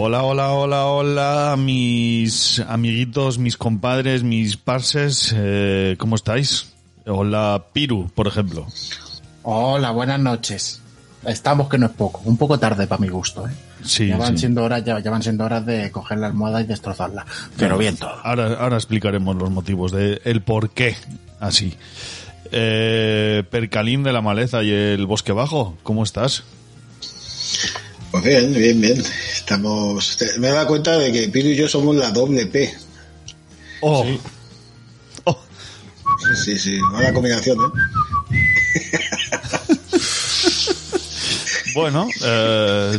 [0.00, 6.72] Hola, hola, hola, hola, mis amiguitos, mis compadres, mis parses, eh, ¿cómo estáis?
[7.04, 8.68] Hola, Piru, por ejemplo.
[9.42, 10.80] Hola, buenas noches.
[11.26, 13.50] Estamos que no es poco, un poco tarde para mi gusto, ¿eh?
[13.82, 14.42] Sí, ya van sí.
[14.42, 17.26] siendo horas, ya, ya van siendo horas de coger la almohada y destrozarla.
[17.56, 18.14] Pero bien todo.
[18.22, 20.94] Ahora, ahora explicaremos los motivos de el por qué
[21.40, 21.74] así.
[22.52, 26.44] Eh, Percalín de la maleza y el bosque bajo, ¿cómo estás?
[28.10, 29.02] Pues bien, bien, bien.
[29.32, 30.18] Estamos.
[30.38, 32.74] Me he dado cuenta de que Piru y yo somos la doble P.
[33.80, 34.04] Oh,
[36.44, 38.88] Sí, sí, mala combinación, ¿eh?
[41.74, 42.98] bueno, eh,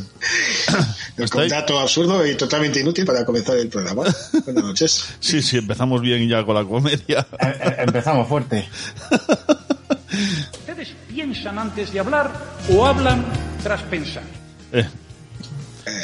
[1.17, 4.03] Un dato absurdo y totalmente inútil para comenzar el programa.
[4.45, 5.05] Buenas noches.
[5.19, 7.27] Sí, sí, empezamos bien ya con la comedia.
[7.39, 8.67] Eh, eh, empezamos fuerte.
[10.59, 12.31] ¿Ustedes piensan antes de hablar
[12.71, 13.25] o hablan
[13.63, 14.23] tras pensar?
[14.71, 14.87] Eh,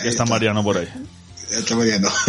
[0.03, 0.88] ya está Mariano por ahí.
[1.52, 2.09] Ya está Mariano.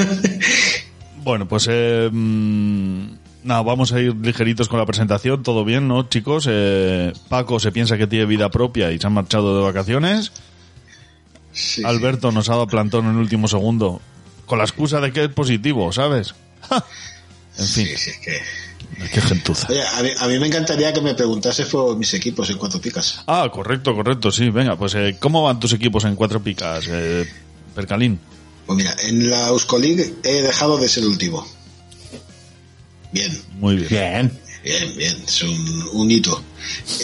[1.26, 3.08] Bueno, pues eh, mm,
[3.42, 5.42] nada, vamos a ir ligeritos con la presentación.
[5.42, 6.46] Todo bien, ¿no, chicos?
[6.48, 10.30] Eh, Paco se piensa que tiene vida propia y se han marchado de vacaciones.
[11.50, 11.84] Sí, sí.
[11.84, 14.00] Alberto nos ha dado plantón en el último segundo
[14.46, 16.34] con la excusa de que es positivo, ¿sabes?
[17.58, 18.38] En fin, Sí, sí, es que...
[19.12, 19.68] qué gentuza.
[19.70, 22.80] Oye, a mí, a mí me encantaría que me preguntases por mis equipos en cuatro
[22.80, 23.20] picas.
[23.26, 24.50] Ah, correcto, correcto, sí.
[24.50, 27.26] Venga, pues eh, ¿cómo van tus equipos en cuatro picas, eh,
[27.74, 28.18] Percalín?
[28.66, 31.46] Pues mira, en la Euskolig he dejado de ser último.
[33.12, 33.88] Bien, Muy bien.
[33.88, 34.40] Bien.
[34.64, 35.22] bien, bien.
[35.26, 36.42] Es un, un hito.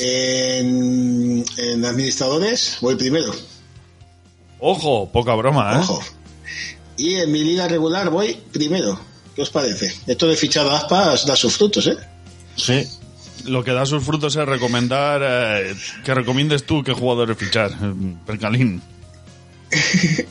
[0.01, 3.33] En, en administradores voy primero.
[4.59, 5.79] Ojo, poca broma, ¿eh?
[5.79, 6.03] Ojo.
[6.97, 8.99] Y en mi liga regular voy primero.
[9.35, 9.93] ¿Qué os parece?
[10.07, 11.97] Esto de fichar a aspas da sus frutos, ¿eh?
[12.57, 12.87] Sí.
[13.45, 18.17] Lo que da sus frutos es recomendar eh, que recomiendes tú qué jugadores fichar, eh,
[18.27, 18.83] Percalín.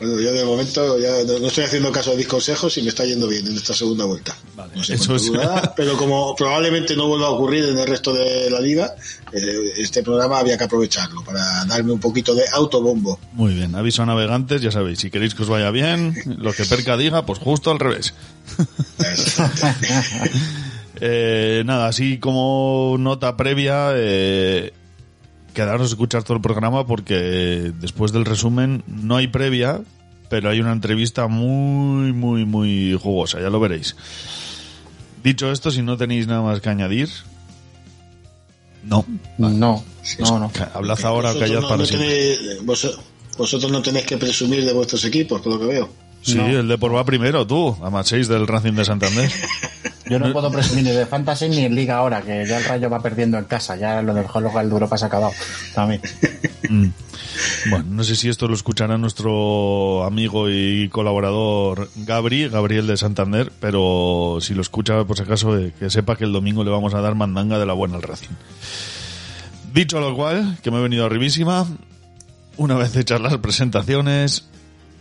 [0.00, 3.04] Bueno, yo de momento ya no estoy haciendo caso a mis consejos y me está
[3.04, 4.36] yendo bien en esta segunda vuelta.
[4.56, 5.30] Vale, no sé eso es-
[5.76, 8.96] pero como probablemente no vuelva a ocurrir en el resto de la liga,
[9.32, 9.38] eh,
[9.76, 13.20] este programa había que aprovecharlo para darme un poquito de autobombo.
[13.34, 16.64] Muy bien, aviso a navegantes, ya sabéis, si queréis que os vaya bien, lo que
[16.64, 18.12] Perca diga, pues justo al revés.
[21.00, 24.72] Eh, nada, así como nota previa, eh,
[25.54, 27.14] quedaros a escuchar todo el programa porque
[27.80, 29.80] después del resumen no hay previa,
[30.30, 33.96] pero hay una entrevista muy, muy, muy jugosa, ya lo veréis.
[35.22, 37.08] Dicho esto, si no tenéis nada más que añadir,
[38.84, 39.04] no.
[39.38, 39.84] No,
[40.30, 40.52] no, no.
[40.74, 42.08] Hablad ahora o callad no- para no siempre.
[42.38, 42.98] tenéis- vos-
[43.38, 45.88] vosotros no tenéis que presumir de vuestros equipos, por lo que veo.
[46.22, 49.30] Sí, el de por va primero, tú, a más 6 del Racing de Santander.
[50.08, 52.90] Yo no puedo presumir ni de Fantasy ni en Liga ahora, que ya el Rayo
[52.90, 53.76] va perdiendo en casa.
[53.76, 55.32] Ya lo del Hollow de Europa se ha acabado.
[55.74, 56.00] También.
[56.68, 56.90] Mm.
[57.70, 63.50] Bueno, no sé si esto lo escuchará nuestro amigo y colaborador Gabri, Gabriel de Santander,
[63.58, 66.94] pero si lo escucha, por si acaso, eh, que sepa que el domingo le vamos
[66.94, 68.28] a dar mandanga de la buena al Racing.
[69.74, 71.66] Dicho lo cual, que me he venido arribísima,
[72.56, 74.48] una vez hechas las presentaciones,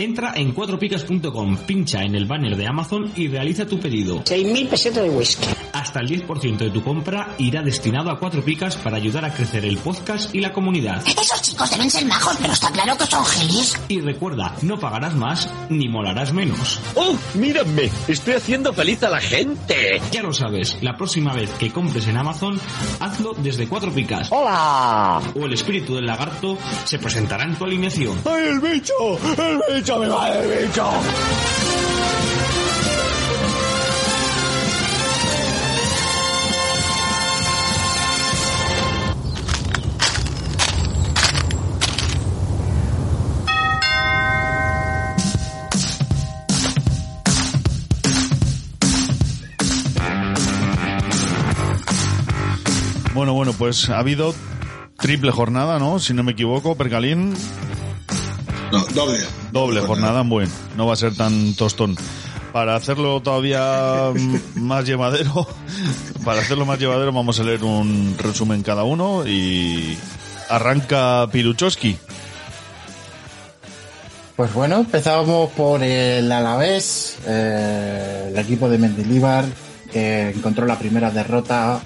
[0.00, 4.22] Entra en cuatropicas.com, pincha en el banner de Amazon y realiza tu pedido.
[4.22, 5.48] 6.000 pesetas de whisky.
[5.72, 9.64] Hasta el 10% de tu compra irá destinado a Cuatro Picas para ayudar a crecer
[9.64, 11.02] el podcast y la comunidad.
[11.04, 13.76] Esos chicos deben ser majos, pero está claro que son gelis.
[13.88, 16.80] Y recuerda, no pagarás más ni molarás menos.
[16.94, 17.90] ¡Oh, mírame!
[18.06, 20.00] ¡Estoy haciendo feliz a la gente!
[20.12, 22.60] Ya lo sabes, la próxima vez que compres en Amazon,
[23.00, 24.28] hazlo desde Cuatro Picas.
[24.30, 25.20] ¡Hola!
[25.34, 28.16] O el espíritu del lagarto se presentará en tu alineación.
[28.24, 28.94] ¡Ay, el bicho!
[29.36, 29.87] ¡El bicho!
[29.96, 30.86] ¡Me va el bicho!
[53.14, 54.34] Bueno, bueno, pues ha habido
[54.98, 55.98] triple jornada, ¿no?
[55.98, 57.34] Si no me equivoco, Percalín.
[58.72, 59.18] No, doble.
[59.52, 61.96] Doble jornada, bueno, no va a ser tan tostón.
[62.52, 65.46] Para hacerlo todavía mm, más llevadero,
[66.24, 69.96] para hacerlo más llevadero vamos a leer un resumen cada uno y
[70.48, 71.98] arranca Piruchowski.
[74.36, 79.44] Pues bueno, empezamos por el Alavés, eh, el equipo de Mendilibar,
[79.90, 81.80] que encontró la primera derrota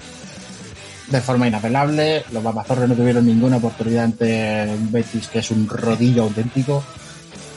[1.13, 2.25] de forma inapelable.
[2.31, 6.83] Los Babazorros no tuvieron ninguna oportunidad ante un Betis, que es un rodillo auténtico.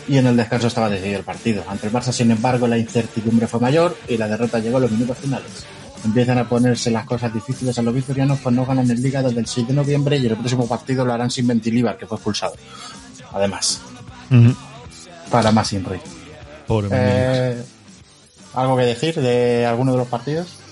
[0.08, 1.64] Y en el descanso estaba decidido el partido.
[1.66, 4.90] Ante el Barça, sin embargo, la incertidumbre fue mayor y la derrota llegó a los
[4.90, 5.64] minutos finales.
[6.04, 9.40] Empiezan a ponerse las cosas difíciles a los victorianos, pues no ganan en Liga desde
[9.40, 12.54] el 6 de noviembre y el próximo partido lo harán sin Mendilibar, que fue expulsado.
[13.32, 13.80] Además,
[15.30, 15.98] para más Inri.
[16.68, 17.62] Pobre Eh,
[18.54, 20.65] ¿Algo que decir de alguno de los partidos?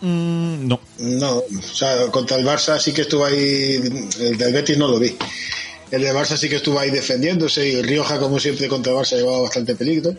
[0.00, 0.80] Mm, no.
[0.98, 3.80] No, o sea, contra el Barça sí que estuvo ahí,
[4.20, 5.16] el del Betis no lo vi.
[5.90, 8.98] El de Barça sí que estuvo ahí defendiéndose y el Rioja, como siempre, contra el
[8.98, 10.14] Barça llevaba bastante peligro.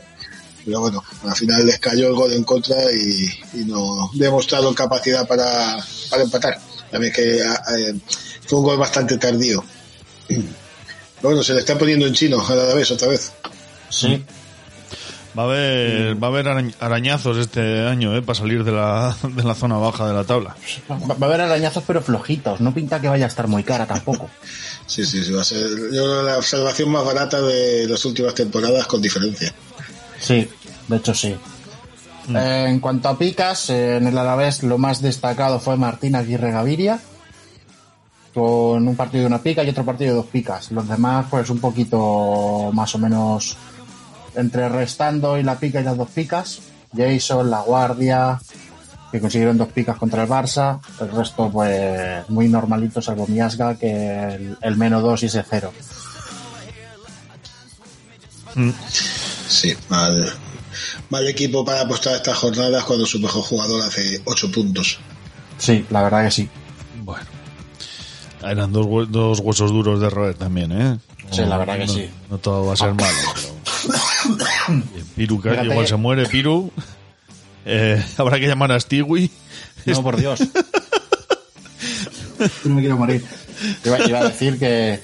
[0.64, 5.26] Pero bueno, al final les cayó el gol en contra y, y no demostraron capacidad
[5.28, 5.78] para,
[6.10, 6.60] para empatar.
[6.92, 7.96] También que eh,
[8.46, 9.64] fue un gol bastante tardío.
[10.28, 10.44] Pero
[11.22, 13.32] bueno, se le está poniendo en chino a la vez otra vez.
[13.90, 14.24] Sí.
[15.38, 18.22] Va a haber, va a haber arañ- arañazos este año, ¿eh?
[18.24, 20.56] Para salir de la, de la zona baja de la tabla.
[20.90, 22.60] Va, va a haber arañazos, pero flojitos.
[22.62, 24.30] No pinta que vaya a estar muy cara tampoco.
[24.88, 28.88] Sí, sí, sí, va a ser yo la observación más barata de las últimas temporadas
[28.88, 29.54] con diferencia.
[30.18, 30.48] Sí,
[30.88, 31.36] de hecho sí.
[32.34, 36.52] Eh, en cuanto a picas, eh, en el Alavés lo más destacado fue Martín Aguirre
[36.52, 37.02] Gaviria,
[38.34, 40.72] con un partido de una pica y otro partido de dos picas.
[40.72, 43.58] Los demás, pues un poquito más o menos
[44.38, 46.60] entre restando y la pica y las dos picas.
[46.96, 48.40] Jason, La Guardia,
[49.12, 50.80] que consiguieron dos picas contra el Barça.
[51.02, 53.92] El resto, pues muy normalito, salvo Miasga, que
[54.36, 55.74] el, el menos dos y ese cero.
[59.48, 60.34] Sí, mal,
[61.10, 65.00] mal equipo para apostar estas jornadas cuando su mejor jugador hace 8 puntos.
[65.58, 66.50] Sí, la verdad que sí.
[67.04, 67.26] Bueno.
[68.44, 71.00] Eran dos, hue- dos huesos duros de roer también, ¿eh?
[71.32, 72.10] Sí, la verdad que no- sí.
[72.30, 73.18] No todo va a ser malo.
[75.16, 76.72] Piru, que Fíjate igual se muere, Piru.
[77.66, 79.30] Eh, habrá que llamar a Stewie.
[79.86, 80.40] No, por Dios.
[82.64, 83.24] no me quiero morir.
[83.84, 85.00] Iba, iba a decir que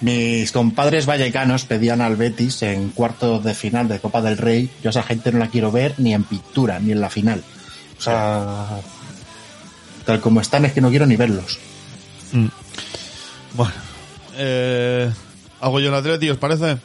[0.00, 4.70] mis compadres vallecanos pedían al Betis en cuartos de final de Copa del Rey.
[4.82, 7.42] Yo a esa gente no la quiero ver ni en pintura, ni en la final.
[7.98, 8.80] O sea,
[10.04, 11.58] tal como están es que no quiero ni verlos.
[13.54, 13.72] Bueno.
[14.36, 15.10] Eh,
[15.60, 16.76] ¿Hago yo el Atleti, os parece?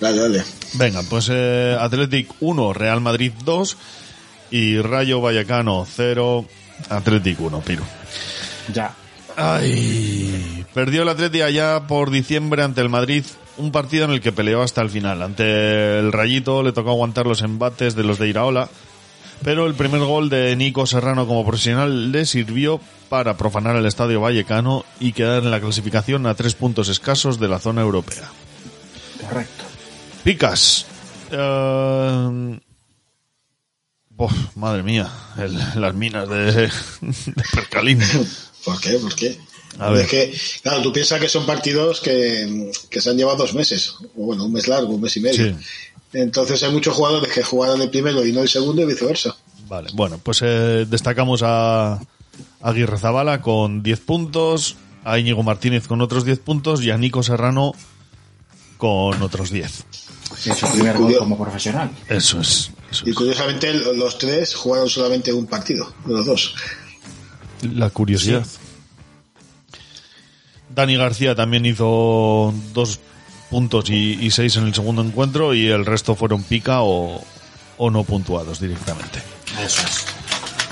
[0.00, 0.44] Dale, dale.
[0.74, 3.76] Venga, pues eh, Athletic 1, Real Madrid 2
[4.50, 6.46] y Rayo Vallecano 0,
[6.88, 7.84] Athletic 1, Piru.
[8.72, 8.94] Ya.
[9.36, 13.24] Ay, perdió el Atleti allá por diciembre ante el Madrid,
[13.56, 15.22] un partido en el que peleó hasta el final.
[15.22, 18.68] Ante el Rayito le tocó aguantar los embates de los de Iraola,
[19.42, 24.20] pero el primer gol de Nico Serrano como profesional le sirvió para profanar el estadio
[24.20, 28.28] vallecano y quedar en la clasificación a tres puntos escasos de la zona europea.
[29.28, 29.64] Correcto.
[30.24, 30.86] Picas.
[34.16, 36.70] Uf, madre mía, el- las minas de, de
[37.54, 38.00] Percalín.
[38.64, 38.98] ¿Por qué?
[38.98, 39.38] ¿Por qué?
[39.78, 40.02] A ver.
[40.02, 43.94] Es que, claro, tú piensas que son partidos que, que se han llevado dos meses,
[44.16, 45.54] o bueno, un mes largo, un mes y medio.
[45.54, 45.64] Sí.
[46.12, 49.34] Entonces hay muchos jugadores que jugaron el primero y no el segundo y viceversa.
[49.68, 52.00] Vale, bueno, pues eh, destacamos a
[52.60, 57.22] Aguirre Zabala con 10 puntos, a Íñigo Martínez con otros 10 puntos y a Nico
[57.22, 57.72] Serrano
[58.76, 59.84] con otros 10.
[60.44, 61.90] Es su primer gol como profesional.
[62.08, 62.70] Eso es.
[62.90, 66.54] eso Y curiosamente los tres jugaron solamente un partido, los dos.
[67.62, 68.46] La curiosidad.
[70.74, 73.00] Dani García también hizo dos
[73.50, 77.22] puntos y, y seis en el segundo encuentro y el resto fueron pica o,
[77.76, 79.20] o no puntuados directamente.
[79.62, 80.06] Eso es.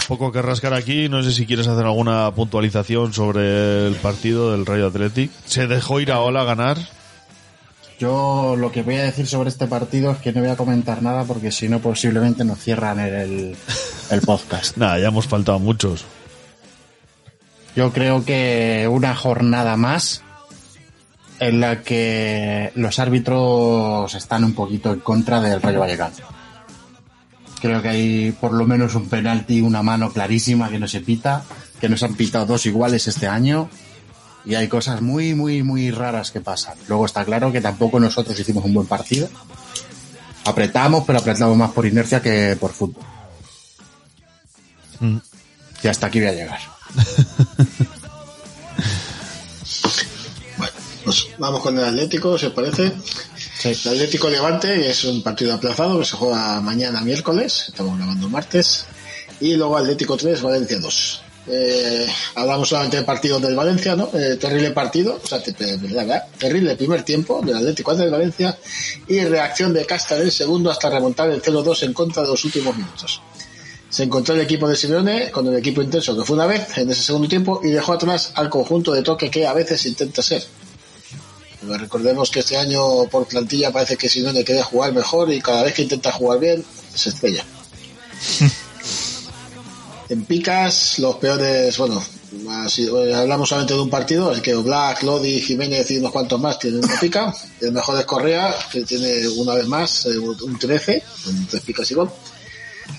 [0.06, 4.64] Poco que rascar aquí, no sé si quieres hacer alguna puntualización sobre el partido del
[4.64, 5.30] Rayo Athletic.
[5.44, 6.78] Se dejó ir a Ola a ganar.
[7.98, 11.02] Yo lo que voy a decir sobre este partido es que no voy a comentar
[11.02, 13.56] nada porque si no posiblemente nos cierran el,
[14.10, 14.76] el podcast.
[14.76, 16.04] Nada, ya hemos faltado muchos.
[17.74, 20.22] Yo creo que una jornada más
[21.40, 26.16] en la que los árbitros están un poquito en contra del Rayo Vallecano.
[27.60, 31.44] Creo que hay por lo menos un penalti, una mano clarísima que no se pita,
[31.80, 33.68] que nos han pitado dos iguales este año
[34.48, 36.74] y hay cosas muy, muy, muy raras que pasan.
[36.88, 39.28] Luego está claro que tampoco nosotros hicimos un buen partido.
[40.46, 43.04] Apretamos, pero apretamos más por inercia que por fútbol.
[45.00, 45.18] Mm.
[45.82, 46.60] Y hasta aquí voy a llegar.
[50.56, 50.72] Bueno,
[51.04, 52.92] pues vamos con el Atlético, si os parece.
[53.58, 53.68] Sí.
[53.84, 58.86] El Atlético Levante es un partido aplazado que se juega mañana miércoles, estamos grabando martes.
[59.40, 61.22] Y luego Atlético 3, Valencia 2.
[61.50, 64.10] Eh, hablamos solamente del partido del Valencia, ¿no?
[64.12, 68.58] Eh, terrible partido, o sea, terrible primer tiempo del Atlético el Valencia
[69.06, 72.76] y reacción de Casta del segundo hasta remontar el 0-2 en contra de los últimos
[72.76, 73.22] minutos.
[73.88, 76.90] Se encontró el equipo de Simeone con el equipo intenso que fue una vez en
[76.90, 80.44] ese segundo tiempo y dejó atrás al conjunto de toque que a veces intenta ser.
[81.62, 85.72] Recordemos que este año por plantilla parece que Simeone quiere jugar mejor y cada vez
[85.72, 86.62] que intenta jugar bien
[86.94, 87.44] se estrella.
[90.08, 92.02] en picas, los peores, bueno,
[92.78, 96.58] eh, hablamos solamente de un partido, así que Black, Lodi, Jiménez y unos cuantos más
[96.58, 97.34] tienen una pica.
[97.60, 101.90] El mejor es Correa, que tiene una vez más eh, un 13, con tres picas
[101.90, 102.10] y gol.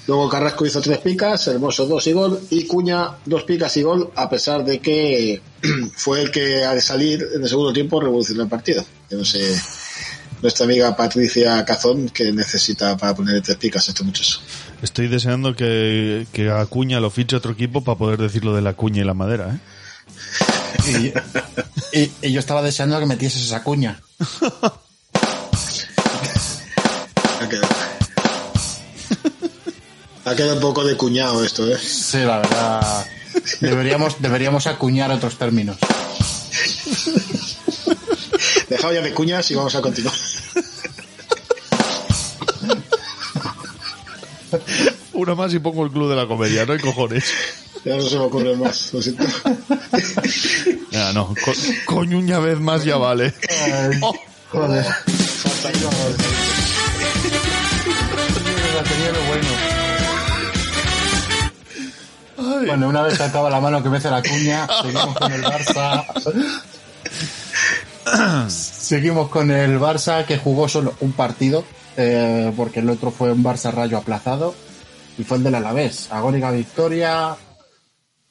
[0.06, 4.12] Luego Carrasco hizo tres picas, Hermoso dos y gol, y Cuña dos picas y gol,
[4.16, 5.42] a pesar de que
[5.96, 8.86] fue el que al salir en el segundo tiempo revolucionó el partido.
[9.10, 9.60] Yo no sé,
[10.42, 14.40] nuestra amiga Patricia Cazón, que necesita para poner tres picas a este muchacho.
[14.82, 18.74] Estoy deseando que, que Acuña lo fiche otro equipo para poder decir lo de la
[18.74, 19.60] cuña y la madera, ¿eh?
[21.94, 24.00] Y, y- y yo estaba deseando que metieses esa cuña.
[27.42, 27.68] Ha quedado,
[30.26, 31.78] ha quedado un poco de cuñado esto, ¿eh?
[31.78, 33.06] Sí, la verdad.
[33.62, 35.78] Deberíamos, deberíamos acuñar otros términos.
[38.70, 40.14] Dejado ya de cuñas y vamos a continuar.
[45.20, 47.26] Una más y pongo el club de la comedia, no hay cojones.
[47.84, 49.26] Ya no se me ocurre más, lo siento.
[50.92, 51.52] Ya, no, co
[51.86, 53.34] coñuña vez más ya vale.
[54.02, 54.14] Oh,
[54.50, 54.86] Joder.
[62.66, 66.06] Bueno, una vez que acaba la mano que mece la cuña, seguimos con el Barça.
[68.50, 71.66] seguimos con el Barça que jugó solo un partido,
[71.98, 74.56] eh, porque el otro fue un Barça Rayo aplazado,
[75.20, 76.08] y fue el del Alavés.
[76.12, 77.36] Agónica victoria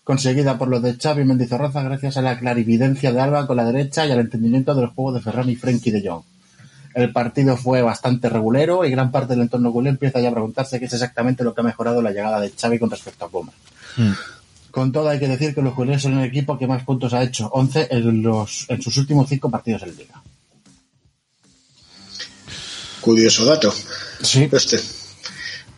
[0.02, 4.06] conseguida por los de Xavi Mendizorroza gracias a la clarividencia de Alba con la derecha
[4.06, 6.22] y al entendimiento del juego de Ferran y Frenkie de Jong.
[6.94, 10.78] El partido fue bastante regulero y gran parte del entorno culé empieza ya a preguntarse
[10.78, 13.52] qué es exactamente lo que ha mejorado la llegada de Xavi con respecto a Puma.
[14.70, 17.22] Con todo hay que decir que los culés son el equipo que más puntos ha
[17.22, 20.22] hecho, 11 en, los, en sus últimos 5 partidos en Liga.
[23.02, 23.74] Curioso dato.
[24.22, 24.48] Sí.
[24.50, 24.97] Este.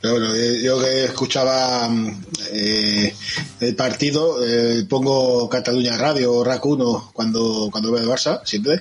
[0.01, 3.15] Pero bueno, eh, yo que escuchaba mm, eh,
[3.61, 8.81] el partido, eh, pongo Cataluña Radio o RAC 1 cuando, cuando veo el Barça, siempre.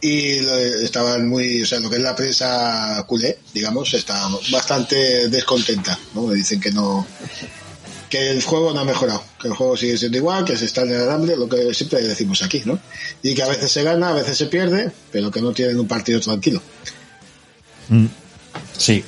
[0.00, 0.38] Y
[0.84, 6.30] estaban muy, o sea, lo que es la prensa culé, digamos, está bastante descontenta, ¿no?
[6.30, 7.04] Dicen que no,
[8.08, 10.82] que el juego no ha mejorado, que el juego sigue siendo igual, que se está
[10.82, 12.78] en el hambre, lo que siempre decimos aquí, ¿no?
[13.24, 15.88] Y que a veces se gana, a veces se pierde, pero que no tienen un
[15.88, 16.62] partido tranquilo.
[18.76, 19.04] Sí.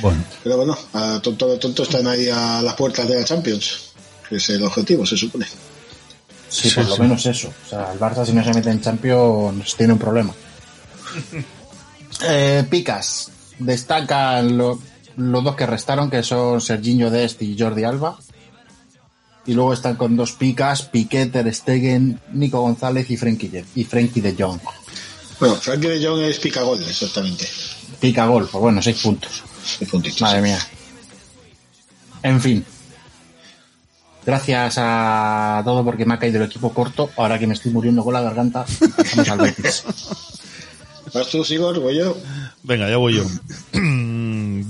[0.00, 3.92] Bueno, Pero bueno, a tonto de tonto están ahí a las puertas de la Champions,
[4.28, 5.46] que es el objetivo, se supone.
[6.48, 7.48] Sí, Sí, por lo menos eso.
[7.66, 10.32] O sea, el Barça si no se mete en Champions tiene un problema.
[12.28, 13.30] Eh, picas.
[13.58, 14.80] Destacan lo-
[15.16, 18.18] los dos que restaron, que son Serginho Dest y Jordi Alba.
[19.46, 23.84] Y luego están con dos picas, Piqué, Ter Stegen, Nico González y Frenkie de, y
[23.84, 24.60] Frenkie de Jong.
[25.40, 27.48] Bueno, Frankie de Jong es picagol, exactamente.
[28.00, 29.42] Pica gol, pues bueno, seis puntos.
[29.90, 30.20] Puntitos.
[30.22, 30.58] Madre mía.
[32.22, 32.64] En fin.
[34.26, 37.10] Gracias a todo porque me ha caído el equipo corto.
[37.16, 39.84] Ahora que me estoy muriendo con la garganta, pasamos al Betis.
[41.14, 41.80] ¿Vas tú, Sigor?
[41.80, 42.14] ¿Voy yo?
[42.62, 43.24] venga, ya voy yo.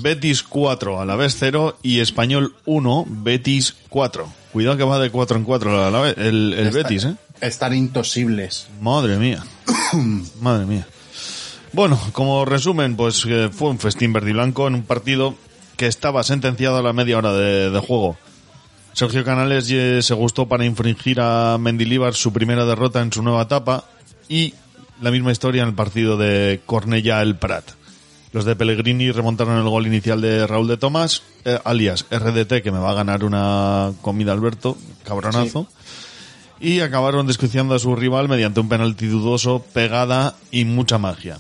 [0.00, 4.28] Betis 4, a la vez 0 y Español 1, Betis 4.
[4.52, 7.16] Cuidado que va de 4 en 4 a la vez, el, el Está- Betis, ¿eh?
[7.40, 8.68] Están intosibles.
[8.80, 9.44] Madre mía.
[10.40, 10.86] Madre mía.
[11.72, 15.34] Bueno, como resumen, pues eh, fue un festín verde y blanco en un partido
[15.76, 18.16] que estaba sentenciado a la media hora de, de juego.
[18.98, 23.42] Sergio Canales eh, se gustó para infringir a Mendilibar su primera derrota en su nueva
[23.42, 23.84] etapa
[24.28, 24.54] y
[25.00, 27.64] la misma historia en el partido de Cornellá el Prat.
[28.32, 32.72] Los de Pellegrini remontaron el gol inicial de Raúl de Tomás, eh, alias RDT, que
[32.72, 35.66] me va a ganar una comida Alberto, cabronazo.
[36.60, 41.38] Y acabaron desquiciando a su rival mediante un penalti dudoso, pegada y mucha magia.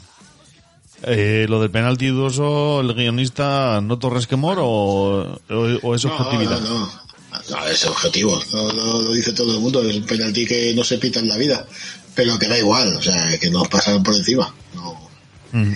[1.02, 6.60] Eh, lo del penalti dudoso, el guionista, ¿no Torres Quemor o, o, o es objetividad?
[6.60, 7.08] No, no, no.
[7.50, 8.40] No, es objetivo.
[8.52, 9.82] No, no, lo dice todo el mundo.
[9.82, 11.66] Es un penalti que no se pita en la vida.
[12.14, 12.96] Pero que da igual.
[12.96, 14.52] O sea, que nos pasaron por encima.
[14.74, 15.08] No.
[15.52, 15.72] Mm.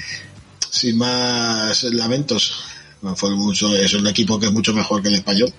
[0.70, 2.64] Sin más lamentos.
[3.02, 5.52] No, fue mucho, es un equipo que es mucho mejor que el español.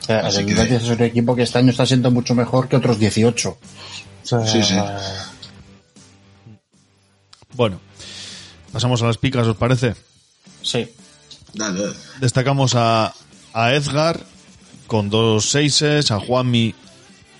[0.00, 2.76] O sea, Así que- es un equipo que este año está siendo mucho mejor que
[2.76, 3.48] otros 18.
[3.50, 3.58] O
[4.26, 4.74] sea, Sí, sí.
[7.54, 7.80] Bueno,
[8.72, 9.94] pasamos a las picas, ¿os parece?
[10.62, 10.88] sí.
[11.54, 11.84] Dale.
[12.20, 13.14] Destacamos a,
[13.54, 14.20] a Edgar
[14.86, 16.74] con dos seises, a Juanmi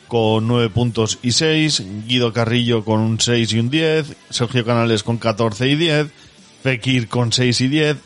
[0.09, 5.02] con nueve puntos y seis, Guido Carrillo con un 6 y un 10, Sergio Canales
[5.02, 6.06] con 14 y 10,
[6.62, 7.97] Fekir con 6 y 10,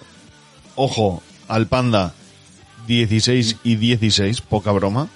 [0.75, 2.15] ojo, al Panda
[2.87, 5.09] 16 y 16, poca broma.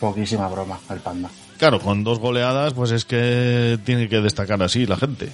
[0.00, 1.30] Poquísima broma, el panda.
[1.58, 5.32] Claro, con dos goleadas, pues es que tiene que destacar así la gente.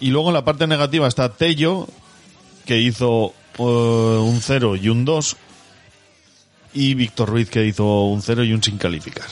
[0.00, 1.88] Y luego en la parte negativa está Tello,
[2.64, 5.36] que hizo eh, un 0 y un 2,
[6.74, 9.26] y Víctor Ruiz, que hizo un 0 y un sin calificar.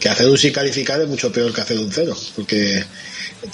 [0.00, 2.16] Que hacer un sin calificar es mucho peor que hacer un cero.
[2.36, 2.84] Porque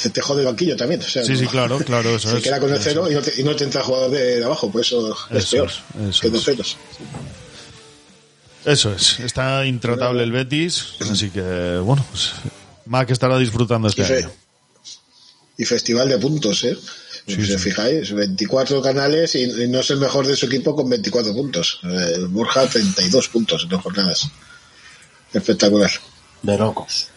[0.02, 1.00] te, te jode el banquillo también.
[1.00, 2.43] O sea, Sí, sí, claro, claro, eso se es.
[2.43, 3.12] queda con el Eso cero es.
[3.12, 4.71] y no, y no te entra jugador de, de abajo.
[4.71, 6.45] Pues eso, es Eso peor es, eso que dos es.
[6.45, 6.76] ceros.
[8.66, 12.33] Eso es, está intratable el Betis, así que bueno, pues,
[12.87, 14.31] Mac estará disfrutando este año.
[15.56, 16.76] Y festival de puntos, ¿eh?
[17.26, 17.70] Sí, si os sí.
[17.70, 21.80] fijáis, 24 canales y, y no es el mejor de su equipo con 24 puntos.
[21.84, 24.28] Eh, El Borja 32 puntos en dos jornadas.
[25.32, 25.90] Espectacular.
[26.42, 27.08] De locos.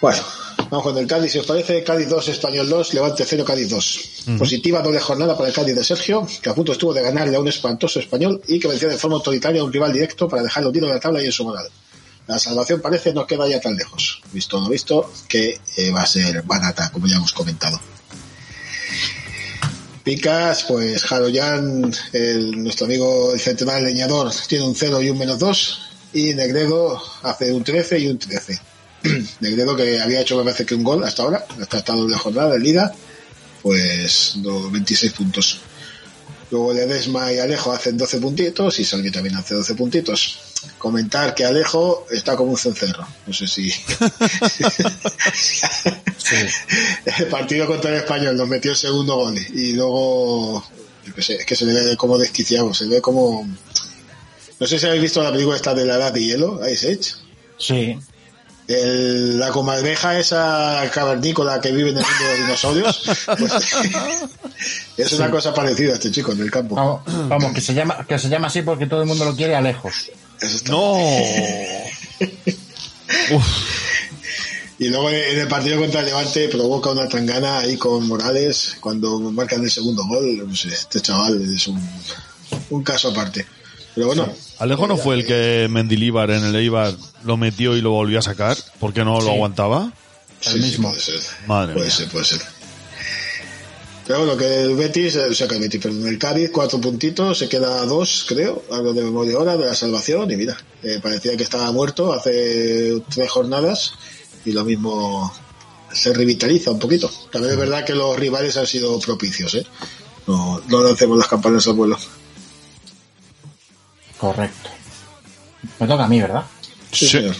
[0.00, 0.20] Bueno,
[0.68, 4.00] vamos con el Cádiz, si os parece, Cádiz 2, Español 2, Levante 0, Cádiz 2.
[4.38, 7.40] Positiva doble jornada para el Cádiz de Sergio, que a punto estuvo de ganarle a
[7.40, 10.70] un espantoso español y que venció de forma autoritaria a un rival directo para dejarlo
[10.70, 11.68] hundido en la tabla y en su moral.
[12.26, 14.22] La salvación parece no queda ya tan lejos.
[14.32, 17.80] Visto lo visto, que eh, va a ser barata, como ya hemos comentado.
[20.04, 25.38] Picas, pues Jaroyan, el, nuestro amigo el centenar leñador, tiene un 0 y un menos
[25.38, 25.80] 2.
[26.14, 28.60] Y Negredo hace un 13 y un 13.
[29.40, 32.54] Negredo que había hecho me parece que un gol hasta ahora, hasta esta doble jornada
[32.54, 32.92] en Liga,
[33.62, 35.58] pues no, 26 puntos.
[36.50, 40.51] Luego Ledesma y Alejo hacen 12 puntitos y Salvi también hace 12 puntitos.
[40.78, 43.06] Comentar que Alejo está como un cencerro.
[43.26, 43.72] No sé si.
[47.18, 50.64] el partido contra el español nos metió el segundo gol y luego.
[51.04, 53.46] Yo qué sé, es que se le ve como desquiciado, se ve como.
[54.60, 57.10] No sé si habéis visto la película esta de la edad de hielo, Ice Age.
[57.58, 57.98] Sí.
[58.68, 63.02] El- la comadreja esa cavernícola que vive en el mundo de los dinosaurios.
[63.38, 63.52] pues,
[64.96, 66.76] es una cosa parecida a este chico en el campo.
[66.76, 69.56] Vamos, vamos, que se llama que se llama así porque todo el mundo lo quiere
[69.56, 70.10] a lejos.
[70.42, 70.72] Eso está.
[70.72, 70.96] ¡No!
[74.78, 79.20] Y luego en el partido contra el Levante provoca una tangana ahí con Morales cuando
[79.20, 80.48] marcan el segundo gol.
[80.48, 81.80] No sé, este chaval es un,
[82.70, 83.46] un caso aparte.
[83.94, 84.28] Pero bueno,
[84.58, 88.22] Alejo no fue el que Mendilíbar en el Eibar lo metió y lo volvió a
[88.22, 89.92] sacar porque no lo aguantaba.
[90.40, 90.88] sí, el sí, mismo.
[90.88, 91.20] puede ser.
[91.46, 91.94] Madre puede mía.
[91.96, 92.40] ser, puede ser.
[94.06, 96.80] Pero bueno, que el Betis, eh, o sea, que el Betis, perdón, el Cádiz, cuatro
[96.80, 100.56] puntitos, se queda a dos, creo, algo de memoria ahora, de la salvación, y mira,
[100.82, 103.92] eh, parecía que estaba muerto hace tres jornadas,
[104.44, 105.32] y lo mismo
[105.92, 107.10] se revitaliza un poquito.
[107.30, 109.66] También es verdad que los rivales han sido propicios, ¿eh?
[110.26, 111.96] No, no lancemos las campanas al vuelo.
[114.18, 114.70] Correcto.
[115.78, 116.44] Me toca a mí, ¿verdad?
[116.90, 117.12] Sí, Sí.
[117.18, 117.36] señor.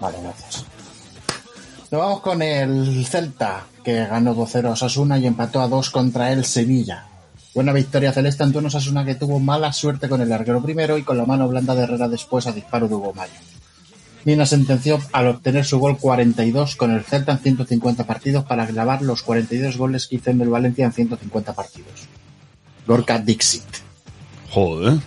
[0.00, 0.64] Vale, gracias.
[1.90, 6.30] Nos vamos con el Celta, que ganó 2-0 a Osasuna y empató a 2 contra
[6.30, 7.06] el Sevilla.
[7.54, 11.04] Buena victoria celeste ante un Osasuna que tuvo mala suerte con el larguero primero y
[11.04, 13.32] con la mano blanda de Herrera después a disparo de Hugo Mayo.
[14.26, 19.00] Mina sentenció al obtener su gol 42 con el Celta en 150 partidos para clavar
[19.00, 22.08] los 42 goles que hizo en el Valencia en 150 partidos.
[22.86, 23.64] Gorka Dixit.
[24.50, 24.98] Joder.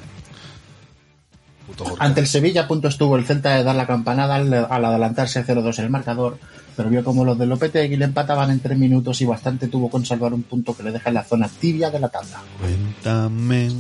[1.71, 2.03] Puto Gorka.
[2.03, 5.45] Ante el Sevilla a punto estuvo el Celta de dar la campanada al, al adelantarse
[5.45, 6.37] 0-2 el marcador,
[6.75, 10.05] pero vio como los de Lopetegui le empataban en 3 minutos y bastante tuvo con
[10.05, 12.41] salvar un punto que le deja en la zona tibia de la tabla.
[12.59, 13.71] Cuéntame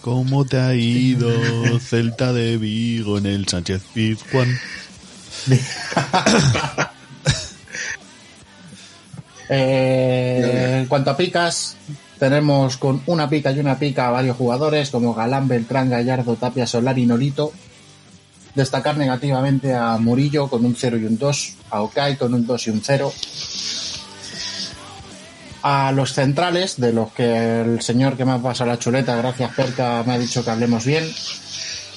[0.00, 1.30] cómo te ha ido
[1.80, 4.48] Celta de Vigo en el Sánchez Pizjuán.
[9.54, 11.76] Eh, en cuanto a picas,
[12.22, 16.68] tenemos con una pica y una pica a varios jugadores como Galán, Beltrán, Gallardo, Tapia,
[16.68, 17.52] Solar y Nolito.
[18.54, 22.66] Destacar negativamente a Murillo con un 0 y un 2, a Okai con un 2
[22.68, 23.12] y un 0.
[25.64, 29.52] A los centrales, de los que el señor que me ha pasado la chuleta, gracias
[29.56, 31.12] Perca, me ha dicho que hablemos bien.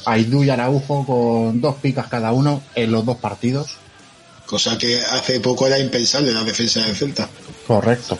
[0.07, 3.77] A Idu y Araujo con dos picas cada uno en los dos partidos.
[4.47, 7.29] Cosa que hace poco era impensable la defensa del Celta.
[7.67, 8.17] Correcto.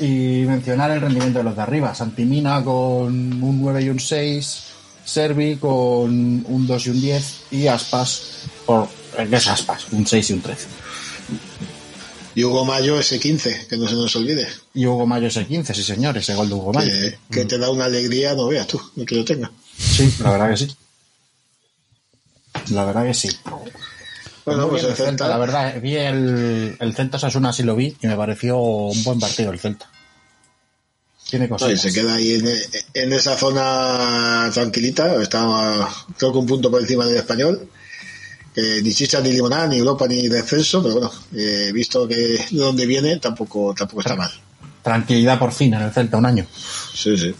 [0.00, 1.94] Y mencionar el rendimiento de los de arriba.
[1.94, 4.62] Santimina con un 9 y un 6.
[5.04, 6.10] Servi con
[6.46, 7.34] un 2 y un 10.
[7.52, 8.22] Y Aspas,
[8.66, 9.86] por, ¿qué es Aspas?
[9.92, 10.66] Un 6 y un 13.
[12.36, 14.48] Y Hugo Mayo ese 15, que no se nos olvide.
[14.74, 16.92] Y Hugo Mayo ese 15, sí señor, ese gol de Hugo Mayo.
[16.92, 19.50] Que, que te da una alegría, no veas tú, el que lo tenga.
[19.78, 20.76] Sí, la verdad que sí.
[22.70, 23.28] La verdad que sí.
[24.44, 27.96] Bueno, pues bien el Celta, la verdad, vi el, el Celta Sasuna, sí lo vi,
[28.00, 29.90] y me pareció un buen partido el Celta.
[31.28, 31.80] Tiene no, y cosas.
[31.80, 32.46] se queda ahí en,
[32.92, 37.68] en esa zona tranquilita, está creo que un punto por encima del español.
[38.54, 42.46] Que ni chicha ni limonada, ni Europa ni descenso, pero bueno, eh, visto que de
[42.52, 44.30] dónde viene, tampoco, tampoco está mal.
[44.80, 46.46] Tranquilidad por fin en el Celta, un año.
[46.94, 47.34] Sí, sí.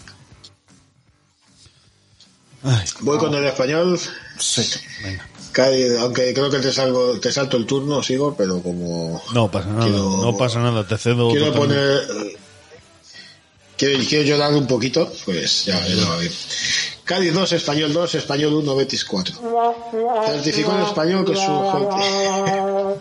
[3.03, 4.01] Voy con el español.
[4.41, 4.63] Sí.
[5.55, 9.69] Cádiz, aunque creo que te, salgo, te salto el turno, sigo, pero como No pasa
[9.69, 11.31] nada, Quiero- no pasa nada, te cedo.
[11.31, 12.07] quiero totalmente.
[12.07, 12.37] poner.
[13.77, 16.33] Quiero, quiero llorar un poquito, pues ya, ya va bien.
[17.05, 19.35] Cádiz 2, Español 2, Español 1, Betis 4.
[20.27, 21.43] Certificó el español que su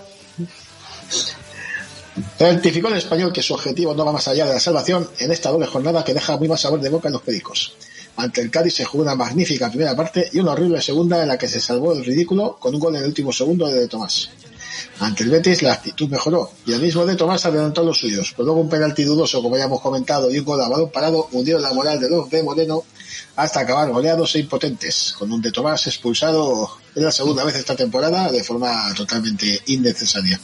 [2.37, 5.49] Certificó el español que su objetivo no va más allá de la salvación en esta
[5.49, 7.73] doble jornada que deja muy mal sabor de boca en los pericos.
[8.15, 11.37] Ante el Cádiz se jugó una magnífica primera parte y una horrible segunda en la
[11.37, 14.29] que se salvó el ridículo con un gol en el último segundo de, de Tomás.
[14.99, 18.45] Ante el Betis la actitud mejoró y el mismo de Tomás adelantó los suyos, pero
[18.45, 21.61] luego un penalti dudoso, como ya hemos comentado, y un gol a balón parado hundieron
[21.61, 22.83] la moral de los de Moreno
[23.35, 27.75] hasta acabar goleados e impotentes, con un de Tomás expulsado en la segunda vez esta
[27.75, 30.39] temporada de forma totalmente innecesaria.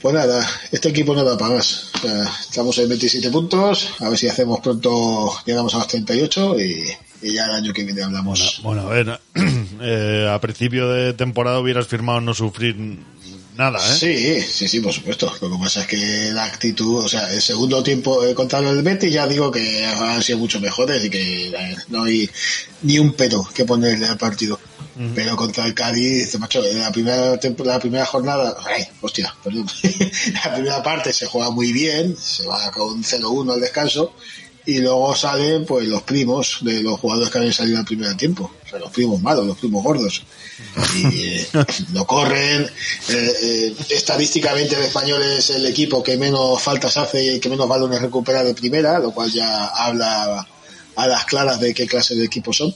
[0.00, 1.90] Pues nada, este equipo no da para más.
[1.94, 6.60] O sea, estamos en 27 puntos, a ver si hacemos pronto, llegamos a los 38
[6.60, 6.88] y,
[7.22, 8.60] y ya el año que viene hablamos.
[8.62, 9.20] Bueno, a ver,
[9.80, 12.76] eh, a principio de temporada hubieras firmado no sufrir
[13.56, 13.98] nada, ¿eh?
[13.98, 15.32] Sí, sí, sí, por supuesto.
[15.40, 18.82] Lo que pasa es que la actitud, o sea, el segundo tiempo eh, contra el
[18.82, 22.30] Betis ya digo que han sido mucho mejores y que eh, no hay
[22.82, 24.60] ni un pero que ponerle al partido.
[25.14, 29.66] Pero contra el Cádiz, macho, en la primera la primera jornada, ay, hostia, perdón.
[30.44, 34.12] la primera parte se juega muy bien, se va con 0-1 al descanso
[34.68, 38.50] y luego salen pues los primos de los jugadores que habían salido al primer tiempo,
[38.62, 40.22] o sea, los primos malos, los primos gordos.
[40.94, 41.46] Y eh,
[41.92, 42.64] no corren,
[43.08, 47.66] eh, eh, estadísticamente el español es el equipo que menos faltas hace y que menos
[47.66, 50.46] balones recupera de primera, lo cual ya habla
[50.96, 52.74] a las claras de qué clase de equipo son.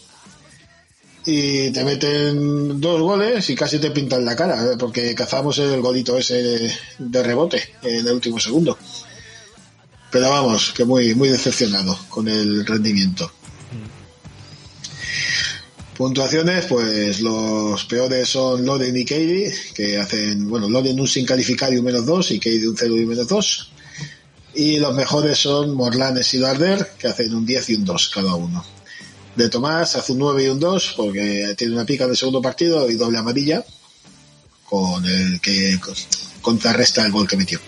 [1.24, 5.80] Y te meten dos goles y casi te pintan la cara, eh, porque cazamos el
[5.80, 8.76] golito ese de, rebote en el último segundo.
[10.10, 13.30] Pero vamos, que muy, muy decepcionado con el rendimiento.
[15.96, 21.72] Puntuaciones, pues los peores son Loden y Keidi, que hacen, bueno, Loden un sin calificar
[21.72, 23.70] y un menos dos, y Keidi un 0 y un menos dos.
[24.54, 28.34] Y los mejores son Morlanes y Larder, que hacen un 10 y un 2 cada
[28.34, 28.64] uno.
[29.36, 32.42] De Tomás hace un 9 y un 2, porque tiene una pica en el segundo
[32.42, 33.64] partido y doble amarilla,
[34.68, 35.78] con el que
[36.42, 37.58] contrarresta el gol que metió.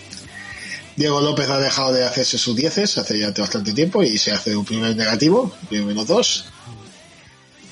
[0.95, 4.55] Diego López ha dejado de hacerse sus dieces hace ya bastante tiempo y se hace
[4.55, 6.45] un primer negativo, un menos dos.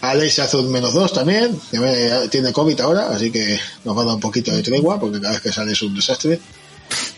[0.02, 3.98] Alex se hace un menos dos también, que me- tiene COVID ahora, así que nos
[3.98, 6.42] va a dar un poquito de tregua porque cada vez que sale es un desastre.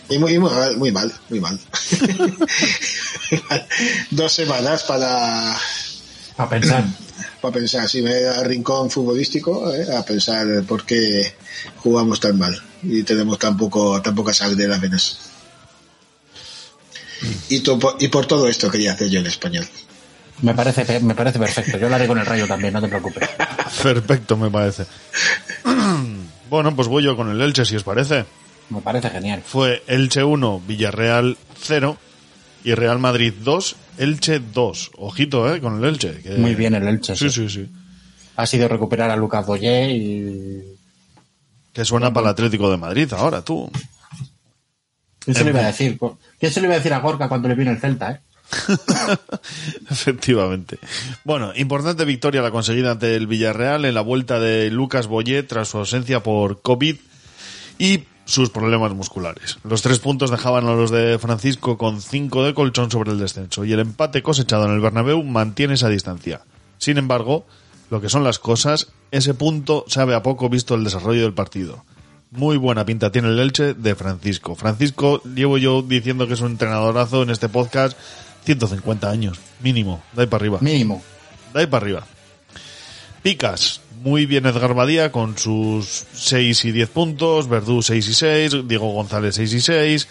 [0.08, 1.12] Y muy, muy muy mal.
[1.30, 1.60] Muy mal.
[4.12, 5.58] Dos semanas para,
[6.38, 6.84] A pensar.
[7.42, 9.86] para pensar, si me da rincón futbolístico, ¿eh?
[9.96, 11.34] a pensar por qué
[11.78, 15.20] jugamos tan mal y tenemos tan, poco, tan poca sal de las venas.
[17.50, 19.66] Y, to- y por todo esto quería hacer yo en español.
[20.42, 21.78] Me parece, me parece perfecto.
[21.78, 23.30] Yo lo haré con el rayo también, no te preocupes.
[23.82, 24.86] Perfecto, me parece.
[26.50, 28.26] bueno, pues voy yo con el Elche, si os parece.
[28.70, 29.42] Me parece genial.
[29.46, 31.98] Fue Elche 1, Villarreal 0
[32.66, 34.92] y Real Madrid 2, Elche 2.
[34.98, 35.60] Ojito, ¿eh?
[35.62, 36.22] Con el Elche.
[36.22, 37.16] que- Muy bien el Elche.
[37.16, 37.48] Sí, sí.
[37.50, 37.72] sí, sí.
[38.38, 40.64] Ha sido recuperar a Lucas Boyé y...
[41.74, 43.70] Que suena para el Atlético de Madrid ahora, tú.
[45.20, 45.98] ¿Quién se lo iba a decir?
[46.40, 48.20] ¿Quién se lo iba a decir a Gorka cuando le vino el Celta, eh?
[49.90, 50.78] Efectivamente.
[51.24, 55.70] Bueno, importante victoria la conseguida ante el Villarreal en la vuelta de Lucas Boyé tras
[55.70, 56.96] su ausencia por COVID.
[57.80, 59.60] Y sus problemas musculares.
[59.64, 63.64] Los tres puntos dejaban a los de Francisco con cinco de colchón sobre el descenso
[63.64, 66.42] y el empate cosechado en el Bernabéu mantiene esa distancia.
[66.78, 67.46] Sin embargo,
[67.90, 71.86] lo que son las cosas, ese punto sabe a poco visto el desarrollo del partido.
[72.32, 74.56] Muy buena pinta tiene el Elche de Francisco.
[74.56, 77.98] Francisco, llevo yo diciendo que es un entrenadorazo en este podcast
[78.44, 80.58] 150 años, mínimo, ahí para arriba.
[80.62, 81.02] Mínimo.
[81.54, 82.08] Ahí para arriba.
[83.22, 88.52] Picas, muy bien Edgar Badía con sus 6 y 10 puntos, Verdú 6 y 6,
[88.68, 90.08] Diego González 6 y 6,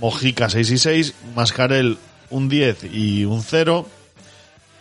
[0.00, 1.96] Mojica 6 y 6, Mascarel
[2.30, 3.88] un 10 y un 0,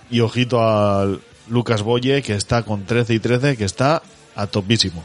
[0.10, 4.04] y ojito al Lucas Boye que está con 13 y 13, que está
[4.36, 5.04] a topísimo.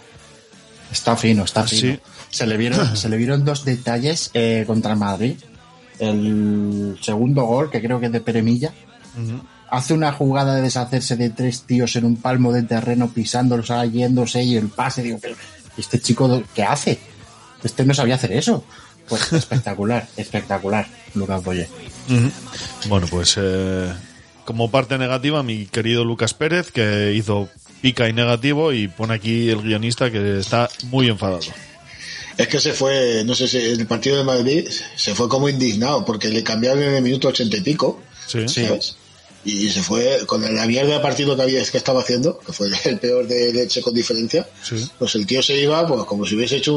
[0.91, 1.81] Está fino, está Sí.
[1.81, 1.99] fino.
[2.31, 5.37] Se le vieron, se le vieron dos detalles eh, contra Madrid.
[6.01, 8.75] El segundo gol, que creo que es de Peremilla,
[9.69, 14.43] hace una jugada de deshacerse de tres tíos en un palmo de terreno, pisándolos, yéndose
[14.43, 15.03] y el pase.
[15.03, 15.37] Digo, pero
[15.77, 16.99] ¿este chico qué hace?
[17.63, 18.65] Este no sabía hacer eso.
[19.09, 21.69] Pues espectacular, espectacular, Lucas Boye.
[22.89, 23.93] Bueno, pues eh,
[24.45, 27.49] como parte negativa, mi querido Lucas Pérez, que hizo
[27.81, 31.41] pica y negativo, y pone aquí el guionista que está muy enfadado.
[32.37, 36.05] Es que se fue, no sé si el partido de Madrid se fue como indignado
[36.05, 38.01] porque le cambiaron en el minuto ochenta y pico.
[38.27, 38.47] Sí.
[38.49, 38.97] ¿sabes?
[39.49, 42.69] Y se fue con la mierda de partido que había que estaba haciendo, que fue
[42.85, 44.49] el peor de leche con diferencia.
[44.63, 44.91] Sí.
[44.99, 46.73] Pues el tío se iba pues como si hubiese hecho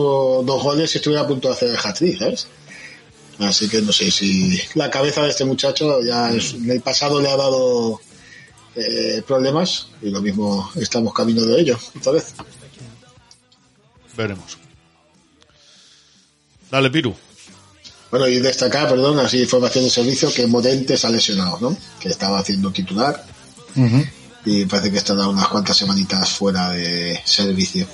[0.45, 2.47] dos goles y estuviera a punto de hacer el hat-trick, ¿sabes?
[3.39, 7.19] Así que no sé si la cabeza de este muchacho ya es- en el pasado
[7.19, 7.99] le ha dado
[8.75, 12.33] eh, problemas y lo mismo estamos camino de ello, esta vez.
[14.15, 14.57] Veremos.
[16.69, 17.15] Dale, Piru.
[18.11, 21.77] Bueno, y destacar, perdón, así información de servicio, que Modente se ha lesionado, ¿no?
[21.99, 23.23] Que estaba haciendo titular
[24.45, 27.85] y parece que está dando unas cuantas semanitas fuera de servicio.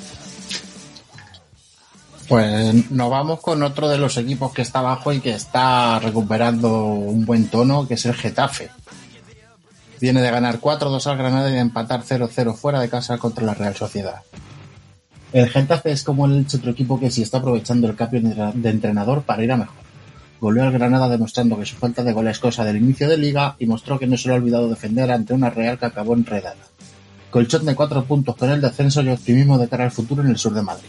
[2.27, 6.85] Pues nos vamos con otro de los equipos que está abajo y que está recuperando
[6.85, 8.69] un buen tono, que es el Getafe.
[10.01, 13.53] Viene de ganar 4-2 al Granada y de empatar 0-0 fuera de casa contra la
[13.53, 14.21] Real Sociedad.
[15.33, 18.21] El Getafe es como el otro equipo que sí está aprovechando el cambio
[18.53, 19.84] de entrenador para ir a mejor.
[20.41, 23.55] Goleó al Granada demostrando que su falta de gol es cosa del inicio de liga
[23.59, 26.57] y mostró que no se le ha olvidado defender ante una Real que acabó enredada.
[27.31, 30.37] Colchón de 4 puntos con el descenso y optimismo de cara al futuro en el
[30.37, 30.87] sur de Madrid.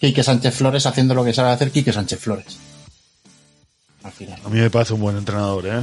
[0.00, 2.56] Quique Sánchez Flores haciendo lo que sabe hacer Quique Sánchez Flores.
[4.04, 4.40] Al final.
[4.44, 5.82] A mí me parece un buen entrenador, ¿eh?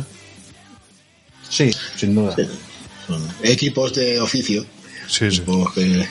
[1.49, 2.35] Sí, sin duda.
[3.07, 4.65] Son equipos de oficio,
[5.07, 5.37] Sí, sí.
[5.37, 6.07] equipos que,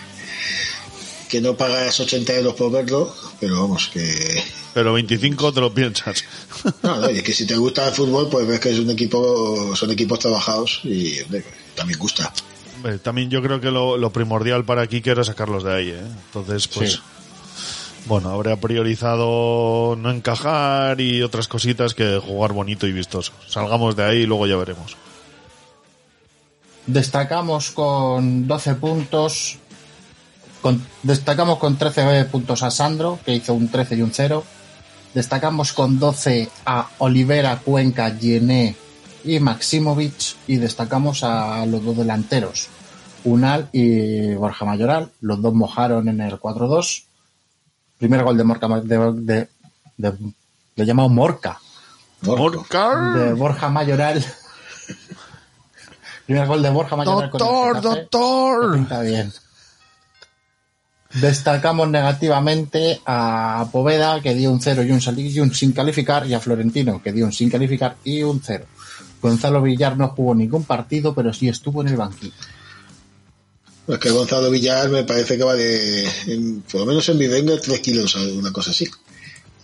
[1.29, 4.43] que no pagas 80 euros por verlo, pero vamos, que...
[4.75, 6.25] Pero 25 te lo piensas.
[6.83, 8.91] No, no, y es que si te gusta el fútbol, pues ves que es un
[8.91, 12.33] equipo, son equipos trabajados y hombre, también gusta.
[12.77, 16.03] Hombre, También yo creo que lo, lo primordial para Kike era sacarlos de ahí, ¿eh?
[16.27, 16.93] Entonces, pues...
[16.93, 16.99] Sí.
[18.07, 23.33] Bueno, habría priorizado no encajar y otras cositas que jugar bonito y vistoso.
[23.49, 24.97] Salgamos de ahí y luego ya veremos.
[26.87, 29.57] Destacamos con 12 puntos.
[30.61, 34.45] Con, destacamos con 13 puntos a Sandro, que hizo un 13 y un 0.
[35.15, 38.75] Destacamos con 12 a Olivera, Cuenca, Yené
[39.23, 40.37] y Maximovic.
[40.49, 42.69] Y destacamos a los dos delanteros,
[43.23, 45.13] Unal y Borja Mayoral.
[45.21, 47.05] Los dos mojaron en el 4-2.
[47.99, 49.49] Primer gol de Morca, de,
[49.97, 50.19] de,
[50.77, 51.61] llamamos Morca,
[52.23, 53.17] Morcar.
[53.17, 54.25] de Borja Mayoral.
[56.27, 57.31] Primer gol de Borja Mayoral.
[57.31, 58.79] con el Doctor, doctor.
[58.79, 59.33] Está bien.
[61.15, 67.01] Destacamos negativamente a Poveda, que dio un 0 y un, sin calificar, y a Florentino,
[67.03, 68.65] que dio un sin calificar y un 0.
[69.23, 72.33] Gonzalo Villar no jugó ningún partido, pero sí estuvo en el banquillo.
[73.87, 77.59] Es que Gonzalo Villar me parece que vale, en- por lo menos en mi venga,
[77.61, 78.89] 3 kilos, una cosa así.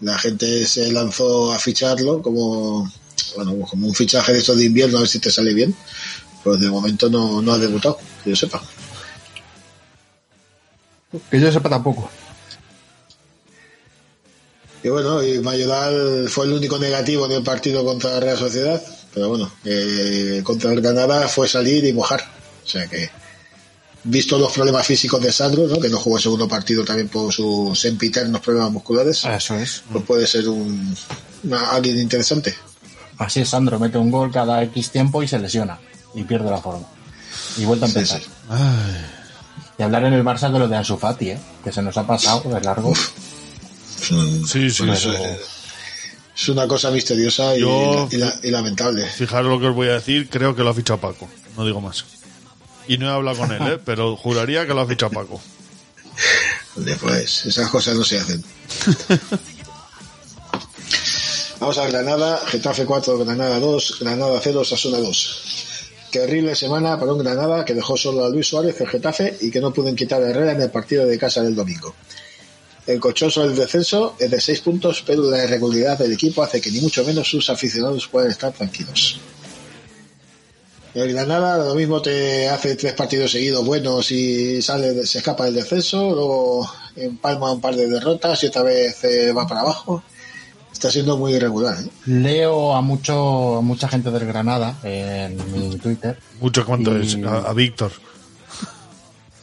[0.03, 2.91] La gente se lanzó a ficharlo como,
[3.37, 5.75] bueno, como un fichaje de estos de invierno, a ver si te sale bien.
[6.45, 8.63] Pues de momento no, no ha debutado, que yo sepa.
[11.31, 12.09] Que yo sepa tampoco.
[14.83, 18.81] Y bueno, y Mayoral fue el único negativo en el partido contra la Real Sociedad,
[19.13, 22.23] pero bueno, eh, contra el Granada fue salir y mojar.
[22.65, 23.11] O sea que,
[24.05, 25.79] visto los problemas físicos de Sandro, ¿no?
[25.81, 29.83] que no jugó el segundo partido también por sus sempiternos problemas musculares, Eso es.
[29.93, 30.97] pues puede ser un,
[31.45, 32.55] una- alguien interesante.
[33.19, 35.79] Así es, Sandro mete un gol cada X tiempo y se lesiona.
[36.15, 36.87] Y pierde la forma.
[37.59, 38.21] Y vuelve a Sí, empezar.
[38.23, 38.29] sí.
[39.81, 41.39] Y hablar en el Barça de lo de Ansu Fati, ¿eh?
[41.65, 42.93] que se nos ha pasado de largo.
[42.95, 45.09] Sí, sí, pues, sí.
[45.09, 45.41] eh,
[46.37, 49.07] es una cosa misteriosa y, Yo- y la- y lamentable.
[49.07, 51.27] Fijaros lo que os voy a decir, creo que lo ha fichado Paco.
[51.57, 52.05] No digo más.
[52.89, 53.79] Y no he hablado con él, ¿eh?
[53.87, 55.41] pero juraría que lo ha fichado Paco.
[56.77, 58.45] Después, esas cosas no se hacen.
[61.59, 65.43] Vamos a Granada, Getafe 4, Granada 2, Granada 0, Sasuna 2.
[66.11, 69.51] Qué horrible semana para un Granada que dejó solo a Luis Suárez, el Getafe, y
[69.51, 71.95] que no pueden quitar a Herrera en el partido de casa del domingo.
[72.87, 76.73] El cochoso del descenso es de 6 puntos, pero la irregularidad del equipo hace que
[76.73, 79.21] ni mucho menos sus aficionados puedan estar tranquilos.
[80.93, 85.55] El Granada lo mismo te hace tres partidos seguidos buenos y sale, se escapa del
[85.55, 90.03] descenso, luego empalma un par de derrotas y otra vez eh, va para abajo.
[90.81, 91.77] Está siendo muy irregular.
[91.79, 91.91] ¿eh?
[92.07, 96.19] Leo a mucho a mucha gente del Granada en mi Twitter.
[96.41, 97.93] Mucho cuánto Y- es, a, a Víctor.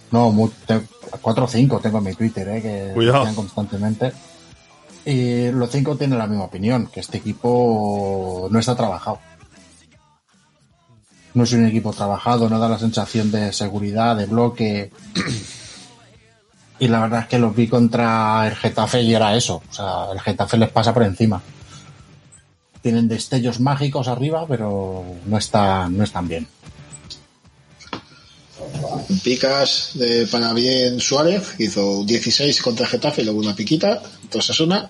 [0.09, 0.81] No, te-
[1.21, 3.19] cuatro o cinco tengo en mi Twitter, eh, que Cuidado.
[3.19, 4.13] están constantemente.
[5.05, 9.19] Y los cinco tienen la misma opinión, que este equipo no está trabajado.
[11.35, 14.91] No es un equipo trabajado, no da la sensación de seguridad, de bloque.
[16.79, 19.61] Y la verdad es que los vi contra el Getafe y era eso.
[19.69, 21.41] O sea, el Getafe les pasa por encima.
[22.81, 26.47] Tienen destellos mágicos arriba, pero no están, no están bien.
[29.23, 34.41] Picas de para bien Suárez, hizo 16 contra el Getafe y luego una piquita, contra
[34.41, 34.89] Sasuna.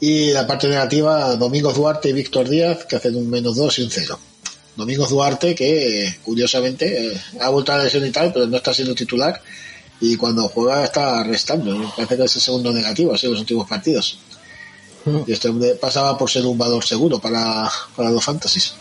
[0.00, 3.82] Y la parte negativa, Domingos Duarte y Víctor Díaz, que hacen un menos 2 y
[3.82, 4.18] un 0.
[4.76, 8.56] Domingos Duarte, que eh, curiosamente eh, ha vuelto a la lesión y tal, pero no
[8.56, 9.42] está siendo titular.
[10.00, 11.76] Y cuando juega está restando.
[11.76, 14.18] Me Parece que es el segundo negativo, así en los últimos partidos.
[15.26, 18.74] Y este hombre pasaba por ser un valor seguro para, para los fantasies.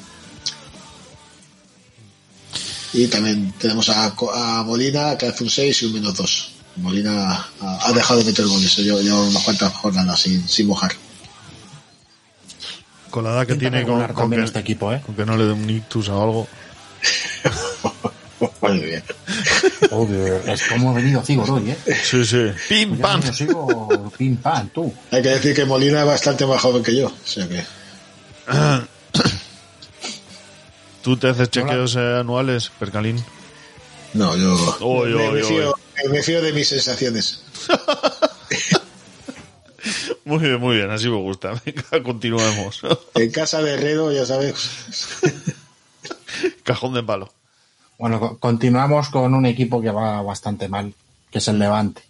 [2.94, 6.52] Y también tenemos a, Co- a Molina, que hace un 6 y un menos 2.
[6.78, 10.92] Molina ha, ha dejado de meter goles, lleva lleva unas cuantas jornadas sin, sin mojar.
[13.10, 15.02] Con la edad que tiene, con, que, este equipo, ¿eh?
[15.06, 16.48] con que no le dé un ictus o algo.
[18.70, 19.04] Muy bien.
[19.92, 21.78] Obvio, es como ha venido Cigor hoy, ¿eh?
[22.04, 22.52] Sí, sí.
[22.70, 23.22] ¡Pim, Ya pam!
[23.26, 24.94] no sigo pim pam, tú.
[25.12, 27.08] Hay que decir que Molina es bastante más joven que yo.
[27.08, 27.64] O sea que
[31.02, 33.24] ¿Tú te haces chequeos eh, anuales, Percalín?
[34.14, 34.78] no, yo
[35.32, 35.76] me, fío,
[36.10, 37.44] me fío de mis sensaciones.
[40.28, 41.54] Muy bien, muy bien, así me gusta.
[41.66, 42.82] Venga, continuemos.
[43.16, 44.70] En casa de Herrero, ya sabes,
[46.64, 47.34] Cajón de palo.
[47.98, 50.94] Bueno, co- continuamos con un equipo que va bastante mal,
[51.32, 52.02] que es el Levante.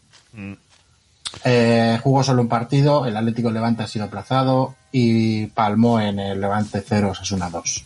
[1.44, 6.42] Eh, jugó solo un partido, el Atlético Levante ha sido aplazado y palmó en el
[6.42, 7.86] Levante 0 Sasuna 2.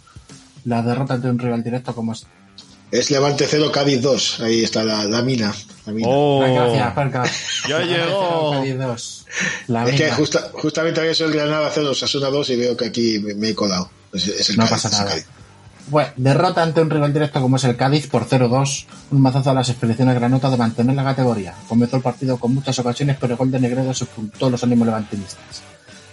[0.66, 2.26] La derrota ante un rival directo como es...
[2.92, 4.40] es Levante 0, Cádiz 2.
[4.42, 5.54] Ahí está la, la mina.
[5.86, 6.08] La mina.
[6.10, 6.40] ¡Oh!
[6.40, 7.24] Gracias, Perca.
[7.68, 8.52] Ya llegó.
[8.52, 9.26] 0, Cádiz 2.
[9.68, 10.16] La es que mina.
[10.16, 13.50] justa- justamente había sido el Granada 0, Sasuna 2 y veo que aquí me, me
[13.50, 13.90] he colado.
[14.14, 15.41] Es, es el No Cádiz, pasa es el nada.
[15.88, 19.54] Bueno, derrota ante un rival directo como es el Cádiz por 0-2, un mazazo a
[19.54, 21.54] las expediciones granota de mantener la categoría.
[21.68, 25.62] Comenzó el partido con muchas ocasiones, pero el gol de Negredo sepultó los ánimos levantinistas.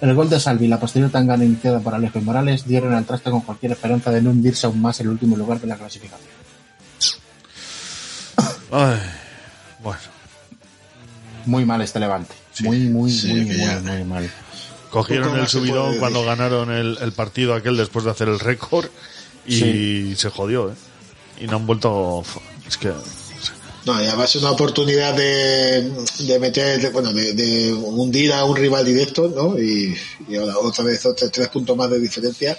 [0.01, 3.05] El gol de Salvi y la posterior tangana iniciada por Alejo y Morales dieron al
[3.05, 5.77] traste con cualquier esperanza de no hundirse aún más en el último lugar de la
[5.77, 6.29] clasificación.
[8.71, 8.99] Ay,
[9.83, 9.99] bueno,
[11.47, 12.35] Muy mal este levante.
[12.61, 14.31] muy, muy, sí, muy, que muy, ya- muy mal.
[14.91, 18.87] cogieron el subidón cuando ganaron el, el partido aquel después de hacer el récord
[19.55, 20.75] y se jodió, ¿eh?
[21.41, 22.23] Y no han vuelto...
[22.67, 22.93] Es que...
[23.87, 25.91] No, y además es una oportunidad de,
[26.27, 29.59] de meter, de- bueno, de, de hundir a un rival directo, ¿no?
[29.59, 29.97] Y,
[30.29, 32.59] y ahora otra vez otros tres puntos más de diferencia.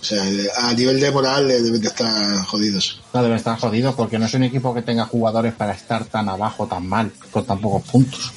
[0.00, 0.22] O sea,
[0.58, 3.00] a nivel de moral eh, deben de estar jodidos.
[3.12, 6.28] No debe estar jodido porque no es un equipo que tenga jugadores para estar tan
[6.28, 8.32] abajo, tan mal, con tan pocos puntos.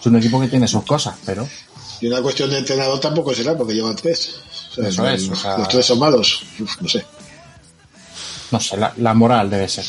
[0.00, 1.46] Es un equipo que tiene sus cosas, pero
[2.00, 4.36] Y una cuestión de entrenador tampoco será, porque llevan tres.
[4.78, 6.42] Sea, Eso los, es, o sea- los tres son malos.
[6.60, 7.04] Uf, no sé.
[8.50, 9.84] no sé, la, la moral debe ser.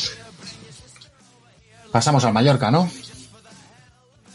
[1.92, 2.90] Pasamos al Mallorca, ¿no?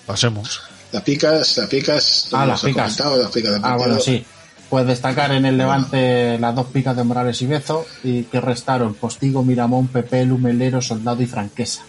[0.05, 0.61] Pasemos.
[0.91, 2.99] Las picas, las picas, Ah, las picas.
[2.99, 4.25] las picas del Ah, bueno, sí.
[4.69, 8.95] Pues destacar en el Levante las dos picas de Morales y Bezo y que restaron
[8.95, 11.83] Postigo, Miramón, Pepe, Lumelero, Soldado y Franquesa.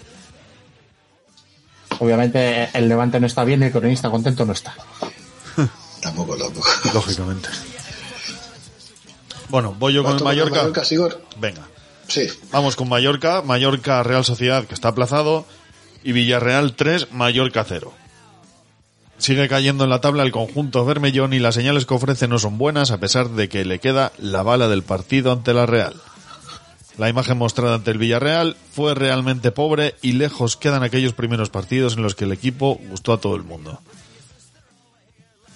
[1.98, 4.74] Obviamente el Levante no está bien y el cronista contento no está.
[6.00, 6.68] Tampoco, tampoco.
[6.92, 7.48] Lógicamente.
[9.48, 10.56] Bueno, voy yo con ¿Vas el Mallorca.
[10.56, 11.22] Mallorca, Sigor?
[11.38, 11.66] Venga.
[12.08, 12.28] Sí.
[12.52, 15.44] Vamos con Mallorca, Mallorca Real Sociedad que está aplazado
[16.04, 17.92] y Villarreal 3, Mallorca 0.
[19.18, 22.58] Sigue cayendo en la tabla el conjunto Bermellón y las señales que ofrece no son
[22.58, 25.94] buenas a pesar de que le queda la bala del partido ante la Real.
[26.98, 31.96] La imagen mostrada ante el Villarreal fue realmente pobre y lejos quedan aquellos primeros partidos
[31.96, 33.80] en los que el equipo gustó a todo el mundo.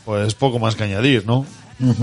[0.04, 1.46] Pues poco más que añadir, ¿no?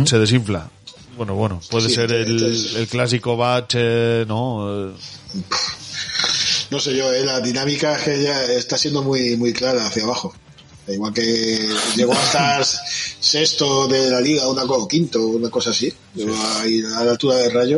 [0.06, 0.70] Se desinfla.
[1.18, 4.90] Bueno, bueno, puede Sí, ser el, entonces- el clásico bache, ¿no?
[4.90, 4.94] Eh,
[6.70, 10.04] no sé yo, eh, la dinámica es que ya está siendo muy, muy clara hacia
[10.04, 10.36] abajo.
[10.88, 12.66] Igual que llegó a estar
[13.20, 17.12] sexto de la liga, una cosa, o quinto, una cosa así, llegó ahí a la
[17.12, 17.78] altura del rayo.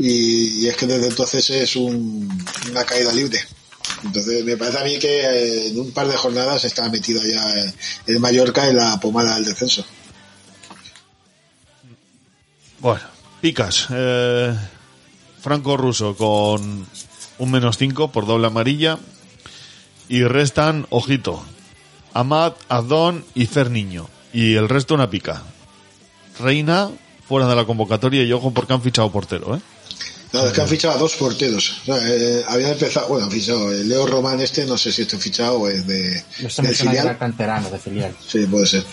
[0.00, 2.28] Y, y es que desde entonces es un-
[2.70, 3.40] una caída libre.
[4.04, 7.72] Entonces me parece a mí que eh, en un par de jornadas está metido ya
[8.06, 9.84] el Mallorca en la pomada del descenso.
[12.80, 13.00] Bueno,
[13.40, 13.86] picas.
[13.90, 14.54] Eh,
[15.40, 16.86] Franco Russo con
[17.38, 18.98] un menos 5 por doble amarilla.
[20.08, 21.42] Y restan, ojito,
[22.14, 24.08] Amad, Azdón y Fer Niño.
[24.32, 25.42] Y el resto una pica.
[26.40, 26.90] Reina
[27.28, 29.60] fuera de la convocatoria y ojo porque han fichado portero, ¿eh?
[30.32, 31.78] No, es que han fichado a dos porteros.
[31.82, 35.02] O sea, eh, habían empezado, bueno, han fichado el Leo Román este, no sé si
[35.02, 37.06] está fichado o es de, Este del filial.
[37.06, 38.14] era canterano de filial.
[38.26, 38.84] Sí, puede ser.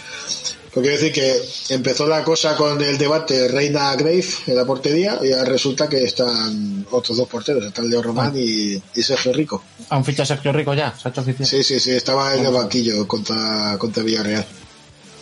[0.75, 5.17] Porque quiero decir que empezó la cosa con el debate Reina Grave en la portería
[5.23, 9.63] y ahora resulta que están otros dos porteros, están Leo Román y, y Sergio Rico.
[9.89, 10.93] ¿Han fichado Sergio Rico ya?
[10.93, 11.47] ¿Se ha hecho oficial?
[11.47, 14.45] Sí, sí, sí, estaba en el banquillo contra, contra Villarreal.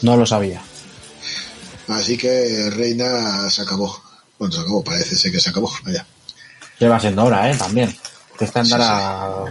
[0.01, 0.59] No lo sabía.
[1.87, 3.95] Así que Reina se acabó.
[4.39, 5.71] Bueno, se acabó, parece ser que se acabó.
[5.85, 6.03] Vaya.
[6.79, 7.55] Lleva siendo hora, ¿eh?
[7.55, 7.95] También.
[8.39, 9.45] Que está andará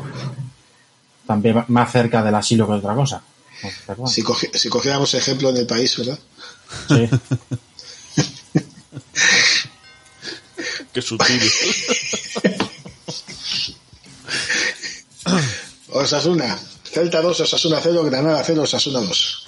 [1.29, 3.23] también más cerca del asilo que otra cosa.
[4.09, 6.19] Si, cogi- si cogiéramos ejemplo en el país, ¿verdad?
[6.89, 7.09] sí.
[10.93, 11.41] Qué sutil.
[15.93, 16.59] Osasuna.
[16.85, 19.47] Celta 2, Osasuna 0, Granada 0, Osasuna 2.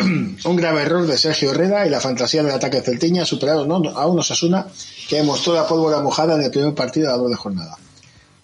[0.44, 4.18] un grave error de Sergio Herrera y la fantasía del ataque celtiña superaron a un
[4.20, 4.66] Osasuna
[5.08, 7.76] que mostró la pólvora mojada en el primer partido de la doble jornada.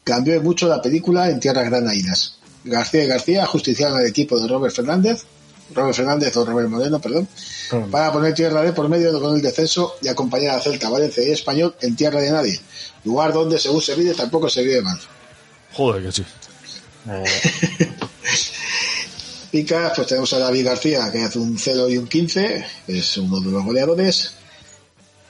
[0.02, 2.35] Cambió mucho la película en tierras granadinas.
[2.66, 5.24] García y García ajusticiaron al equipo de Robert Fernández,
[5.74, 7.28] Robert Fernández o Robert Moreno, perdón,
[7.90, 11.30] para poner tierra de por medio con el descenso y acompañar a Celta, Valencia y
[11.30, 12.60] Español en tierra de nadie,
[13.04, 14.98] lugar donde según se vive tampoco se vive mal.
[15.72, 16.24] Joder, que sí.
[17.08, 17.24] Eh,
[19.50, 23.16] Picas, pues tenemos a David García, que hace un 0 y un 15, que es
[23.16, 24.32] uno de los goleadores.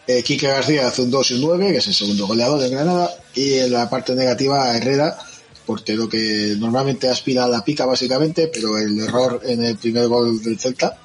[0.07, 2.71] Eh, Quique García hace un 2 y un 9, que es el segundo goleador de
[2.71, 3.15] Granada.
[3.35, 5.19] Y en la parte negativa, Herrera,
[5.67, 10.43] portero que normalmente aspira a la pica básicamente, pero el error en el primer gol
[10.43, 10.99] del Celta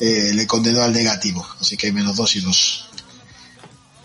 [0.00, 1.46] eh, le condenó al negativo.
[1.60, 2.84] Así que menos 2 y 2.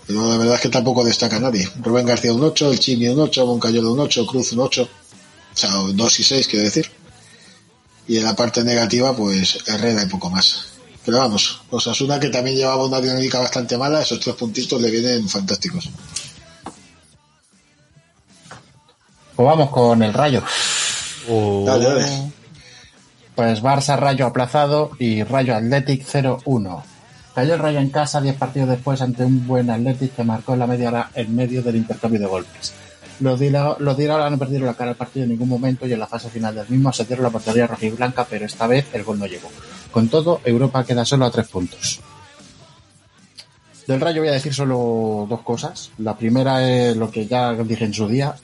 [0.07, 1.69] Pero la verdad es que tampoco destaca nadie.
[1.81, 4.83] Rubén García un 8, el Chimi un 8, Moncayola un 8, Cruz un 8.
[4.83, 6.91] O sea, un 2 y 6, quiero decir
[8.07, 10.65] y en la parte negativa pues Herrera y poco más
[11.05, 15.27] pero vamos Osasuna que también llevaba una dinámica bastante mala esos tres puntitos le vienen
[15.27, 15.89] fantásticos
[19.37, 20.41] pues vamos con el Rayo.
[21.29, 22.31] Oh, dale dale
[23.35, 26.81] Pues Barça Rayo aplazado y Rayo Athletic 0-1.
[27.35, 30.59] Cayó el Rayo en casa 10 partidos después ante un buen Athletic que marcó en
[30.59, 32.73] la media hora en medio del intercambio de golpes.
[33.19, 36.31] Los Iraola no perdieron la cara al partido en ningún momento y en la fase
[36.31, 39.49] final del mismo asediaron la portería rojiblanca, pero esta vez el gol no llegó.
[39.91, 41.99] Con todo, Europa queda solo a tres puntos.
[43.85, 45.91] Del Rayo voy a decir solo dos cosas.
[45.99, 48.35] La primera es lo que ya dije en su día.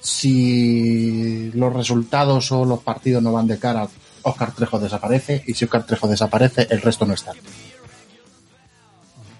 [0.00, 3.88] Si los resultados o los partidos no van de cara,
[4.22, 7.32] Oscar Trejo desaparece y si Oscar Trejo desaparece, el resto no está.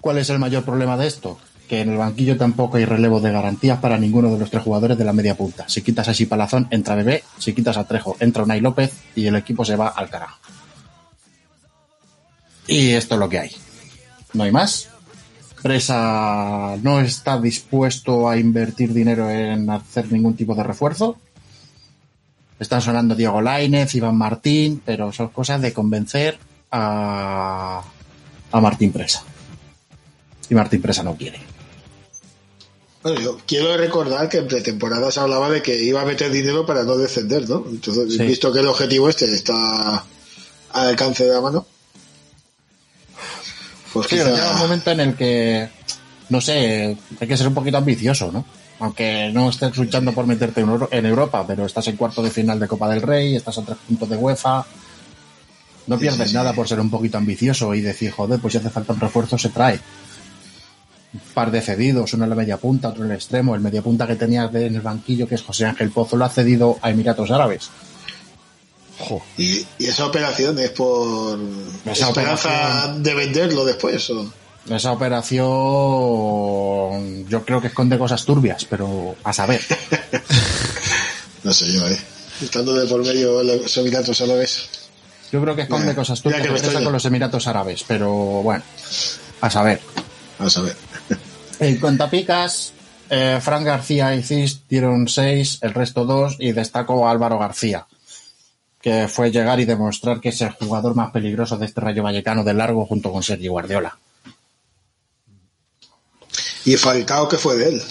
[0.01, 1.39] ¿Cuál es el mayor problema de esto?
[1.67, 4.97] Que en el banquillo tampoco hay relevo de garantías para ninguno de los tres jugadores
[4.97, 5.69] de la media punta.
[5.69, 7.23] Si quitas a Palazón, entra Bebé.
[7.37, 10.39] Si quitas a Trejo, entra Unai López y el equipo se va al carajo.
[12.67, 13.51] Y esto es lo que hay.
[14.33, 14.90] No hay más.
[15.61, 21.17] Presa no está dispuesto a invertir dinero en hacer ningún tipo de refuerzo.
[22.59, 26.37] Están sonando Diego Lainez, Iván Martín, pero son cosas de convencer
[26.71, 27.83] a,
[28.51, 29.23] a Martín Presa.
[30.49, 31.39] Y Martín Presa no quiere.
[33.03, 36.65] bueno yo quiero recordar que en pretemporada se hablaba de que iba a meter dinero
[36.65, 37.63] para no descender ¿no?
[37.67, 38.23] entonces Sí.
[38.25, 40.05] visto que el objetivo este está
[40.73, 41.65] al alcance de la mano
[43.93, 45.69] pues Sí, quizá- pero llega un momento en el que,
[46.29, 48.45] no sé, hay que ser un poquito ambicioso, ¿no?
[48.79, 52.31] Aunque no estés luchando por meterte en, Euro- en Europa, pero estás en cuarto de
[52.31, 54.65] final de Copa del Rey, estás a tres puntos de UEFA.
[55.87, 58.57] No Sí, pierdes sí, nada por ser un poquito ambicioso y decir, joder, pues si
[58.59, 59.79] hace falta un refuerzo, se trae.
[61.13, 63.53] Un par de cedidos, uno en la media punta, otro en el extremo.
[63.53, 66.29] El media punta que tenías en el banquillo, que es José Ángel Pozo, lo ha
[66.29, 67.69] cedido a Emiratos Árabes.
[69.01, 69.21] Jo.
[69.37, 71.39] y, y esa operación es por
[71.85, 74.31] Esa esperanza operación- de venderlo después o
[74.69, 75.41] Esa operación
[77.27, 79.61] yo creo que esconde cosas turbias, pero a saber.
[81.43, 81.97] no sé yo eh
[82.41, 84.67] estando de por medio los Emiratos Árabes
[85.31, 88.63] Yo creo que esconde cosas turbias que con los Emiratos Árabes, pero bueno,
[89.41, 89.79] a saber.
[90.39, 90.75] a ver
[91.59, 92.73] En cuanto a picas,
[93.13, 97.85] Eh, Fran García y Cis dieron 6, el resto 2 y destacó a Álvaro García,
[98.81, 102.43] que fue llegar y demostrar que es el jugador más peligroso de este Rayo Vallecano
[102.43, 103.97] de largo junto con Sergio Guardiola.
[106.65, 107.81] Y Falcao, que fue de él?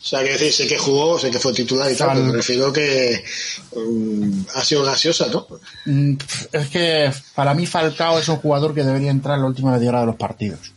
[0.00, 2.32] O sea, que decir, sé que jugó, sé que fue titular y tal, pero me
[2.32, 3.24] refiero que
[3.72, 5.46] um, ha sido gaseosa, ¿no?
[5.86, 6.14] Mm,
[6.52, 9.88] Es que para mí Falcao es un jugador que debería entrar en la última media
[9.90, 10.72] hora de los partidos.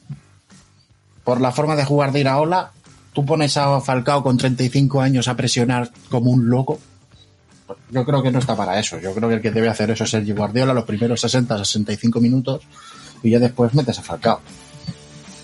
[1.23, 2.71] Por la forma de jugar de Iraola,
[3.13, 6.79] tú pones a Falcao con 35 años a presionar como un loco.
[7.89, 8.99] Yo creo que no está para eso.
[8.99, 12.63] Yo creo que el que debe hacer eso es Sergio Guardiola los primeros 60-65 minutos
[13.23, 14.41] y ya después metes a Falcao.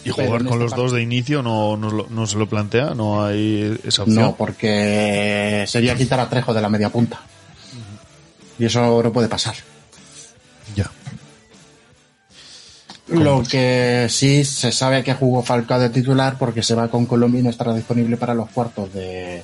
[0.03, 3.77] Y jugar con este los dos de inicio no, no, se lo plantea, no hay
[3.83, 4.23] esa opción.
[4.23, 7.19] No, porque sería quitar a Trejo de la media punta.
[8.57, 9.55] Y eso no puede pasar.
[10.75, 10.89] Ya.
[13.07, 17.39] Lo que sí se sabe que jugó Falcao de titular porque se va con Colombia
[17.39, 19.43] y no estará disponible para los cuartos de,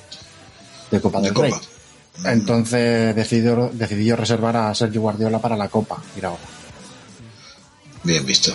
[0.90, 1.48] de Copa De del Copa.
[1.48, 1.73] Rey.
[2.22, 6.00] Entonces decidió, decidió reservar a Sergio Guardiola para la Copa.
[6.14, 6.42] Mira ahora.
[8.04, 8.54] Bien visto.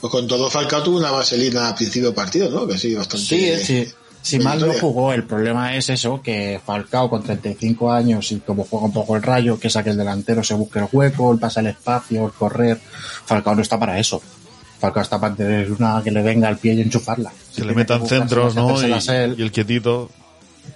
[0.00, 2.66] Pues con todo Falcao tuvo una vaselina a principio de partido, ¿no?
[2.66, 3.26] Que sí, bastante.
[3.26, 3.88] Sí, sí.
[4.20, 8.64] Si mal no jugó, el problema es eso, que Falcao con 35 años y como
[8.64, 11.60] juega un poco el rayo, que saque el delantero, se busque el hueco, el pasa
[11.60, 12.78] el espacio, el correr.
[13.24, 14.20] Falcao no está para eso.
[14.80, 17.32] Falcao está para tener una que le venga al pie y enchufarla.
[17.54, 18.80] Que le metan centros, ¿no?
[18.82, 20.10] Y, y el quietito.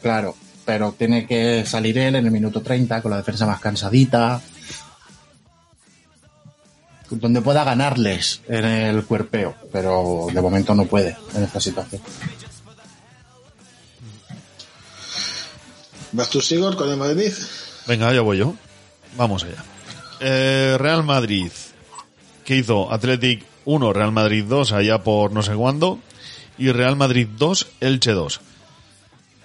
[0.01, 0.35] Claro,
[0.65, 4.41] pero tiene que salir él en el minuto 30 con la defensa más cansadita.
[7.11, 12.01] Donde pueda ganarles en el cuerpeo, pero de momento no puede en esta situación.
[16.13, 17.33] ¿Vas tú, Sigor, con el Madrid?
[17.87, 18.55] Venga, ya voy yo.
[19.17, 19.63] Vamos allá.
[20.21, 21.51] Eh, Real Madrid.
[22.45, 22.93] ¿Qué hizo?
[22.93, 25.99] Athletic 1, Real Madrid 2, allá por no sé cuándo.
[26.59, 28.41] Y Real Madrid 2, Elche 2.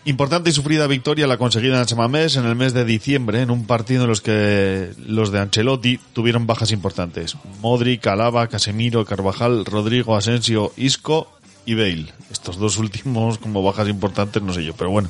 [0.08, 3.66] Importante y sufrida victoria la conseguida en Samamés en el mes de diciembre, en un
[3.66, 7.36] partido en los que los de Ancelotti tuvieron bajas importantes.
[7.62, 11.30] Modric, Alaba, Casemiro, Carvajal, Rodrigo, Asensio, Isco
[11.66, 12.06] y Bale.
[12.32, 15.10] Estos dos últimos como bajas importantes, no sé yo, pero bueno.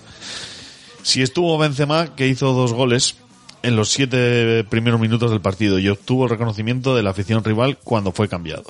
[1.04, 3.18] Si estuvo Benzema, que hizo dos goles
[3.62, 7.78] en los siete primeros minutos del partido y obtuvo el reconocimiento de la afición rival
[7.84, 8.66] cuando fue cambiado.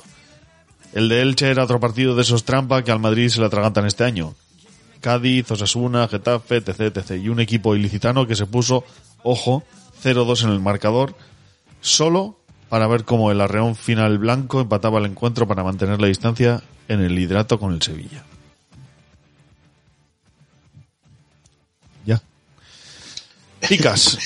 [0.92, 3.86] El de Elche era otro partido de esos trampa que al Madrid se le atragantan
[3.86, 4.34] este año.
[5.00, 7.10] Cádiz, Osasuna, Getafe, etc, etc.
[7.22, 8.84] Y un equipo ilicitano que se puso,
[9.22, 9.62] ojo,
[10.02, 11.14] 0-2 en el marcador,
[11.80, 12.38] solo
[12.68, 17.00] para ver cómo el arreón final blanco empataba el encuentro para mantener la distancia en
[17.00, 18.24] el hidrato con el Sevilla.
[22.04, 22.20] Ya.
[23.68, 24.18] Picas.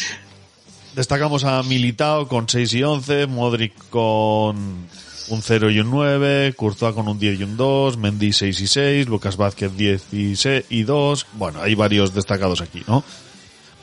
[0.94, 4.86] Destacamos a Militao con 6 y 11, Modric con
[5.28, 8.66] un 0 y un 9, Courtois con un 10 y un 2, Mendy 6 y
[8.66, 11.26] 6, Lucas Vázquez 10 y, 6 y 2.
[11.34, 13.04] Bueno, hay varios destacados aquí, ¿no?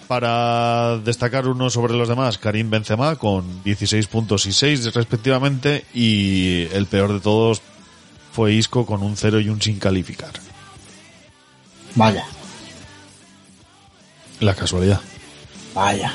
[0.07, 6.67] Para destacar uno sobre los demás, Karim Benzema con 16 puntos y 6 respectivamente y
[6.73, 7.61] el peor de todos
[8.31, 10.31] fue Isco con un 0 y un sin calificar.
[11.95, 12.25] Vaya,
[14.39, 15.01] La casualidad.
[15.75, 16.13] vaya.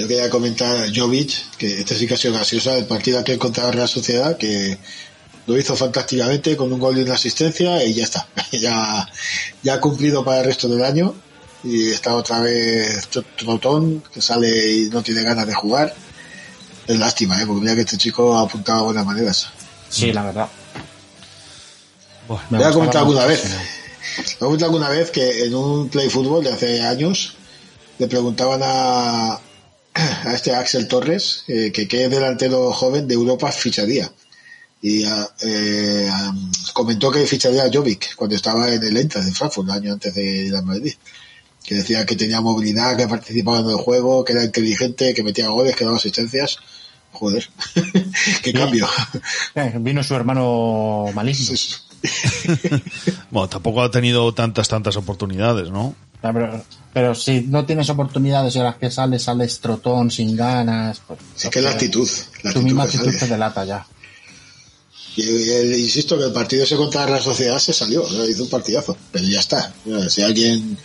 [0.00, 3.38] Yo quería comentar a Jovic, que este sí que ha sido gaseosa, el partido aquel
[3.38, 4.78] contra la Real Sociedad, que
[5.46, 8.26] lo hizo fantásticamente con un gol y una asistencia y ya está.
[8.52, 9.06] ya,
[9.62, 11.14] ya ha cumplido para el resto del año
[11.62, 15.94] y está otra vez tro- trotón, que sale y no tiene ganas de jugar.
[16.86, 17.44] Es lástima, ¿eh?
[17.46, 19.48] porque mira que este chico ha apuntado a buenas maneras.
[19.90, 20.48] Sí, la verdad.
[22.26, 23.44] Bueno, Me Voy a gustaba comentar alguna vez.
[23.50, 27.34] Lo he comentado alguna vez que en un play fútbol de hace años
[27.98, 29.38] le preguntaban a,
[29.94, 34.10] a este Axel Torres eh, que qué delantero joven de Europa ficharía.
[34.82, 36.34] Y ah, eh, ah,
[36.72, 40.14] comentó que ficharía a Jovic cuando estaba en el Eintracht de Frankfurt, el año antes
[40.14, 40.94] de ir a Madrid.
[41.62, 45.48] Que decía que tenía movilidad, que participaba en el juego, que era inteligente, que metía
[45.48, 46.58] goles, que daba asistencias.
[47.12, 47.46] Joder,
[48.42, 48.88] qué cambio.
[49.54, 51.54] Eh, vino su hermano maligno.
[53.30, 55.94] bueno, tampoco ha tenido tantas, tantas oportunidades, ¿no?
[56.22, 61.00] Pero, pero si no tienes oportunidades y a las que sales, sales trotón, sin ganas.
[61.06, 62.08] Pues, Es que es la actitud.
[62.42, 63.86] La tu misma actitud te delata ya.
[65.16, 68.26] Y, y- y insisto que el partido ese contra la sociedad se salió, ¿no?
[68.28, 69.72] hizo un partidazo, pero ya está.
[70.08, 70.76] Si alguien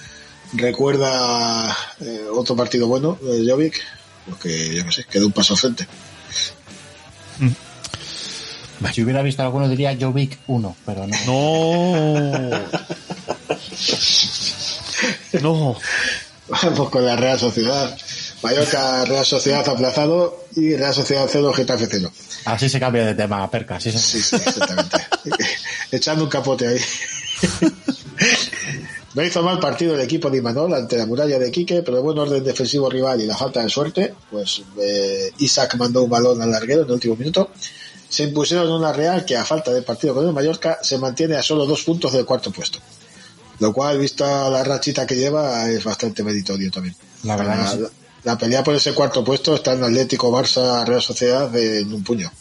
[0.53, 3.81] recuerda eh, otro partido bueno de Jovic,
[4.25, 5.87] pues que yo no sé, queda un paso al frente.
[8.93, 11.17] Si hubiera visto alguno diría Jovic 1, pero no.
[11.25, 12.59] No.
[15.41, 15.77] No.
[16.47, 17.97] Vamos con la Real Sociedad.
[18.43, 22.11] Mallorca, Real Sociedad aplazado y Real Sociedad 0, Getafe 0.
[22.45, 23.77] Así se cambia de tema, perca.
[23.77, 23.99] Así se...
[23.99, 24.97] Sí, sí, exactamente.
[25.91, 26.79] Echando un capote ahí.
[29.15, 32.03] No hizo mal partido el equipo de Imanol ante la muralla de Quique, pero el
[32.03, 36.41] buen orden defensivo rival y la falta de suerte, pues eh, Isaac mandó un balón
[36.41, 37.49] al larguero en el último minuto.
[38.09, 41.41] Se impusieron una Real que a falta de partido con el Mallorca se mantiene a
[41.41, 42.79] solo dos puntos del cuarto puesto.
[43.59, 46.95] Lo cual, vista la rachita que lleva, es bastante meritorio también.
[47.23, 47.93] La verdad la, sí.
[48.23, 52.03] la pelea por ese cuarto puesto está en Atlético, Barça, Real Sociedad de- en un
[52.03, 52.31] puño.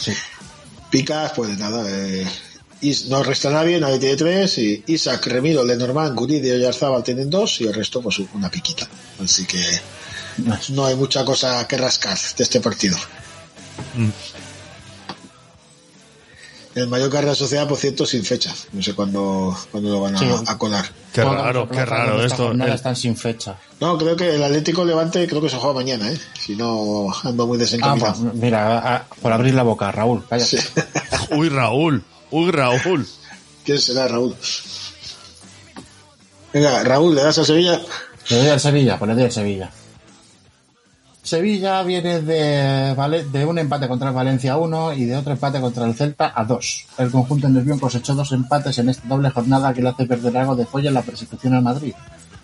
[0.00, 0.12] Sí.
[0.90, 2.26] Picas, pues nada, eh,
[3.08, 7.60] no resta nadie, nadie tiene tres, y Isaac, Remiro, Lenormand, Guridio y Arzabal tienen dos,
[7.60, 8.88] y el resto, pues una piquita.
[9.22, 9.60] Así que
[10.70, 12.96] no hay mucha cosa que rascar de este partido.
[13.96, 14.08] Mm.
[16.78, 18.54] El Mallorca Real Sociedad, por cierto, sin fecha.
[18.72, 20.26] No sé cuándo, cuándo lo van a, Sí.
[20.46, 20.84] a colar.
[21.12, 22.52] Qué raro, qué raro esto.
[22.52, 23.56] El- están sin fecha.
[23.80, 26.18] No, creo que el Atlético Levante creo que se juega mañana, ¿eh?
[26.40, 28.14] Si no, ando muy Ah, desencaminado.
[28.22, 30.58] pues, mira, ah, por abrir la boca, Raúl, cállate.
[30.58, 30.66] Sí.
[31.36, 32.04] Uy, Raúl.
[32.30, 33.06] Uy, Raúl.
[33.64, 34.34] ¿Quién será, Raúl?
[36.52, 37.80] Venga, Raúl, ¿le das a Sevilla?
[38.28, 39.70] Le doy al Sevilla, pues le doy al Sevilla.
[41.28, 45.84] Sevilla viene de, un empate contra el Valencia a 1 y de otro empate contra
[45.84, 46.86] el Celta a 2.
[46.96, 50.56] El conjunto nervión cosechó dos empates en esta doble jornada que le hace perder algo
[50.56, 51.92] de folla en la persecución al Madrid.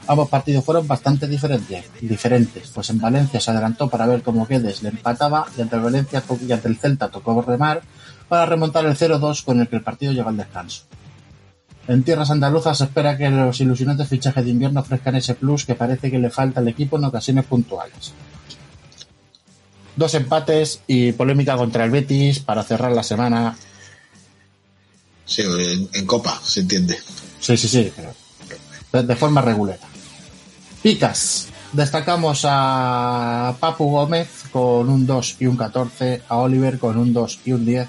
[0.06, 4.82] Ambos partidos fueron bastante diferentes, diferentes, pues en Valencia se adelantó para ver cómo Guedes
[4.82, 7.80] le empataba y ante Valencia y ante el Celta tocó remar
[8.28, 10.82] para remontar el 0-2 con el que el partido llegó al descanso.
[11.88, 15.74] En tierras andaluzas se espera que los ilusionantes fichajes de invierno ofrezcan ese plus que
[15.74, 18.12] parece que le falta al equipo en ocasiones puntuales.
[19.96, 23.56] Dos empates y polémica contra el Betis para cerrar la semana.
[25.24, 26.98] Sí, en, en Copa, se entiende.
[27.40, 28.14] Sí, sí, sí, pero
[28.92, 29.78] de, de forma regular.
[30.82, 31.48] Picas.
[31.72, 37.40] Destacamos a Papu Gómez con un 2 y un 14, a Oliver con un 2
[37.46, 37.88] y un 10,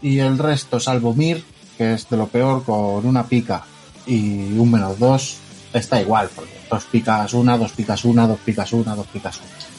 [0.00, 1.44] y el resto, salvo Mir,
[1.76, 3.64] que es de lo peor, con una pica
[4.06, 5.36] y un menos 2,
[5.74, 9.75] está igual, porque dos picas una, dos picas una, dos picas una, dos picas una.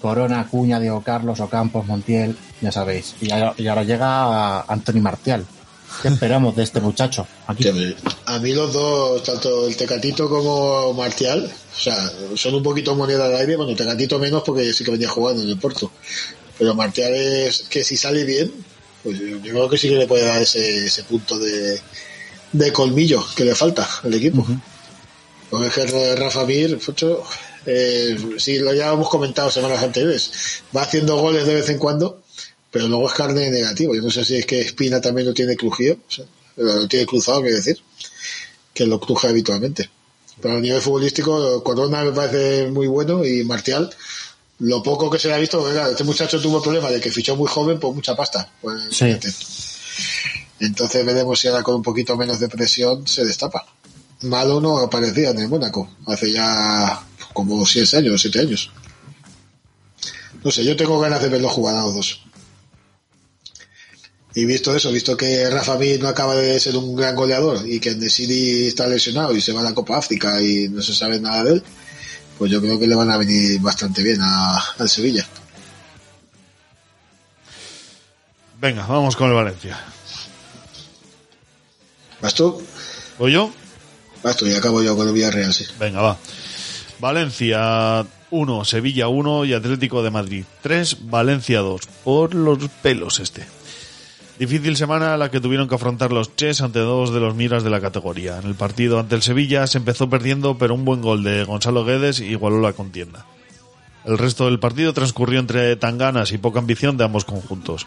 [0.00, 3.14] Corona, Cuña, Diego Carlos, Ocampos, Montiel, ya sabéis.
[3.20, 5.44] Y, ahora- y ahora llega Anthony Martial.
[6.02, 7.26] ¿Qué esperamos de este muchacho?
[7.46, 7.64] Aquí.
[8.26, 11.96] A mí los dos, tanto el Tecatito como Martial, o sea,
[12.36, 15.48] son un poquito moneda al aire, bueno, Tecatito menos porque sí que venía jugando en
[15.48, 15.90] el Porto.
[16.58, 18.52] Pero Martial es que si sale bien,
[19.02, 21.80] pues yo creo que sí que le puede dar ese, ese punto de,
[22.52, 24.46] de colmillo que le falta al equipo.
[25.48, 26.78] Porque es que Rafa Mir,
[27.70, 30.30] eh, sí, lo ya hemos comentado semanas anteriores,
[30.74, 32.22] va haciendo goles de vez en cuando,
[32.70, 33.94] pero luego es carne negativo.
[33.94, 36.24] Yo no sé si es que Espina también lo tiene crujido, o sea,
[36.56, 37.78] lo tiene cruzado, quiero decir,
[38.72, 39.90] que lo cruje habitualmente.
[40.40, 43.90] Pero a nivel futbolístico, Corona me parece muy bueno y Martial,
[44.60, 47.00] lo poco que se le ha visto, porque, claro, este muchacho tuvo el problema de
[47.00, 48.50] que fichó muy joven por mucha pasta.
[48.62, 49.14] Pues, Sí.
[50.60, 53.64] Entonces veremos si ahora con un poquito menos de presión se destapa.
[54.22, 57.04] Malo no aparecía en el Mónaco, hace ya
[57.38, 58.72] como 6 años, 7 años.
[60.42, 62.22] No sé, yo tengo ganas de verlo jugar a los dos.
[64.34, 67.78] Y visto eso, visto que Rafa Mir no acaba de ser un gran goleador y
[67.78, 71.20] que Nesiri está lesionado y se va a la Copa África y no se sabe
[71.20, 71.62] nada de él,
[72.38, 75.24] pues yo creo que le van a venir bastante bien a, al Sevilla.
[78.60, 79.78] Venga, vamos con el Valencia.
[82.20, 82.60] ¿Vas tú?
[83.20, 83.52] ¿O yo?
[84.24, 85.64] Vas tú y acabo yo con el Villarreal, sí.
[85.78, 86.18] Venga, va.
[87.00, 91.80] Valencia 1, Sevilla 1 y Atlético de Madrid 3, Valencia 2.
[92.04, 93.46] Por los pelos este.
[94.38, 97.70] Difícil semana la que tuvieron que afrontar los Ches ante dos de los miras de
[97.70, 98.38] la categoría.
[98.38, 101.84] En el partido ante el Sevilla se empezó perdiendo, pero un buen gol de Gonzalo
[101.84, 103.26] Guedes igualó la contienda.
[104.04, 107.86] El resto del partido transcurrió entre tanganas y poca ambición de ambos conjuntos.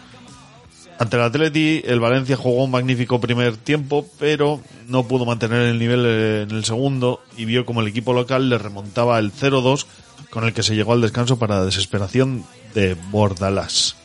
[0.98, 5.78] Ante el Atleti, el Valencia jugó un magnífico primer tiempo, pero no pudo mantener el
[5.78, 9.86] nivel eh, en el segundo y vio como el equipo local le remontaba el 0-2
[10.30, 13.96] con el que se llegó al descanso para la desesperación de Bordalás.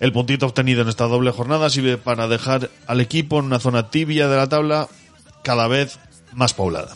[0.00, 3.90] El puntito obtenido en esta doble jornada sirve para dejar al equipo en una zona
[3.90, 4.88] tibia de la tabla
[5.42, 5.98] cada vez
[6.32, 6.94] más poblada.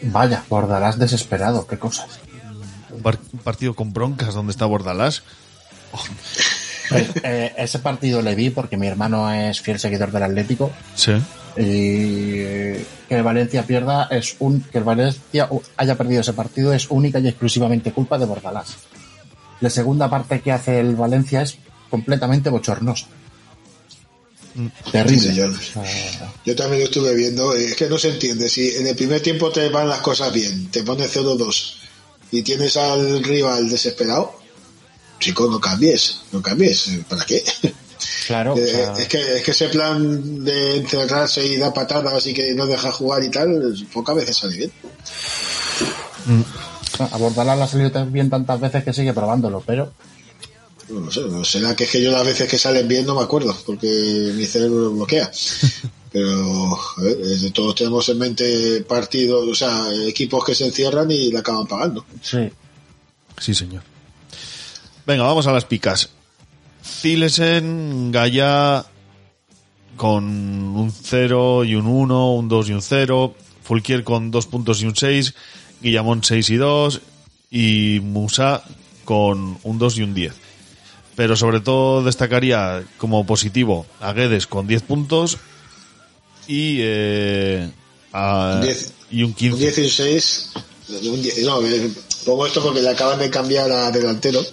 [0.00, 2.20] Vaya, Bordalás desesperado, qué cosas.
[2.90, 5.22] Un, par- un partido con broncas donde está Bordalás.
[6.90, 11.12] Eh, eh, ese partido le vi porque mi hermano es fiel seguidor del Atlético Sí.
[11.56, 12.32] y
[13.08, 17.18] que el Valencia pierda es un que el Valencia haya perdido ese partido es única
[17.20, 18.76] y exclusivamente culpa de Bordalás.
[19.60, 21.56] La segunda parte que hace el Valencia es
[21.90, 23.06] completamente bochornosa.
[24.92, 25.32] Terrible.
[25.60, 25.72] Sí,
[26.46, 28.48] Yo también lo estuve viendo, eh, es que no se entiende.
[28.48, 31.74] Si en el primer tiempo te van las cosas bien, te pones 0-2
[32.30, 34.38] y tienes al rival desesperado,
[35.20, 36.90] chico, no cambies, no cambies.
[37.08, 37.42] ¿Para qué?
[38.26, 42.26] Claro, Eh, o sea- es, que, es que ese plan de encerrarse y dar patadas
[42.26, 44.72] y que no deja jugar y tal, pocas veces sale bien.
[46.98, 49.92] A Bordalás le ha salido tan bien tantas veces que sigue probándolo, pero
[50.88, 53.14] No, no sé, no será que es que yo las veces que salen bien no
[53.16, 55.30] me acuerdo, porque mi cerebro lo bloquea.
[56.14, 56.30] Pero,
[56.76, 61.32] a ver, desde todos tenemos en mente partidos, o sea, equipos que se encierran y
[61.32, 62.04] la acaban pagando.
[62.22, 62.48] sí.
[63.40, 63.82] Sí, señor.
[65.06, 66.10] Venga, vamos a las picas.
[66.84, 68.84] Zilesen, Gaya
[69.96, 73.34] con un 0 y un 1, un 2 y un 0.
[73.62, 75.34] Fulquier con 2 puntos y un 6.
[75.80, 77.00] Guillamón 6 y 2.
[77.50, 78.62] Y Musa
[79.04, 80.32] con un 2 y un 10.
[81.16, 85.38] Pero sobre todo destacaría como positivo a Guedes con 10 puntos
[86.48, 87.70] y, eh,
[88.12, 88.92] a- Diez.
[89.10, 89.58] y un Un 15.
[89.64, 90.50] 16,
[91.04, 91.88] un die- no, eh,
[92.24, 94.44] pongo esto porque le acaban de cambiar a delantero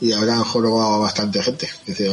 [0.00, 1.68] y habrán jorobado a bastante gente.
[1.86, 2.10] Es decir,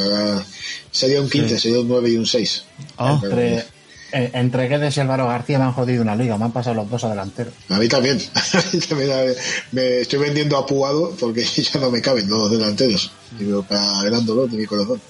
[0.91, 2.63] sería un 15, sería un 9 y un 6.
[2.97, 3.19] Ah.
[3.23, 3.65] Entre,
[4.11, 6.89] eh, entre Guedes y Álvaro García me han jodido una liga, me han pasado los
[6.89, 7.53] dos a delanteros.
[7.69, 8.19] A mí también.
[9.71, 13.11] Me estoy vendiendo apuado porque ya no me caben los delanteros.
[13.38, 15.01] Digo, para gran dolor de mi corazón.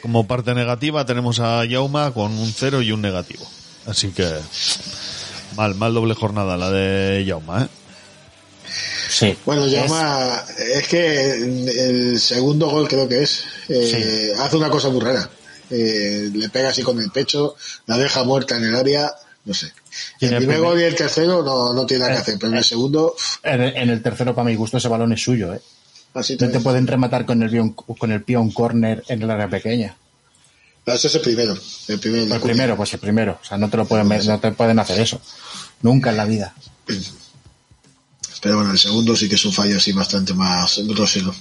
[0.00, 3.44] Como parte negativa tenemos a Yauma con un 0 y un negativo.
[3.86, 4.26] Así que
[5.56, 7.68] mal, mal doble jornada la de Yauma, ¿eh?
[9.18, 9.36] Sí.
[9.44, 15.00] Bueno, llama, es que el segundo gol creo que es, eh, hace una cosa muy
[15.00, 15.28] rara.
[15.70, 17.56] Eh, le pega así con el pecho,
[17.86, 19.10] la deja muerta en el área,
[19.44, 19.72] no sé.
[20.20, 22.22] Y El el primer primer- gol y el tercero no, no tiene nada que Eh,
[22.22, 25.12] hacer, pero en el segundo, En el, en el tercero, para mi gusto, ese balón
[25.12, 25.60] es suyo, ¿eh?
[26.14, 29.30] así No te pueden rematar con el, con el pie a un corner en el
[29.30, 29.96] área pequeña.
[30.86, 31.56] No, ese es el primero.
[31.88, 32.34] El primero.
[32.34, 33.38] El primero, pues el primero.
[33.42, 35.20] O sea, no te lo pueden, no te pueden hacer eso.
[35.82, 36.54] Nunca en la vida.
[38.40, 41.34] Pero bueno, el segundo sí que es un fallo así bastante más grosero.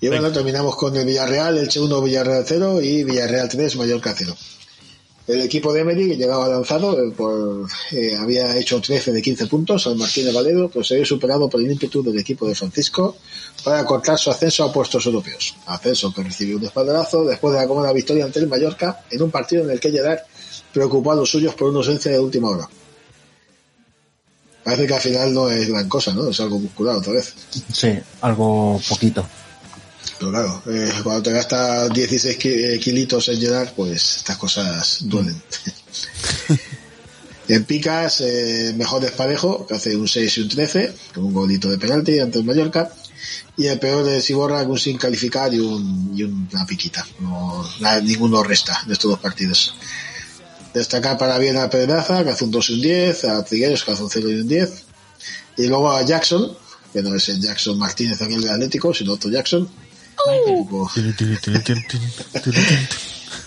[0.00, 4.34] Y bueno, terminamos con el Villarreal, el segundo Villarreal 0 y Villarreal 3, Mallorca 0.
[5.26, 9.46] El equipo de Emery, que llegaba lanzado, eh, por, eh, había hecho 13 de 15
[9.46, 13.16] puntos al Martínez Valero, pero se había superado por el ímpetu del equipo de Francisco
[13.62, 15.54] para cortar su ascenso a puestos europeos.
[15.66, 19.30] Ascenso que recibió un espaldarazo después de la cómoda victoria ante el Mallorca en un
[19.30, 20.20] partido en el que Gerard
[20.72, 22.68] preocupó a los suyos por una ausencia de última hora.
[24.64, 26.28] Parece que al final no es gran cosa, ¿no?
[26.28, 27.32] Es algo muscular otra vez.
[27.72, 29.26] Sí, algo poquito.
[30.18, 34.98] Pero claro, eh, cuando te gastas 16 ki- eh, kilitos en llenar, pues estas cosas
[35.02, 35.40] duelen.
[37.48, 41.68] en picas, eh, mejor desparejo, que hace un 6 y un 13, con un golito
[41.70, 42.90] de penalti ante el Mallorca.
[43.56, 47.06] Y el peor de Siborra, con un sin calificar y, un, y una piquita.
[47.20, 49.74] No, nada- ninguno resta de estos dos partidos.
[50.74, 53.92] Destacar para bien a Pedraza, que hace un 2 y un 10, a Trigueros, que
[53.92, 54.84] hace un 0 y un 10.
[55.58, 56.56] Y luego a Jackson,
[56.92, 59.68] que no es el Jackson Martínez aquel del Atlético, sino otro Jackson.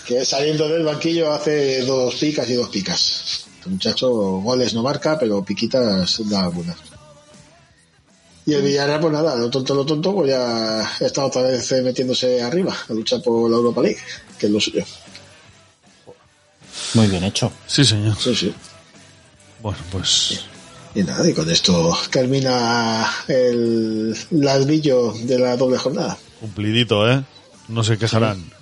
[0.06, 3.46] Que saliendo del banquillo hace dos picas y dos picas.
[3.58, 6.76] Este muchacho goles no marca, pero piquitas da algunas.
[8.46, 12.42] Y el Villarreal, pues nada, lo tonto, lo tonto, pues ya está otra vez metiéndose
[12.42, 13.98] arriba a luchar por la Europa League,
[14.38, 14.84] que es lo suyo.
[16.94, 17.52] Muy bien hecho.
[17.66, 18.16] Sí, señor.
[18.18, 18.54] Sí, sí.
[19.62, 20.40] Bueno, pues
[20.94, 26.16] Y nada, y con esto termina el ladrillo de la doble jornada.
[26.40, 27.22] cumplidito, ¿eh?
[27.68, 28.52] No se quejarán.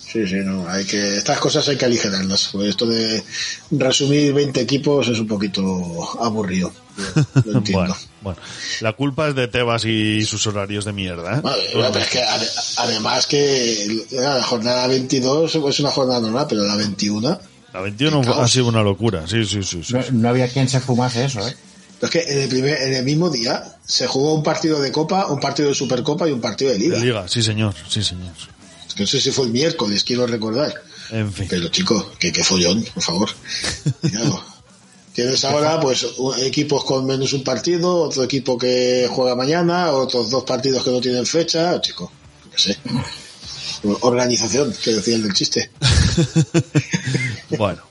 [0.00, 3.24] Sí, sí, no, hay que, estas cosas hay que aligerarlas, porque esto de
[3.70, 5.62] resumir 20 equipos es un poquito
[6.20, 6.70] aburrido.
[7.46, 7.80] Lo entiendo.
[7.80, 8.38] Bueno, bueno.
[8.82, 11.40] La culpa es de Tebas y sus horarios de mierda, ¿eh?
[11.40, 16.62] Vale, pero es que ade- además que la jornada 22 es una jornada normal, pero
[16.64, 17.40] la 21
[17.72, 19.82] La 21 ha sido una locura, sí, sí, sí.
[19.82, 19.94] sí.
[19.94, 21.56] No, no había quien se fumase eso, ¿eh?
[22.02, 25.26] es que en el, primer, en el mismo día se jugó un partido de Copa,
[25.28, 26.98] un partido de Supercopa y un partido de Liga.
[26.98, 28.32] De Liga, sí, señor, sí, señor.
[28.86, 30.74] Es que no sé si fue el miércoles, quiero recordar.
[31.10, 31.46] En fin.
[31.48, 33.30] Pero chicos, que, que follón, por favor.
[34.10, 34.44] Claro.
[35.14, 36.06] Tienes ahora pues
[36.38, 41.00] equipos con menos un partido, otro equipo que juega mañana, otros dos partidos que no
[41.02, 42.10] tienen fecha, chicos,
[42.50, 42.78] no sé.
[44.00, 45.70] Organización, que decía el del chiste.
[47.58, 47.82] Bueno,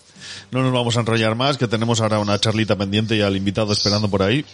[0.51, 3.73] no nos vamos a enrollar más, que tenemos ahora una charlita pendiente y al invitado
[3.73, 4.45] esperando por ahí.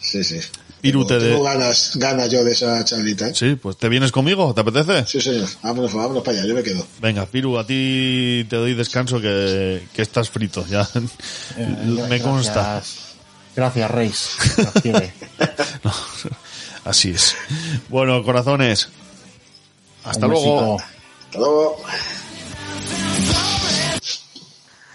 [0.00, 0.40] Sí, sí.
[0.80, 1.50] Piru, te Tengo de...
[1.50, 3.28] ganas, ganas yo de esa charlita.
[3.28, 3.32] ¿eh?
[3.36, 4.52] Sí, pues ¿te vienes conmigo?
[4.52, 5.06] ¿Te apetece?
[5.06, 5.48] Sí, señor.
[5.62, 6.84] Vámonos, vámonos para allá, yo me quedo.
[7.00, 10.88] Venga, Piru, a ti te doy descanso que, que estás frito, ya.
[11.56, 12.22] Me Gracias.
[12.22, 12.82] consta.
[13.54, 14.28] Gracias, Reis.
[14.82, 15.12] Gracias.
[15.84, 15.92] No,
[16.84, 17.34] así es.
[17.88, 18.88] Bueno, corazones.
[20.04, 20.76] Hasta Un luego.
[20.76, 20.84] besito.
[21.26, 21.76] Hasta luego.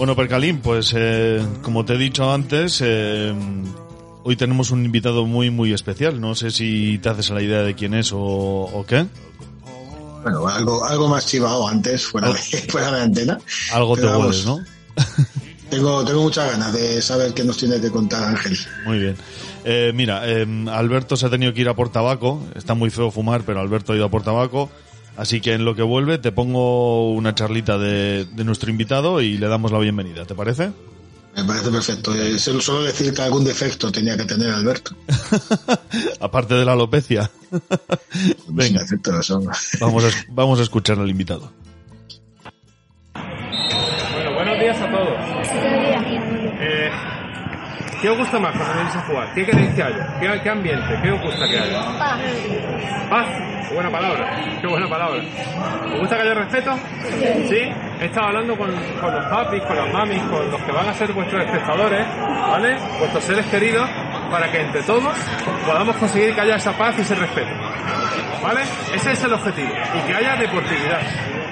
[0.00, 3.34] Bueno, Percalín, pues eh, como te he dicho antes, eh,
[4.22, 6.22] hoy tenemos un invitado muy, muy especial.
[6.22, 9.04] No sé si te haces la idea de quién es o, o qué.
[10.22, 12.38] Bueno, algo, algo más chivado antes, fuera, de,
[12.70, 13.38] fuera de antena.
[13.72, 14.64] Algo te Pero hueles, ¿no?
[15.68, 18.58] Tengo, tengo muchas ganas de saber qué nos tiene que contar Ángel.
[18.86, 19.16] Muy bien.
[19.64, 22.42] Eh, mira, eh, Alberto se ha tenido que ir a por tabaco.
[22.56, 24.70] Está muy feo fumar, pero Alberto ha ido a por tabaco.
[25.16, 29.36] Así que en lo que vuelve te pongo una charlita de, de nuestro invitado y
[29.38, 30.24] le damos la bienvenida.
[30.24, 30.72] ¿Te parece?
[31.36, 32.14] Me parece perfecto.
[32.14, 34.96] Eh, solo decir que algún defecto tenía que tener Alberto.
[36.20, 37.30] Aparte de la alopecia.
[38.48, 38.84] Venga,
[39.80, 41.52] vamos a, vamos a escuchar al invitado.
[48.00, 49.34] ¿Qué os gusta más cuando venís a jugar?
[49.34, 50.06] ¿Qué queréis que haya?
[50.18, 50.98] ¿Qué, qué ambiente?
[51.02, 51.80] ¿Qué os gusta que haya?
[53.10, 53.26] Paz.
[53.68, 54.40] Qué buena palabra.
[54.60, 55.22] Qué buena palabra.
[55.92, 56.78] ¿Os gusta que haya respeto?
[57.48, 57.70] Sí.
[58.00, 58.70] He estado hablando con,
[59.00, 62.78] con los papis, con las mamis, con los que van a ser vuestros espectadores, ¿vale?
[62.98, 63.88] Vuestros seres queridos,
[64.30, 65.14] para que entre todos
[65.66, 67.50] podamos conseguir que haya esa paz y ese respeto.
[68.42, 68.62] ¿Vale?
[68.94, 69.68] Ese es el objetivo.
[69.68, 71.00] Y que haya deportividad.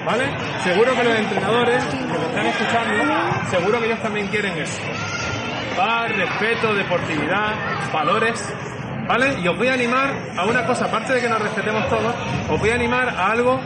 [0.07, 0.25] ¿Vale?
[0.65, 3.15] Seguro que los entrenadores que me están escuchando,
[3.51, 4.81] seguro que ellos también quieren eso.
[5.79, 7.55] Paz, respeto, deportividad,
[7.93, 8.53] valores.
[9.07, 9.39] ¿Vale?
[9.41, 12.15] Y os voy a animar a una cosa, aparte de que nos respetemos todos,
[12.51, 13.61] os voy a animar a algo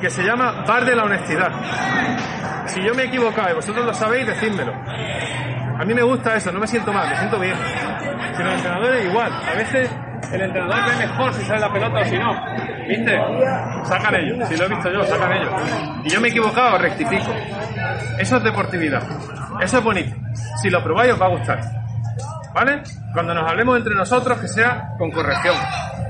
[0.00, 1.52] que se llama bar de la honestidad.
[2.66, 4.72] Si yo me he equivocado y vosotros lo sabéis, decídmelo.
[4.74, 7.56] A mí me gusta eso, no me siento mal, me siento bien.
[8.36, 9.90] Si los entrenadores igual, a veces
[10.32, 12.44] el entrenador ve mejor si sale la pelota o si no.
[12.88, 13.18] ¿Viste?
[13.84, 15.52] Sacan ellos, si lo he visto yo, sacan ellos.
[16.04, 17.32] Y yo me he equivocado, rectifico.
[18.18, 19.02] Eso es deportividad.
[19.60, 20.14] Eso es bonito.
[20.60, 21.83] Si lo probáis os va a gustar.
[22.54, 22.82] ¿Vale?
[23.12, 25.56] Cuando nos hablemos entre nosotros que sea con corrección.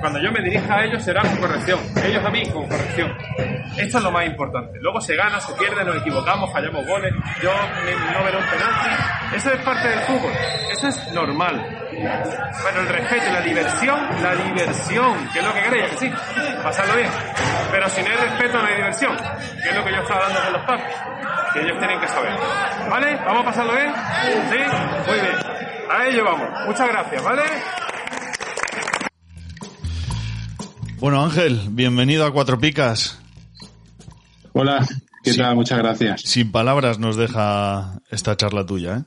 [0.00, 1.80] Cuando yo me dirija a ellos será con corrección.
[2.04, 3.10] Ellos a mí con corrección.
[3.78, 4.78] Esto es lo más importante.
[4.80, 7.14] Luego se gana, se pierde, nos equivocamos, fallamos goles.
[7.42, 9.36] Yo no veré un penalti.
[9.36, 10.32] Eso es parte del fútbol.
[10.70, 11.84] Eso es normal.
[11.92, 16.12] Bueno, el respeto la diversión, la diversión, que es lo que queréis, que sí,
[16.62, 17.10] pasarlo bien.
[17.70, 19.16] Pero si no hay respeto, no hay diversión,
[19.62, 20.96] que es lo que yo estaba hablando con los papis,
[21.54, 22.32] que ellos tienen que saber.
[22.90, 23.16] ¿Vale?
[23.24, 23.94] ¿Vamos a pasarlo bien?
[24.50, 25.10] ¿Sí?
[25.10, 25.53] Muy bien.
[25.90, 26.48] A ello vamos.
[26.66, 27.42] Muchas gracias, ¿vale?
[30.98, 33.20] Bueno, Ángel, bienvenido a Cuatro Picas.
[34.52, 34.86] Hola,
[35.22, 35.54] ¿qué tal?
[35.56, 36.22] Muchas gracias.
[36.22, 39.02] Sin palabras nos deja esta charla tuya, ¿eh?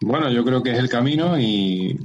[0.00, 1.98] Bueno, yo creo que es el camino y,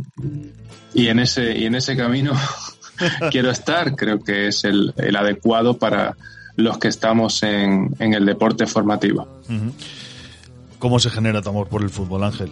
[0.93, 2.33] y en ese y en ese camino
[3.31, 3.95] quiero estar.
[3.95, 6.15] Creo que es el, el adecuado para
[6.55, 9.41] los que estamos en, en el deporte formativo.
[10.79, 12.51] ¿Cómo se genera tu amor por el fútbol, Ángel?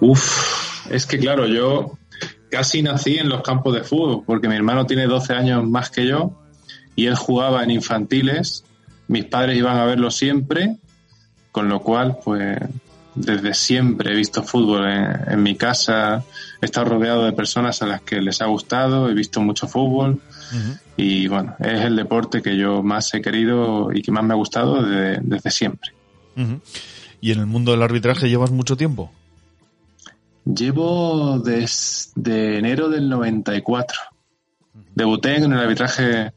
[0.00, 1.98] Uf, es que claro, yo
[2.50, 6.06] casi nací en los campos de fútbol porque mi hermano tiene 12 años más que
[6.06, 6.32] yo
[6.96, 8.64] y él jugaba en infantiles.
[9.08, 10.76] Mis padres iban a verlo siempre,
[11.52, 12.58] con lo cual, pues
[13.14, 16.24] desde siempre he visto fútbol en, en mi casa.
[16.60, 20.20] He estado rodeado de personas a las que les ha gustado, he visto mucho fútbol
[20.96, 24.36] y bueno, es el deporte que yo más he querido y que más me ha
[24.36, 25.92] gustado desde, desde siempre.
[27.20, 29.12] ¿Y en el mundo del arbitraje llevas mucho tiempo?
[30.44, 33.98] Llevo desde enero del 94.
[34.94, 36.32] Debuté en el arbitraje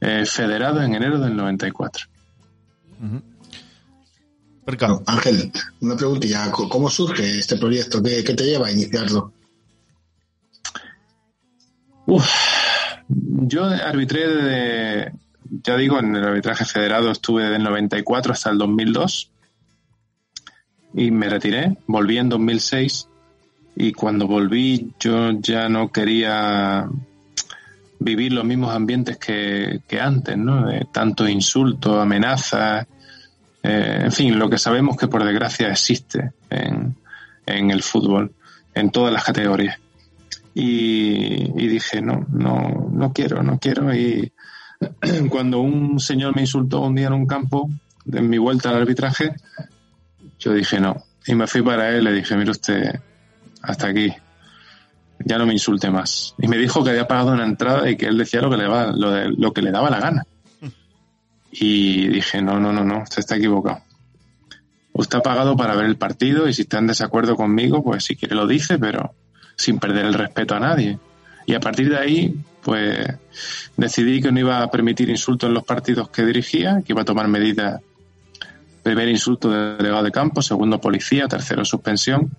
[0.00, 2.06] eh, federado en enero del 94.
[4.86, 5.50] No, Ángel,
[5.80, 6.50] una preguntilla.
[6.50, 8.02] ¿Cómo- ¿Cómo surge este proyecto?
[8.02, 9.32] ¿Qué, qué te lleva a iniciarlo?
[12.06, 12.26] Uf,
[13.08, 15.12] yo arbitré de,
[15.64, 19.30] ya digo, en el arbitraje federado estuve del 94 hasta el 2002
[20.94, 23.08] y me retiré, volví en 2006
[23.76, 26.88] y cuando volví yo ya no quería
[28.00, 30.66] vivir los mismos ambientes que, que antes, ¿no?
[30.66, 32.86] De tanto insulto, amenazas,
[33.62, 36.96] eh, en fin, lo que sabemos que por desgracia existe en,
[37.46, 38.32] en el fútbol,
[38.74, 39.78] en todas las categorías.
[40.54, 43.94] Y, y dije, no, no, no quiero, no quiero.
[43.94, 44.32] Y
[45.28, 47.68] cuando un señor me insultó un día en un campo,
[48.10, 49.34] en mi vuelta al arbitraje,
[50.38, 53.00] yo dije, no, y me fui para él, le dije, mire usted,
[53.62, 54.12] hasta aquí,
[55.24, 56.34] ya no me insulte más.
[56.38, 58.62] Y me dijo que había pagado una entrada y que él decía lo que le,
[58.64, 60.26] daba, lo, de- lo que le daba la gana.
[61.50, 63.80] Y dije, no, no, no, no, usted está equivocado.
[64.92, 68.16] Usted ha pagado para ver el partido y si está en desacuerdo conmigo, pues si
[68.16, 69.14] quiere lo dice, pero
[69.56, 70.98] sin perder el respeto a nadie.
[71.46, 73.08] Y a partir de ahí, pues
[73.76, 77.06] decidí que no iba a permitir insultos en los partidos que dirigía, que iba a
[77.06, 77.80] tomar medidas.
[78.82, 82.30] Primer insulto de delegado de campo, segundo policía, tercero suspensión.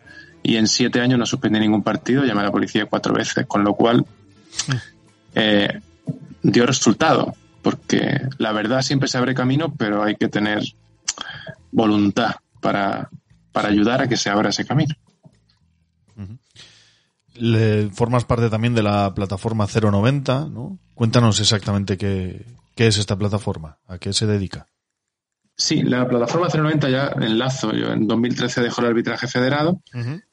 [0.42, 3.64] Y en siete años no suspendí ningún partido, llamé a la policía cuatro veces, con
[3.64, 4.06] lo cual
[5.36, 5.82] eh,
[6.42, 7.36] dio resultado.
[7.62, 10.64] Porque la verdad siempre se abre camino, pero hay que tener
[11.72, 13.10] voluntad para,
[13.52, 14.96] para ayudar a que se abra ese camino.
[17.36, 20.78] Le formas parte también de la plataforma 090, ¿no?
[20.94, 24.68] Cuéntanos exactamente qué, qué es esta plataforma, a qué se dedica.
[25.60, 27.74] Sí, la plataforma 090 ya enlazo.
[27.74, 29.82] Yo en 2013 dejo el arbitraje federado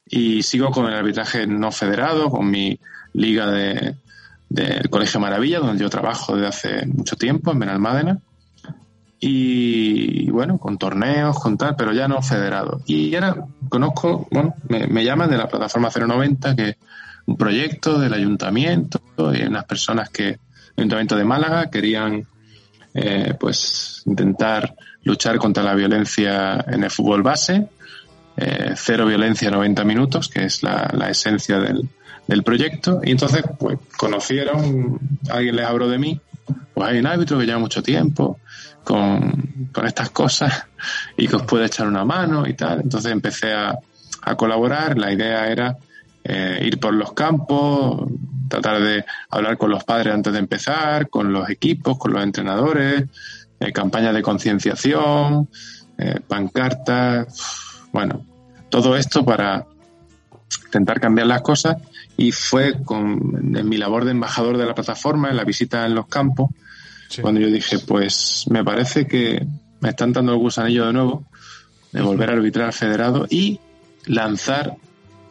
[0.05, 2.79] y sigo con el arbitraje no federado, con mi
[3.11, 3.95] liga de,
[4.47, 8.19] del Colegio Maravilla, donde yo trabajo desde hace mucho tiempo, en Benalmádena.
[9.19, 12.79] Y bueno, con torneos, con tal, pero ya no federado.
[12.85, 13.35] Y ahora
[13.67, 16.77] conozco, bueno, me, me llaman de la plataforma 090, que es
[17.25, 20.39] un proyecto del ayuntamiento y unas personas que, el
[20.77, 22.25] ayuntamiento de Málaga, querían
[22.93, 24.73] eh, pues intentar
[25.07, 27.67] luchar contra la violencia en el fútbol base,
[28.35, 31.89] eh, cero violencia 90 minutos, que es la, la esencia del,
[32.27, 33.01] del proyecto.
[33.03, 34.99] Y entonces, pues conocieron,
[35.29, 36.19] alguien les habló de mí,
[36.73, 38.39] pues hay un árbitro que lleva mucho tiempo
[38.83, 40.65] con, con estas cosas
[41.17, 42.81] y que os puede echar una mano y tal.
[42.81, 43.77] Entonces empecé a,
[44.21, 44.97] a colaborar.
[44.97, 45.77] La idea era
[46.23, 48.09] eh, ir por los campos,
[48.49, 53.05] tratar de hablar con los padres antes de empezar, con los equipos, con los entrenadores,
[53.59, 55.49] eh, campañas de concienciación,
[55.97, 57.27] eh, pancartas,
[57.91, 58.25] bueno,
[58.69, 59.65] todo esto para
[60.65, 61.77] intentar cambiar las cosas
[62.17, 65.95] y fue con en mi labor de embajador de la plataforma, en la visita en
[65.95, 66.49] los campos,
[67.21, 69.45] cuando yo dije, pues me parece que
[69.79, 71.25] me están dando el gusanillo de nuevo
[71.91, 73.59] de volver a arbitrar federado y
[74.05, 74.75] lanzar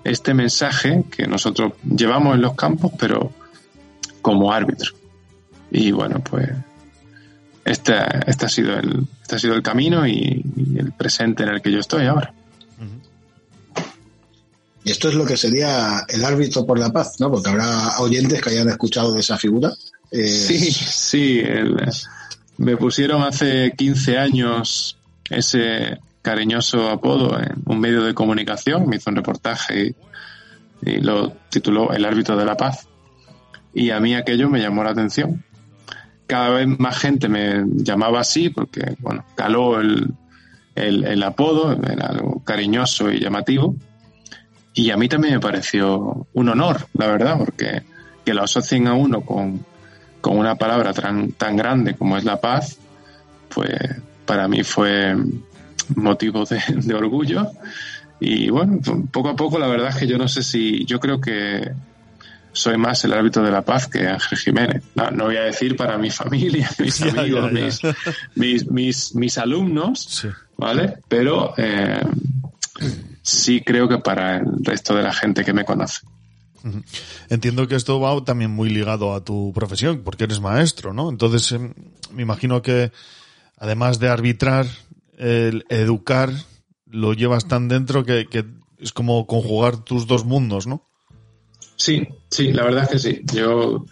[0.04, 3.32] este mensaje que nosotros llevamos en los campos, pero
[4.22, 4.92] como árbitro.
[5.70, 6.48] Y bueno, pues
[7.66, 7.94] este,
[8.26, 11.60] este ha sido el, este ha sido el camino y, y el presente en el
[11.62, 12.32] que yo estoy ahora.
[14.84, 17.28] Y esto es lo que sería el árbitro por la paz, ¿no?
[17.30, 19.72] Porque habrá oyentes que hayan escuchado de esa figura.
[20.12, 21.40] Eh, Sí, sí.
[21.40, 21.76] el-
[22.58, 24.96] me pusieron hace 15 años
[25.28, 28.88] ese cariñoso apodo en un medio de comunicación.
[28.88, 29.94] Me hizo un reportaje
[30.82, 32.86] y, y lo tituló El árbitro de la paz.
[33.74, 35.44] Y a mí aquello me llamó la atención.
[36.26, 40.14] Cada vez más gente me llamaba así porque, bueno, caló el,
[40.74, 43.76] el, apodo, era algo cariñoso y llamativo.
[44.74, 47.82] Y a mí también me pareció un honor, la verdad, porque
[48.24, 49.64] que lo asocien a uno con,
[50.20, 52.78] con una palabra tan, tan grande como es la paz,
[53.48, 53.72] pues
[54.26, 55.16] para mí fue
[55.94, 57.50] motivo de, de orgullo.
[58.18, 58.80] Y bueno,
[59.12, 61.70] poco a poco la verdad es que yo no sé si, yo creo que
[62.56, 64.82] soy más el árbitro de la paz que Ángel Jiménez.
[64.94, 67.66] No, no voy a decir para mi familia, mis Ya, amigos, ya, ya.
[67.66, 67.82] Mis,
[68.34, 70.26] mis, mis, mis alumnos,
[70.56, 70.98] ¿vale?
[71.06, 72.00] Pero eh,
[73.20, 76.00] sí creo que para el resto de la gente que me conoce.
[77.28, 81.10] Entiendo que esto va también muy ligado a tu profesión, porque eres maestro, ¿no?
[81.10, 81.74] Entonces, em,
[82.10, 82.90] me imagino que
[83.58, 84.66] además de arbitrar,
[85.18, 86.32] el educar,
[86.86, 88.46] lo llevas tan dentro que, que
[88.78, 90.82] es como conjugar tus dos mundos, ¿no?
[91.76, 93.22] Sí, sí, la verdad es que sí.
[93.32, 93.84] Yo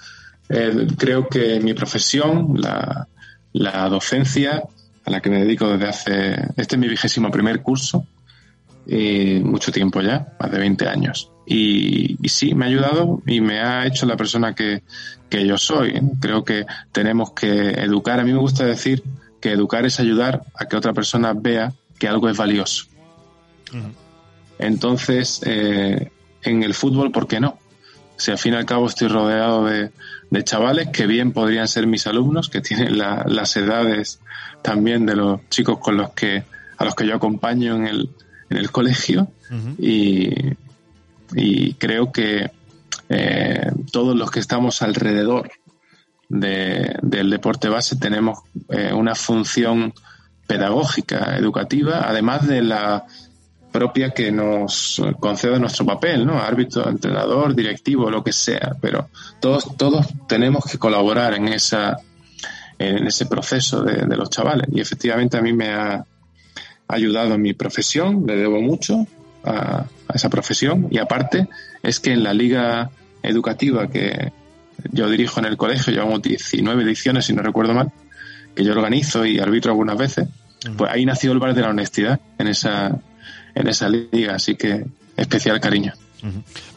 [0.49, 3.09] eh, creo que mi profesión, la,
[3.53, 4.62] la docencia,
[5.05, 8.07] a la que me dedico desde hace, este es mi vigésimo primer curso,
[8.87, 11.30] y mucho tiempo ya, más de 20 años.
[11.47, 14.82] Y, y sí, me ha ayudado y me ha hecho la persona que,
[15.28, 16.01] que yo soy.
[16.20, 18.20] Creo que tenemos que educar.
[18.20, 19.03] A mí me gusta decir
[19.41, 22.87] que educar es ayudar a que otra persona vea que algo es valioso.
[24.59, 26.11] Entonces, eh,
[26.43, 27.59] en el fútbol, ¿por qué no?
[28.16, 29.90] Si al fin y al cabo estoy rodeado de,
[30.30, 34.20] de chavales que bien podrían ser mis alumnos, que tienen la- las edades
[34.62, 36.44] también de los chicos con los que
[36.76, 38.10] a los que yo acompaño en el,
[38.50, 39.28] en el colegio
[39.78, 40.32] y,
[41.34, 42.50] y creo que
[43.08, 45.50] eh, todos los que estamos alrededor
[46.28, 48.38] de- del deporte base tenemos
[48.70, 49.92] eh, una función
[50.46, 53.04] pedagógica, educativa, además de la
[53.74, 56.40] propia que nos concede nuestro papel, ¿no?
[56.40, 59.08] Árbitro, entrenador, directivo, lo que sea, pero
[59.40, 61.96] todos, todos tenemos que colaborar en esa,
[62.78, 64.68] en ese proceso de, de los chavales.
[64.70, 66.06] Y efectivamente a mí me ha
[66.86, 69.08] ayudado en mi profesión, le debo mucho,
[69.42, 71.48] a, a esa profesión y aparte
[71.82, 72.90] es que en la liga
[73.24, 74.32] educativa que
[74.92, 77.90] yo dirijo en el colegio, llevamos 19 ediciones, si no recuerdo mal,
[78.54, 80.28] que yo organizo y arbitro algunas veces,
[80.76, 83.00] pues ahí nació el bar de la honestidad en esa,
[83.55, 84.84] en esa liga, así que
[85.16, 85.92] especial cariño.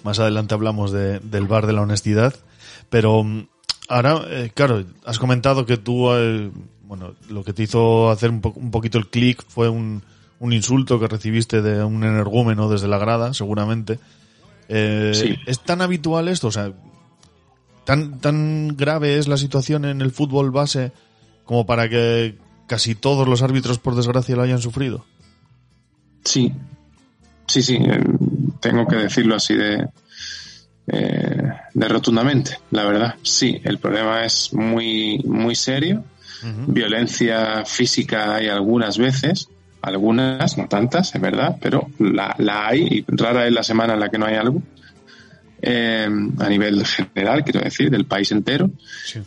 [0.03, 2.35] Más adelante hablamos de- del bar de la honestidad,
[2.89, 3.47] pero mm,
[3.87, 6.51] ahora, eh, claro, has comentado que tú, eh,
[6.83, 10.03] bueno, lo que te hizo hacer un, po- un poquito el clic fue un,
[10.39, 13.99] un insulto que recibiste de un energúmeno desde la grada, seguramente.
[14.69, 15.35] Eh, Sí.
[15.45, 16.47] ¿Es tan habitual esto?
[16.47, 16.73] O sea,
[17.85, 20.91] ¿tan, ¿tan grave es la situación en el fútbol base
[21.45, 25.05] como para que casi todos los árbitros, por desgracia, lo hayan sufrido?
[26.27, 26.51] Sí,
[27.47, 28.03] sí, sí, eh,
[28.59, 29.87] tengo que decirlo así de,
[30.87, 33.15] eh, de rotundamente, la verdad.
[33.21, 36.03] Sí, el problema es muy, muy serio.
[36.67, 39.49] Violencia física hay algunas veces,
[39.81, 44.01] algunas, no tantas, es verdad, pero la, la hay y rara es la semana en
[44.01, 44.61] la que no hay algo.
[45.59, 46.07] Eh,
[46.39, 48.69] a nivel general, quiero decir, del país entero.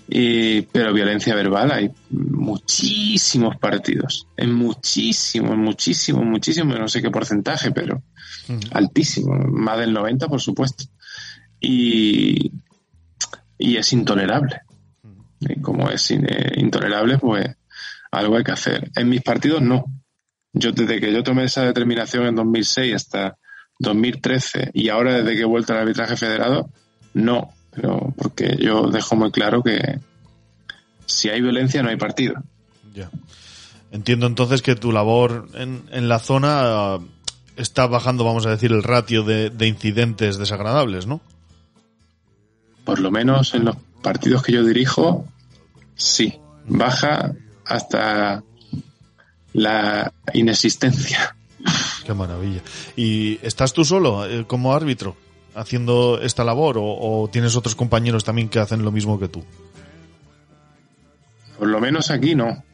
[0.09, 7.73] Y, pero violencia verbal hay muchísimos partidos, en muchísimos, muchísimos, muchísimos, no sé qué porcentaje,
[7.73, 8.03] pero
[8.73, 10.85] altísimo, más del 90 por supuesto.
[11.61, 12.53] Y,
[13.59, 14.61] y es intolerable.
[15.41, 17.49] Y como es eh, intolerable, pues
[18.13, 18.91] algo hay que hacer.
[18.95, 19.85] En mis partidos no.
[20.53, 23.39] Yo desde que yo tomé esa determinación en 2006 hasta
[23.81, 26.71] 2013 y ahora desde que he vuelto al arbitraje federado,
[27.15, 27.53] no.
[27.73, 29.99] Pero porque yo dejo muy claro que
[31.07, 32.35] si hay violencia no hay partido.
[32.95, 33.11] Ya.
[33.91, 36.99] Entiendo entonces que tu labor en, en la zona ah,
[37.57, 41.21] está bajando, vamos a decir, el ratio de, de incidentes desagradables, ¿no?
[42.85, 45.27] Por lo menos en los partidos que yo dirijo,
[45.97, 46.39] sí.
[46.67, 47.33] Baja
[47.65, 48.43] hasta
[49.53, 51.37] la inexistencia.
[52.05, 52.63] Qué maravilla.
[52.97, 55.17] ¿Y estás tú solo eh, como árbitro
[55.55, 59.45] haciendo esta labor o, o tienes otros compañeros también que hacen lo mismo que tú?
[61.59, 62.65] Por lo menos aquí no.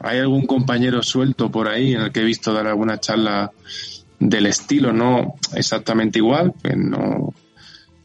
[0.00, 3.52] Hay algún compañero suelto por ahí en el que he visto dar alguna charla
[4.18, 7.32] del estilo, no exactamente igual, que no,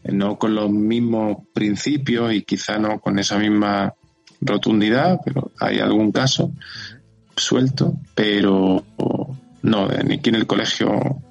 [0.03, 3.93] no con los mismos principios y quizá no con esa misma
[4.39, 6.51] rotundidad, pero hay algún caso
[7.35, 8.85] suelto, pero
[9.65, 11.21] no, ni aquí en el colegio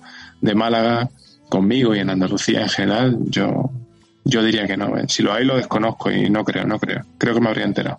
[0.41, 1.09] de Málaga,
[1.49, 3.71] conmigo y en Andalucía en general, yo,
[4.25, 4.97] yo diría que no.
[4.99, 5.05] ¿eh?
[5.09, 7.05] Si lo hay, lo desconozco y no creo, no creo.
[7.19, 7.99] Creo que me habría enterado.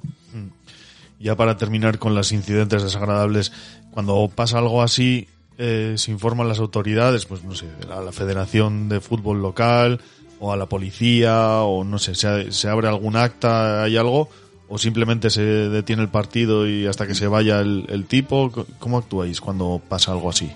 [1.19, 3.51] Ya para terminar con los incidentes desagradables,
[3.91, 5.27] cuando pasa algo así,
[5.57, 10.01] eh, se informan las autoridades, pues no sé, a la Federación de Fútbol Local
[10.39, 14.29] o a la policía o no sé, se, se abre algún acta, hay algo,
[14.67, 18.51] o simplemente se detiene el partido y hasta que se vaya el, tipo.
[18.79, 20.51] ¿Cómo actuáis cuando pasa algo así?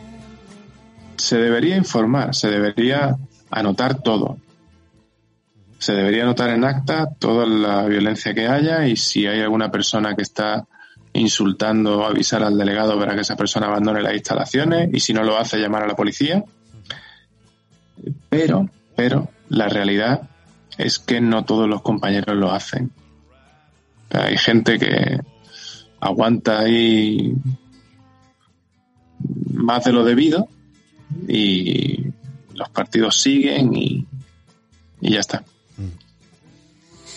[1.17, 3.15] Se debería informar, se debería
[3.51, 4.37] anotar todo.
[5.77, 10.15] Se debería anotar en acta toda la violencia que haya y si hay alguna persona
[10.15, 10.65] que está
[11.13, 15.37] insultando, avisar al delegado para que esa persona abandone las instalaciones y si no lo
[15.37, 16.43] hace, llamar a la policía.
[18.29, 20.29] Pero, pero, la realidad
[20.77, 22.91] es que no todos los compañeros lo hacen.
[24.09, 25.19] Hay gente que
[25.99, 27.33] aguanta ahí
[29.53, 30.47] más de lo debido
[31.27, 32.05] y
[32.53, 34.05] los partidos siguen y,
[35.01, 35.43] y ya está.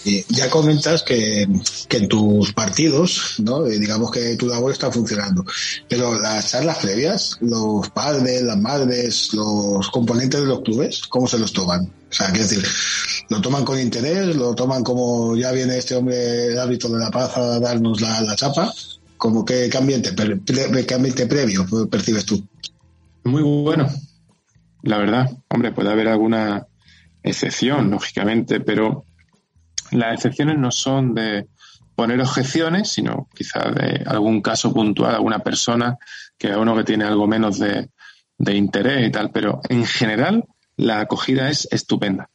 [0.04, 1.46] Eh, ya comentas que,
[1.88, 3.66] que en tus partidos, ¿no?
[3.66, 5.44] Eh, digamos que tu labor está funcionando,
[5.88, 11.38] pero las charlas previas, los padres, las madres, los componentes de los clubes, ¿cómo se
[11.38, 11.88] los toman?
[12.12, 12.62] O sea, quiero decir,
[13.30, 14.36] ¿lo toman con interés?
[14.36, 18.20] ¿Lo toman como ya viene este hombre, el árbitro de la paz, a darnos la,
[18.20, 18.70] la chapa?
[19.16, 22.46] ¿Como qué ambiente, pre- previo percibes tú?
[23.24, 23.88] Muy bueno,
[24.82, 25.30] la verdad.
[25.48, 26.66] Hombre, puede haber alguna
[27.22, 29.04] excepción, lógicamente, pero
[29.92, 31.46] las excepciones no son de
[31.94, 35.96] poner objeciones, sino quizá de algún caso puntual, alguna persona
[36.36, 37.88] que a uno que tiene algo menos de,
[38.36, 40.44] de interés y tal, pero en general
[40.76, 42.30] la acogida es estupenda,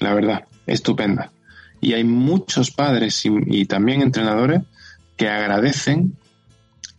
[0.00, 1.32] la verdad, estupenda.
[1.80, 4.62] Y hay muchos padres y, también entrenadores
[5.16, 6.16] que agradecen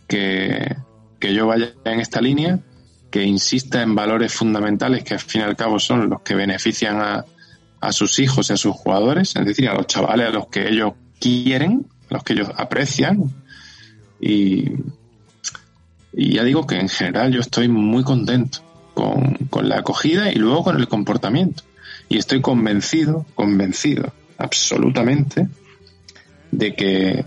[0.07, 0.75] que,
[1.19, 2.59] que yo vaya en esta línea,
[3.11, 6.99] que insista en valores fundamentales que al fin y al cabo son los que benefician
[6.99, 7.25] a,
[7.79, 10.67] a sus hijos y a sus jugadores, es decir, a los chavales a los que
[10.67, 13.23] ellos quieren, a los que ellos aprecian.
[14.19, 14.65] Y
[16.13, 18.70] ya digo que en general yo estoy muy contento
[19.49, 21.63] con, la acogida y luego con el comportamiento.
[22.09, 25.47] Y estoy convencido, convencido, absolutamente,
[26.51, 27.25] de que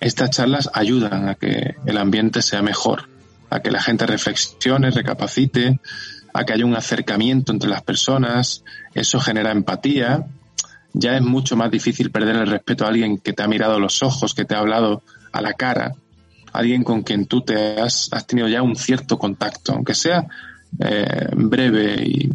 [0.00, 3.08] estas charlas ayudan a que el ambiente sea mejor,
[3.50, 5.80] a que la gente reflexione, recapacite,
[6.32, 8.62] a que haya un acercamiento entre las personas,
[8.94, 10.26] eso genera empatía,
[10.92, 13.80] ya es mucho más difícil perder el respeto a alguien que te ha mirado a
[13.80, 15.02] los ojos, que te ha hablado
[15.32, 15.92] a la cara,
[16.52, 20.26] alguien con quien tú te has, has tenido ya un cierto contacto, aunque sea
[20.78, 22.30] eh, breve y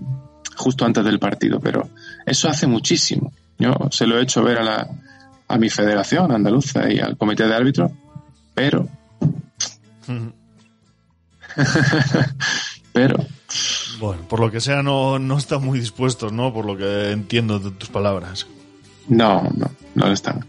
[0.55, 1.89] justo antes del partido, pero
[2.25, 3.33] eso hace muchísimo.
[3.57, 4.87] Yo se lo he hecho ver a, la,
[5.47, 7.91] a mi federación andaluza y al comité de árbitros,
[8.53, 8.87] pero...
[12.93, 13.25] pero...
[13.99, 16.51] Bueno, por lo que sea no, no están muy dispuestos, ¿no?
[16.51, 18.47] Por lo que entiendo de tus palabras.
[19.07, 20.43] No, no, no lo están.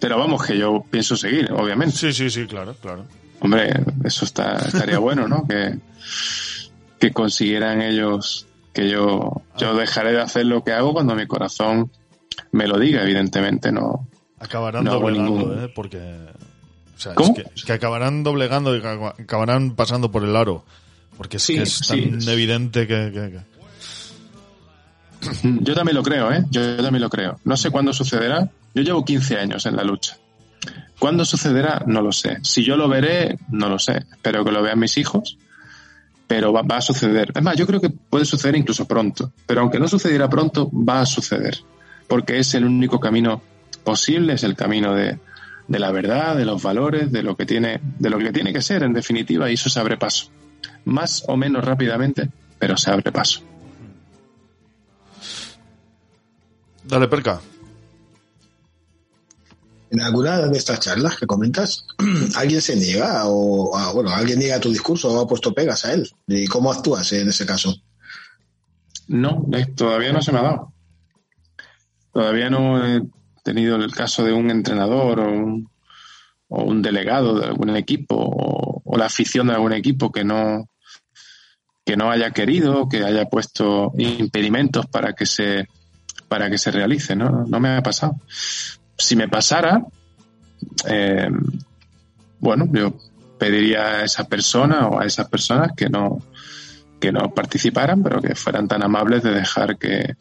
[0.00, 1.96] Pero vamos, que yo pienso seguir, obviamente.
[1.96, 3.06] Sí, sí, sí, claro, claro.
[3.40, 3.72] Hombre,
[4.04, 5.46] eso está, estaría bueno, ¿no?
[5.46, 5.78] Que,
[6.98, 11.90] que consiguieran ellos que yo, yo dejaré de hacer lo que hago cuando mi corazón
[12.52, 14.08] me lo diga, evidentemente, no.
[14.40, 15.72] Acabarán no doblegando, ningún- ¿eh?
[15.74, 15.98] Porque.
[15.98, 17.34] O sea, ¿Cómo?
[17.36, 20.64] es que, que acabarán doblegando y acabarán pasando por el aro.
[21.16, 22.30] Porque es Sí, que es tan sí.
[22.30, 23.40] evidente que-
[25.42, 26.44] Yo también lo creo, ¿eh?
[26.50, 27.38] Yo también lo creo.
[27.44, 28.50] No sé cuándo sucederá.
[28.74, 30.16] Yo llevo 15 años en la lucha.
[30.98, 31.82] ¿Cuándo sucederá?
[31.86, 32.38] No lo sé.
[32.42, 34.04] Si yo lo veré, no lo sé.
[34.10, 35.36] Espero que lo vean mis hijos.
[36.26, 37.32] Pero va, a suceder.
[37.34, 39.32] Es más, yo creo que puede suceder incluso pronto.
[39.46, 41.58] Pero aunque no sucediera pronto, va a suceder.
[42.08, 43.42] Porque es el único camino
[43.82, 45.18] posible, es el camino de,
[45.68, 48.62] de la verdad, de los valores, de lo que tiene, de lo que tiene que
[48.62, 50.30] ser, en definitiva, y eso se abre paso.
[50.86, 53.42] Más o menos rápidamente, pero se abre paso.
[56.84, 57.40] Dale, perca.
[59.94, 61.86] En alguna de estas charlas que comentas,
[62.36, 65.92] alguien se niega o, a- bueno, alguien niega tu discurso o ha puesto pegas a
[65.92, 66.10] él.
[66.26, 67.74] ¿Y cómo actúas en ese caso?
[69.06, 69.46] No,
[69.76, 70.72] todavía no se me ha dado.
[72.12, 73.02] Todavía no he
[73.44, 75.68] tenido el caso de un entrenador o un,
[76.48, 80.68] o un delegado de algún equipo o, o la afición de algún equipo que no
[81.86, 85.68] que no haya querido, que haya puesto impedimentos para que se
[86.28, 87.44] para que se realice, ¿no?
[87.46, 88.16] No me ha pasado.
[88.96, 89.84] Si me pasara,
[90.88, 91.28] eh,
[92.40, 92.96] bueno, yo
[93.38, 96.18] pediría a esa persona o a esas personas que no
[97.00, 100.16] que no participaran, pero que fueran tan amables de dejar que,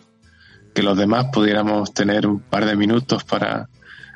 [0.73, 3.69] que los demás pudiéramos tener un par de minutos para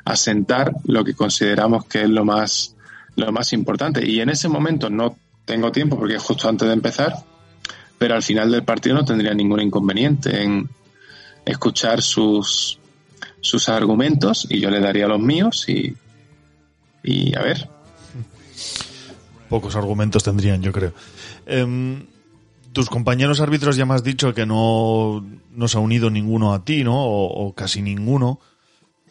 [0.04, 2.76] asentar lo que consideramos que es lo más,
[3.16, 4.06] lo más importante.
[4.06, 5.16] Y en ese momento no
[5.46, 7.14] tengo tiempo porque es justo antes de empezar,
[7.96, 10.68] pero al final del partido no tendría ningún inconveniente en
[11.46, 12.77] escuchar sus,
[13.48, 15.94] sus argumentos y yo le daría los míos y,
[17.02, 17.68] y a ver,
[19.48, 20.92] Pocos argumentos tendrían, yo creo.
[21.46, 22.04] Em,
[22.72, 26.64] tus compañeros árbitros ya me has dicho que no, no se ha unido ninguno a
[26.66, 27.02] ti, ¿no?
[27.02, 28.40] O, o casi ninguno.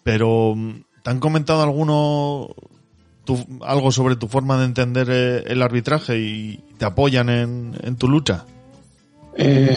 [0.03, 0.71] Pero, mm,
[1.03, 2.49] ¿te han comentado alguno
[3.25, 7.95] tu- algo sobre tu forma de entender eh, el arbitraje y te apoyan en, en
[7.95, 8.45] tu lucha?
[9.35, 9.75] Eh,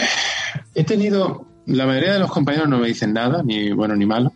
[0.75, 4.31] he tenido, la mayoría de los compañeros no me dicen nada, ni bueno ni malo.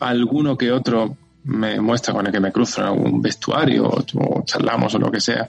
[0.00, 1.16] Alguno que otro
[1.46, 5.20] me muestra con el que me cruzo en algún vestuario o, charlamos o lo que
[5.20, 5.48] sea.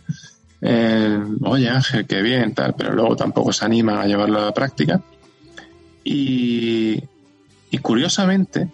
[0.61, 4.53] Eh, Oye Ángel, qué bien, tal, pero luego tampoco se animan a llevarlo a la
[4.53, 5.01] práctica.
[6.03, 7.03] Y,
[7.81, 8.69] curiosamente,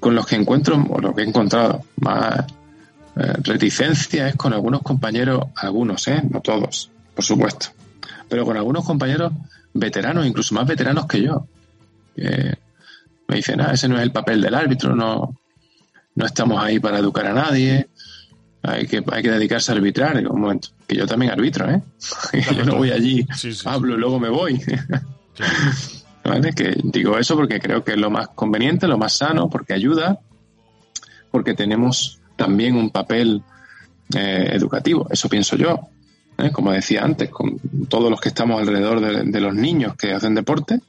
[0.00, 2.46] con los que encuentro, o lo que he encontrado más
[3.14, 6.22] eh, reticencia es con algunos compañeros, algunos, ¿eh?
[6.28, 7.68] no todos, por supuesto,
[8.28, 9.32] pero con algunos compañeros
[9.72, 11.46] veteranos, incluso más veteranos que yo.
[13.32, 15.40] Me dicen, ah, ese no es el papel del árbitro, no,
[16.14, 17.88] no estamos ahí para educar a nadie,
[18.62, 20.18] hay que, hay que dedicarse a arbitrar.
[20.18, 21.82] Digo, un momento, que yo también arbitro, ¿eh?
[22.56, 23.26] yo no voy allí,
[23.64, 24.60] hablo y luego me voy.
[26.24, 26.52] ¿Vale?
[26.52, 30.20] Que digo eso porque creo que es lo más conveniente, lo más sano, porque ayuda,
[31.30, 33.42] porque tenemos también un papel
[34.14, 35.88] eh, educativo, eso pienso yo.
[36.36, 36.50] ¿eh?
[36.52, 40.34] Como decía antes, con todos los que estamos alrededor de, de los niños que hacen
[40.34, 40.80] deporte,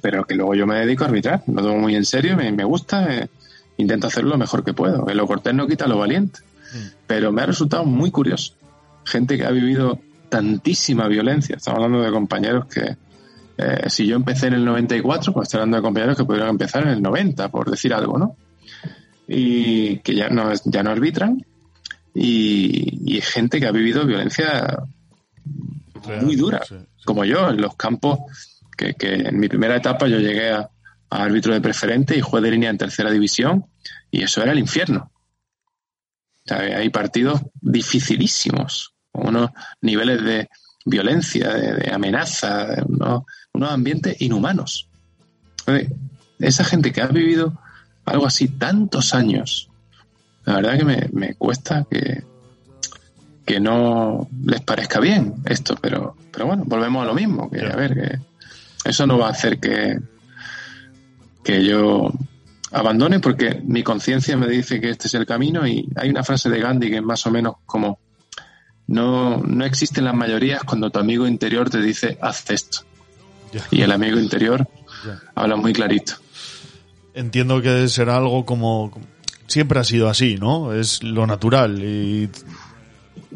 [0.00, 2.64] pero que luego yo me dedico a arbitrar, lo tomo muy en serio, me, me
[2.64, 3.28] gusta, eh,
[3.76, 5.04] intento hacerlo lo mejor que puedo.
[5.04, 6.40] Que lo cortés no quita lo valiente.
[7.06, 8.54] Pero me ha resultado muy curioso.
[9.04, 11.56] Gente que ha vivido tantísima violencia.
[11.56, 12.96] Estamos hablando de compañeros que,
[13.56, 16.82] eh, si yo empecé en el 94, pues estoy hablando de compañeros que pudieron empezar
[16.82, 18.36] en el 90, por decir algo, ¿no?
[19.28, 21.44] Y que ya no, ya no arbitran.
[22.14, 24.84] Y, y gente que ha vivido violencia
[26.22, 26.62] muy dura,
[27.04, 28.18] como yo, en los campos,
[28.74, 30.70] que, que en mi primera etapa yo llegué a,
[31.10, 33.66] a árbitro de preferente y juez de línea en tercera división,
[34.10, 35.10] y eso era el infierno.
[36.46, 40.48] O sea, hay partidos dificilísimos, con unos niveles de
[40.84, 43.22] violencia, de, de amenaza, de unos,
[43.52, 44.88] unos ambientes inhumanos.
[45.66, 45.88] Oye,
[46.38, 47.58] esa gente que ha vivido
[48.04, 49.70] algo así tantos años,
[50.44, 52.22] la verdad que me, me cuesta que,
[53.46, 57.76] que no les parezca bien esto, pero, pero bueno, volvemos a lo mismo, que a
[57.76, 58.18] ver, que
[58.84, 59.98] eso no va a hacer que,
[61.42, 62.12] que yo
[62.70, 66.50] abandone porque mi conciencia me dice que este es el camino y hay una frase
[66.50, 67.98] de Gandhi que es más o menos como
[68.86, 72.80] no, no existen las mayorías cuando tu amigo interior te dice haz esto.
[73.70, 74.66] Y el amigo interior
[75.34, 76.14] habla muy clarito.
[77.14, 78.92] Entiendo que será algo como
[79.46, 80.72] siempre ha sido así, ¿no?
[80.72, 82.28] Es lo natural y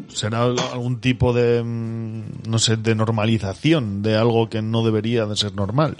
[0.07, 5.35] será algún tipo de mm, no sé, de normalización de algo que no debería de
[5.35, 5.97] ser normal.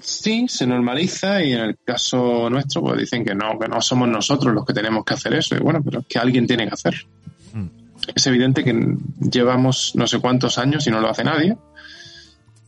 [0.00, 4.08] Sí, se normaliza y en el caso nuestro pues dicen que no, que no somos
[4.08, 5.56] nosotros los que tenemos que hacer eso.
[5.56, 7.08] Y bueno, pero es que alguien tiene que hacerlo.
[7.52, 7.66] Mm.
[8.14, 11.56] Es evidente que llevamos no sé cuántos años y no lo hace nadie.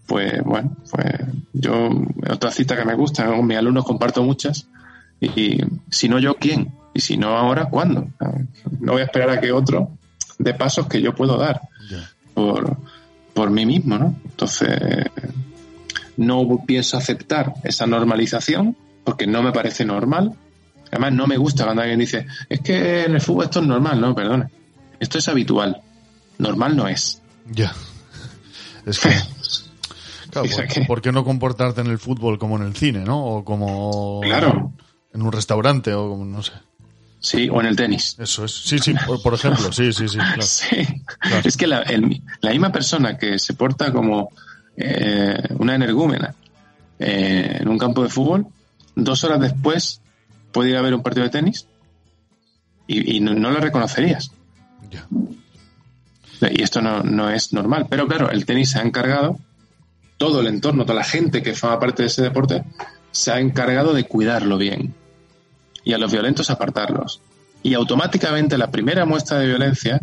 [0.07, 1.07] Pues bueno, pues
[1.55, 1.91] yo,
[2.31, 4.69] otra cita que me gusta, con mis alumnos comparto muchas.
[5.21, 5.59] Y
[5.91, 6.75] si no yo, ¿quién?
[6.93, 8.09] Y si no ahora, ¿cuándo?
[8.81, 9.91] No voy a esperar a que otro
[10.39, 11.61] de pasos que yo puedo dar
[12.35, 12.77] por,
[13.35, 14.15] por mí mismo, ¿no?
[14.25, 14.71] Entonces,
[16.17, 20.35] no pienso aceptar esa normalización porque no me parece normal.
[20.91, 24.01] Además, no me gusta cuando alguien dice, es que en el fútbol esto es normal.
[24.01, 24.49] No, perdone.
[25.01, 25.81] Esto es habitual.
[26.39, 27.23] Normal no es.
[27.51, 27.73] Ya.
[28.87, 29.11] Es que.
[30.33, 33.23] Claro, ¿por, por qué no comportarte en el fútbol como en el cine, no?
[33.23, 34.21] O como.
[34.23, 34.73] Claro.
[35.13, 36.53] En un restaurante o como, no sé.
[37.23, 38.17] Sí, o en el tenis.
[38.19, 38.51] Eso es.
[38.53, 39.73] Sí, sí, por, por ejemplo.
[39.73, 40.19] Sí, sí, sí.
[40.19, 40.43] Claro.
[40.43, 40.77] Sí.
[41.45, 44.31] Es que la, el- la misma persona que se porta como
[44.77, 46.35] eh, una energúmena
[46.99, 48.47] eh, en un campo de fútbol,
[48.97, 50.01] dos horas después
[50.51, 51.67] puede ir a ver un partido de tenis
[52.89, 54.33] y, y no, no la reconocerías.
[56.41, 57.87] Y esto no, no es normal.
[57.89, 59.39] Pero claro, el tenis se ha encargado,
[60.19, 62.65] todo el entorno, toda la gente que forma parte de ese deporte,
[63.13, 64.93] se ha encargado de cuidarlo bien.
[65.85, 67.21] Y a los violentos apartarlos.
[67.63, 70.01] Y automáticamente la primera muestra de violencia,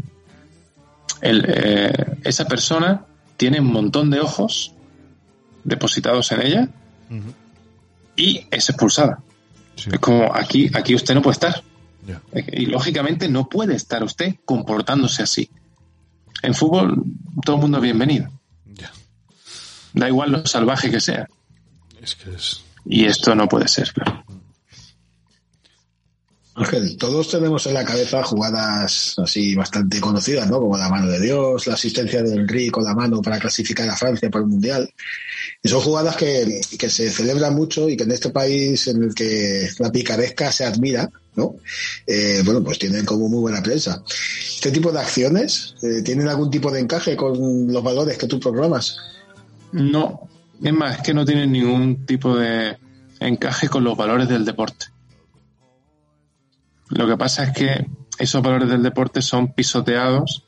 [1.22, 3.06] el, eh, esa persona
[3.38, 4.74] tiene un montón de ojos
[5.64, 6.70] depositados en ella
[8.16, 9.20] y es expulsada.
[9.76, 11.64] Es como aquí, aquí usted no puede estar.
[12.52, 15.50] Y lógicamente no puede estar usted comportándose así.
[16.42, 17.04] En fútbol
[17.46, 18.30] todo el mundo es bienvenido.
[19.94, 21.28] Da igual lo salvaje que sea.
[22.02, 22.64] Es que es.
[22.86, 24.24] Y esto no puede ser, claro.
[26.60, 30.60] Ángel, todos tenemos en la cabeza jugadas así bastante conocidas, ¿no?
[30.60, 33.95] Como la mano de Dios, la asistencia de Enrique con la mano para clasificar a
[33.95, 34.94] Francia para el Mundial.
[35.64, 39.15] Y son jugadas que, que se celebran mucho y que en este país en el
[39.15, 41.56] que la picaresca se admira, ¿no?
[42.06, 44.03] Eh, bueno, pues tienen como muy buena prensa.
[44.07, 48.38] ¿Este tipo de acciones eh, tienen algún tipo de encaje con los valores que tú
[48.38, 48.98] programas?
[49.72, 50.27] No,
[50.61, 52.76] es más, es que no tienen ningún tipo de
[53.22, 54.88] encaje con los valores del deporte.
[56.90, 57.88] Lo que pasa es que
[58.18, 60.44] esos valores del deporte son pisoteados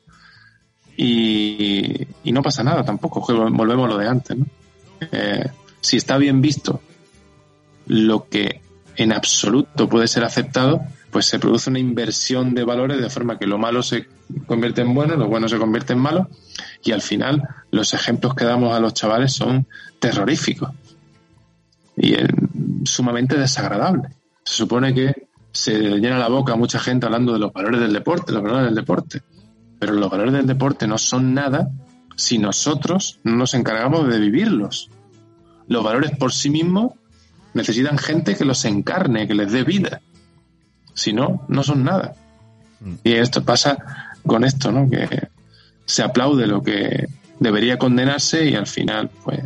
[0.97, 4.37] y, y no pasa nada tampoco, volvemos a lo de antes.
[4.37, 4.45] ¿no?
[5.11, 5.49] Eh,
[5.79, 6.81] si está bien visto
[7.87, 8.61] lo que
[8.95, 13.47] en absoluto puede ser aceptado, pues se produce una inversión de valores de forma que
[13.47, 14.07] lo malo se
[14.45, 16.29] convierte en bueno, lo bueno se convierte en malo
[16.83, 19.67] y al final los ejemplos que damos a los chavales son
[19.99, 20.71] terroríficos
[21.97, 22.27] y eh,
[22.85, 24.11] sumamente desagradables.
[24.43, 27.93] Se supone que se llena la boca a mucha gente hablando de los valores del
[27.93, 29.21] deporte, los valores del deporte,
[29.79, 31.69] pero los valores del deporte no son nada
[32.15, 34.89] si nosotros no nos encargamos de vivirlos.
[35.67, 36.93] Los valores por sí mismos
[37.53, 40.01] necesitan gente que los encarne, que les dé vida.
[40.93, 42.15] Si no, no son nada.
[43.03, 43.77] Y esto pasa
[44.25, 44.89] con esto, ¿no?
[44.89, 45.29] Que
[45.85, 47.07] se aplaude lo que
[47.39, 49.39] debería condenarse y al final, pues,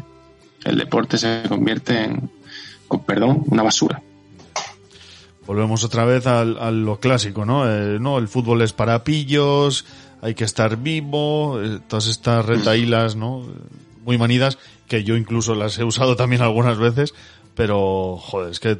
[0.63, 2.29] el deporte se convierte en,
[2.87, 4.01] con perdón, una basura.
[5.47, 7.69] Volvemos otra vez al- a, lo clásico, ¿no?
[7.69, 9.85] Eh, no, el fútbol es para pillos,
[10.21, 13.45] hay que estar vivo, eh, todas estas retaílas, ¿no?
[14.03, 14.57] Muy manidas,
[14.87, 17.13] que yo incluso las he usado también algunas veces,
[17.55, 18.79] pero, joder, es que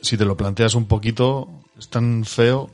[0.00, 2.70] si te lo planteas un poquito, es tan feo.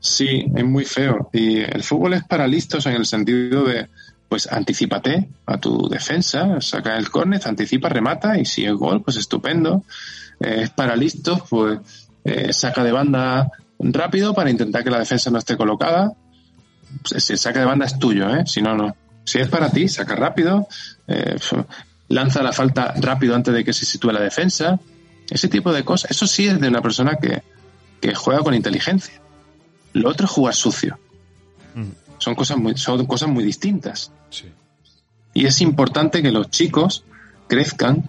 [0.00, 1.28] Sí, es muy feo.
[1.32, 3.88] Y el fútbol es para listos en el sentido de,
[4.30, 9.16] pues, anticipate a tu defensa, saca el córner, anticipa, remata y si es gol, pues
[9.16, 9.82] estupendo.
[10.38, 11.80] Eh, es para listos, pues,
[12.24, 13.50] eh, saca de banda
[13.80, 16.12] rápido para intentar que la defensa no esté colocada.
[17.02, 18.44] Pues, Si el saca de banda es tuyo, ¿eh?
[18.46, 18.96] Si no, no.
[19.24, 20.68] Si es para ti, saca rápido,
[21.08, 21.36] eh,
[22.06, 24.78] lanza la falta rápido antes de que se sitúe la defensa.
[25.28, 26.12] Ese tipo de cosas.
[26.12, 27.42] Eso sí es de una persona que,
[28.00, 29.20] que juega con inteligencia.
[29.92, 31.00] Lo otro es jugar sucio.
[32.20, 34.12] Son cosas muy, son cosas muy distintas.
[35.32, 37.04] Y es importante que los chicos
[37.48, 38.04] crezcan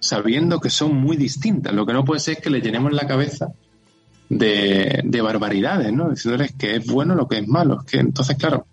[0.00, 1.72] sabiendo que son muy distintas.
[1.72, 3.48] Lo que no puede ser es que le llenemos la cabeza
[4.28, 6.10] de, de barbaridades, ¿no?
[6.10, 7.84] Diciéndoles que es bueno lo que es malo.
[7.86, 8.66] que entonces, claro,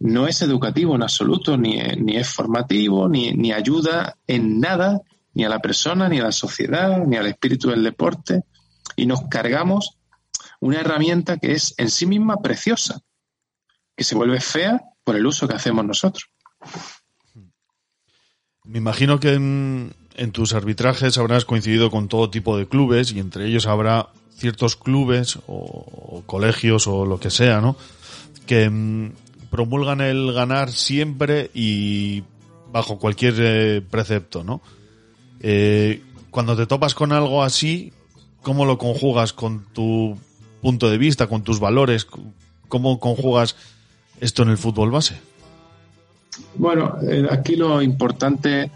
[0.00, 5.00] no es educativo en absoluto, ni, ni es formativo, ni, ni ayuda en nada,
[5.34, 8.42] ni a la persona, ni a la sociedad, ni al espíritu del deporte.
[8.96, 9.98] Y nos cargamos
[10.58, 13.00] una herramienta que es en sí misma preciosa,
[14.00, 16.30] que se vuelve fea por el uso que hacemos nosotros.
[18.64, 19.92] Me imagino que en,
[20.32, 25.38] tus arbitrajes habrás coincidido con todo tipo de clubes y entre ellos habrá ciertos clubes
[25.46, 27.76] o, colegios o lo que sea, ¿no?
[28.46, 29.12] Que mm,
[29.50, 32.24] promulgan el ganar siempre y
[32.72, 34.62] bajo cualquier eh, precepto, ¿no?
[35.40, 37.92] Eh, cuando te topas con algo así,
[38.40, 40.16] ¿cómo lo conjugas con tu
[40.62, 42.06] punto de vista, con tus valores?
[42.66, 43.56] ¿Cómo conjugas
[44.20, 45.16] esto en el fútbol base?
[46.54, 48.70] Bueno, eh, aquí lo importante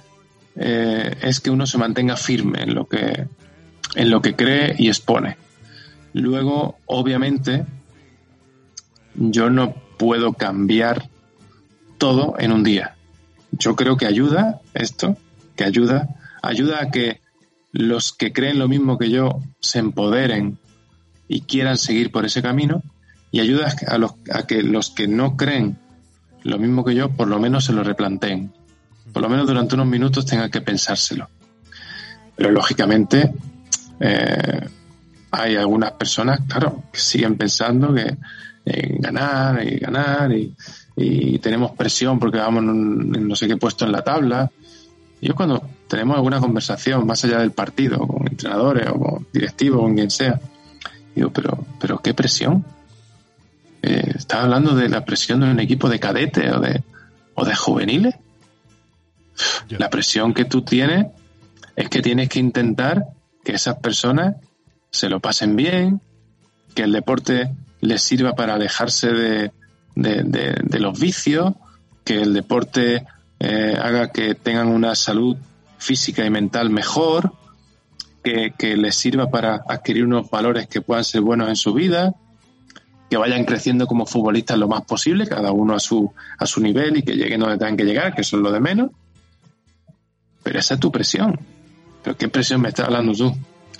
[0.56, 3.26] eh, es que uno se mantenga firme en lo que
[3.94, 5.36] en lo que cree y expone.
[6.12, 7.64] Luego, obviamente,
[9.14, 11.08] yo no puedo cambiar
[11.98, 12.96] todo en un día.
[13.52, 15.16] Yo creo que ayuda esto,
[15.56, 16.08] que ayuda,
[16.42, 17.20] ayuda a que
[17.72, 20.58] los que creen lo mismo que yo se empoderen
[21.28, 22.82] y quieran seguir por ese camino
[23.34, 25.76] y ayuda a, los, a que los que no creen
[26.44, 28.52] lo mismo que yo, por lo menos se lo replanteen.
[29.12, 31.28] Por lo menos durante unos minutos tengan que pensárselo.
[32.36, 33.34] Pero lógicamente
[33.98, 34.68] eh,
[35.32, 38.16] hay algunas personas, claro, que siguen pensando que
[38.66, 40.54] en ganar y ganar y,
[41.42, 44.48] tenemos presión porque vamos en, no sé qué puesto en la tabla.
[45.20, 49.82] Yo cuando tenemos alguna conversación más allá del partido, con entrenadores o con directivos o
[49.82, 50.40] con quien sea,
[51.16, 52.64] digo, pero, pero qué presión.
[53.86, 56.82] Eh, ¿Estás hablando de la presión de un equipo de cadete o de,
[57.34, 58.14] o de juveniles?
[59.68, 61.08] La presión que tú tienes
[61.76, 63.04] es que tienes que intentar
[63.44, 64.36] que esas personas
[64.90, 66.00] se lo pasen bien,
[66.74, 67.52] que el deporte
[67.82, 69.52] les sirva para alejarse de,
[69.94, 71.52] de, los vicios,
[72.04, 73.04] que el deporte
[73.38, 75.36] eh, haga que tengan una salud
[75.76, 77.34] física y mental mejor,
[78.22, 82.14] que, que les sirva para adquirir unos valores que puedan ser buenos en su vida,
[83.08, 86.96] que vayan creciendo como futbolistas lo más posible, cada uno a su, a su nivel
[86.96, 88.90] y que lleguen donde tengan que llegar, que eso es lo de menos.
[90.42, 91.38] Pero esa es tu presión.
[92.02, 93.34] ¿Pero qué presión me estás hablando tú?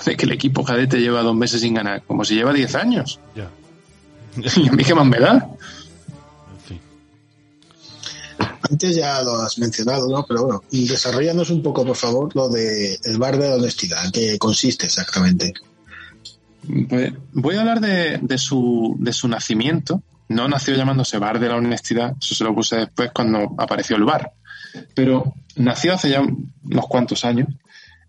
[0.05, 3.21] De que el equipo cadete lleva dos meses sin ganar, como si lleva diez años.
[3.35, 3.51] Ya.
[4.57, 5.49] ¿Y a mí qué más me da?
[8.71, 10.25] Antes ya lo has mencionado, ¿no?
[10.27, 14.07] Pero bueno, desarrollanos un poco, por favor, lo de el bar de la honestidad.
[14.07, 15.53] ¿En qué consiste exactamente?
[16.89, 20.03] Pues voy a hablar de, su, nacimiento.
[20.29, 24.05] No nació llamándose Bar de la Honestidad, eso se lo puse después cuando apareció el
[24.05, 24.33] bar.
[24.95, 27.49] Pero nació hace ya unos cuantos años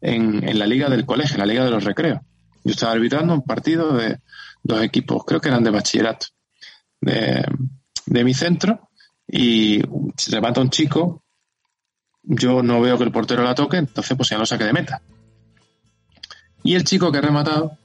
[0.01, 2.21] en, la liga del colegio, en la liga de los recreos.
[2.63, 4.19] Yo estaba arbitrando un partido de
[4.63, 6.27] dos equipos, creo que eran de bachillerato,
[7.01, 7.45] de,
[8.05, 8.89] de mi centro,
[9.27, 9.81] y
[10.17, 11.23] se levanta un chico,
[12.23, 15.01] yo no veo que el portero la toque, entonces pues ya lo saque de meta.
[16.63, 17.77] Y el chico que ha rematado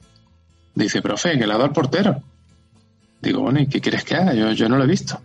[0.81, 2.23] Dice, profe, que le ha dado al portero.
[3.21, 4.33] Digo, bueno, ¿y qué quieres que haga?
[4.33, 5.21] Yo, yo no lo he visto.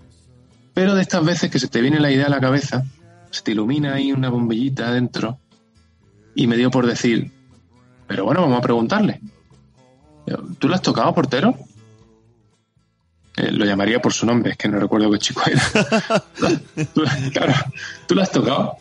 [0.74, 2.84] Pero de estas veces que se te viene la idea a la cabeza,
[3.30, 5.38] se te ilumina ahí una bombillita adentro,
[6.34, 7.32] y me dio por decir,
[8.06, 9.20] pero bueno, vamos a preguntarle.
[10.58, 11.54] ¿Tú le has tocado, portero?
[13.36, 15.62] Eh, lo llamaría por su nombre, es que no recuerdo qué chico era.
[17.32, 17.54] claro,
[18.06, 18.76] ¿tú lo has tocado?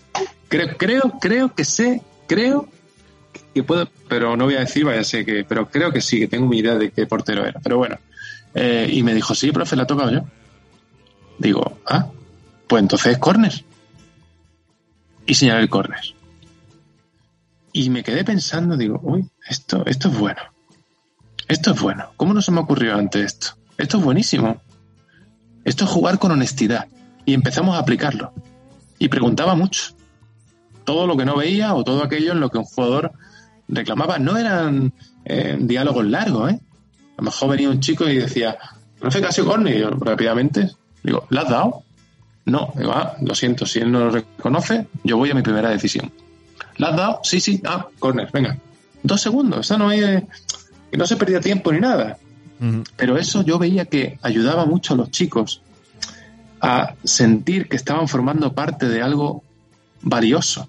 [0.50, 2.68] Creo, creo, creo que sé, creo
[3.56, 6.28] que puedo, pero no voy a decir, vaya sé que, pero creo que sí, que
[6.28, 7.62] tengo mi idea de qué portero era.
[7.62, 7.98] Pero bueno,
[8.54, 10.26] eh, y me dijo, sí, profe, la he tocado yo.
[11.40, 12.10] Digo, ah,
[12.68, 13.64] pues entonces es córner.
[15.26, 16.02] Y señalé el córner.
[17.72, 20.42] Y me quedé pensando, digo, uy, esto, esto es bueno.
[21.48, 22.10] Esto es bueno.
[22.18, 23.48] ¿Cómo no se me ocurrió antes esto?
[23.78, 24.62] Esto es buenísimo.
[25.64, 26.88] Esto es jugar con honestidad.
[27.24, 28.34] Y empezamos a aplicarlo.
[29.00, 29.96] Y preguntaba mucho.
[30.84, 33.14] Todo lo que no veía o todo aquello en lo que un jugador
[33.68, 34.94] reclamaba, no eran
[35.26, 36.60] eh, diálogos largos, ¿eh?
[37.18, 38.58] A lo mejor venía un chico y decía,
[39.00, 40.72] profe, casi corne, y yo rápidamente
[41.04, 41.84] digo, ¿la has dado?
[42.46, 45.70] No, digo, ah, lo siento, si él no lo reconoce, yo voy a mi primera
[45.70, 46.12] decisión.
[46.78, 47.20] ¿La has dado?
[47.24, 48.58] Sí, sí, ah, corner, venga.
[49.02, 50.02] Dos segundos, eso no hay,
[50.92, 52.18] que no se perdía tiempo ni nada.
[52.96, 55.62] Pero eso yo veía que ayudaba mucho a los chicos
[56.62, 59.44] a sentir que estaban formando parte de algo
[60.02, 60.68] valioso,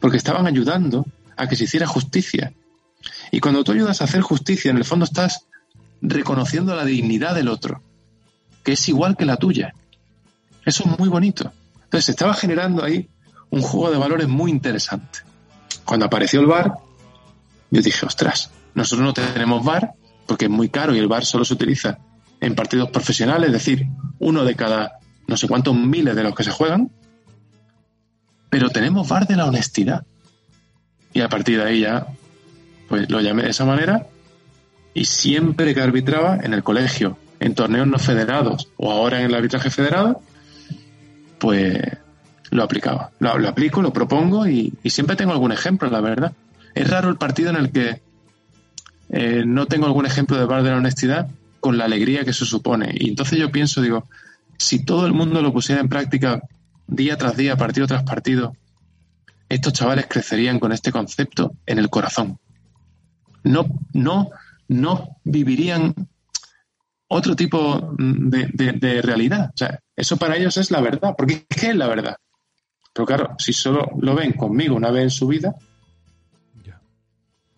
[0.00, 1.06] porque estaban ayudando
[1.38, 2.52] a que se hiciera justicia.
[3.30, 5.46] Y cuando tú ayudas a hacer justicia, en el fondo estás
[6.00, 7.82] reconociendo la dignidad del otro,
[8.62, 9.72] que es igual que la tuya.
[10.64, 11.52] Eso es muy bonito.
[11.84, 13.08] Entonces se estaba generando ahí
[13.50, 15.20] un juego de valores muy interesante.
[15.84, 16.74] Cuando apareció el bar,
[17.70, 19.94] yo dije, ostras, nosotros no tenemos bar,
[20.26, 21.98] porque es muy caro y el VAR solo se utiliza
[22.40, 23.86] en partidos profesionales, es decir,
[24.18, 26.90] uno de cada no sé cuántos miles de los que se juegan,
[28.50, 30.04] pero tenemos VAR de la honestidad.
[31.18, 32.06] Y a partir de ahí ya,
[32.88, 34.06] pues lo llamé de esa manera
[34.94, 39.34] y siempre que arbitraba en el colegio, en torneos no federados o ahora en el
[39.34, 40.22] arbitraje federado,
[41.40, 41.76] pues
[42.50, 43.10] lo aplicaba.
[43.18, 46.32] Lo, aplico, lo propongo y, y, siempre tengo algún ejemplo, la verdad.
[46.76, 48.00] Es raro el partido en el que
[49.10, 51.26] eh, no tengo algún ejemplo de bar de la honestidad
[51.58, 52.94] con la alegría que eso supone.
[52.94, 54.06] Y entonces yo pienso, digo,
[54.56, 56.42] si todo el mundo lo pusiera en práctica
[56.86, 58.54] día tras día, partido tras partido,
[59.48, 62.38] estos chavales crecerían con este concepto en el corazón.
[63.44, 64.30] No, no,
[64.68, 65.94] no vivirían
[67.08, 69.50] otro tipo de, de, de realidad.
[69.54, 72.16] O sea, eso para ellos es la verdad, porque ¿qué es la verdad?
[72.92, 75.54] Pero claro, si solo lo ven conmigo una vez en su vida,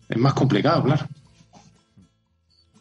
[0.07, 1.07] es más complicado, claro.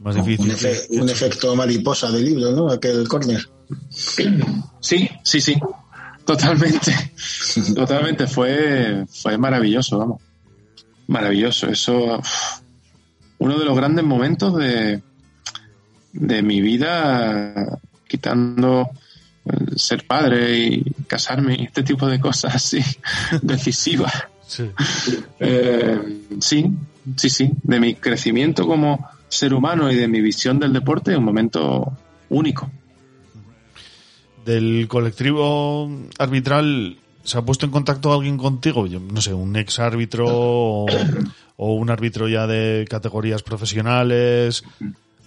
[0.00, 0.46] Más difícil.
[0.46, 2.70] Un, efe, un, efecto mariposa del libro, ¿no?
[2.70, 3.48] Aquel córner.
[3.88, 5.54] Sí, sí, sí.
[6.24, 6.92] Totalmente.
[7.74, 8.26] Totalmente.
[8.26, 10.22] Fue, fue maravilloso, vamos.
[11.06, 11.68] Maravilloso.
[11.68, 12.18] Eso.
[12.18, 12.60] Uf,
[13.38, 15.02] uno de los grandes momentos de,
[16.12, 18.90] de mi vida, quitando
[19.76, 22.80] ser padre y casarme y este tipo de cosas así
[23.42, 24.12] decisivas.
[24.46, 24.70] Sí.
[25.38, 26.66] Eh, sí,
[27.16, 27.50] sí, sí.
[27.62, 31.96] De mi crecimiento como ser humano y de mi visión del deporte, un momento
[32.28, 32.70] único.
[34.44, 38.86] Del colectivo arbitral, ¿se ha puesto en contacto alguien contigo?
[38.86, 40.86] Yo, no sé, un ex árbitro o,
[41.56, 44.64] o un árbitro ya de categorías profesionales,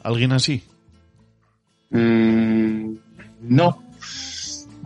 [0.04, 0.64] alguien así.
[1.92, 2.96] Mm,
[3.42, 3.84] no,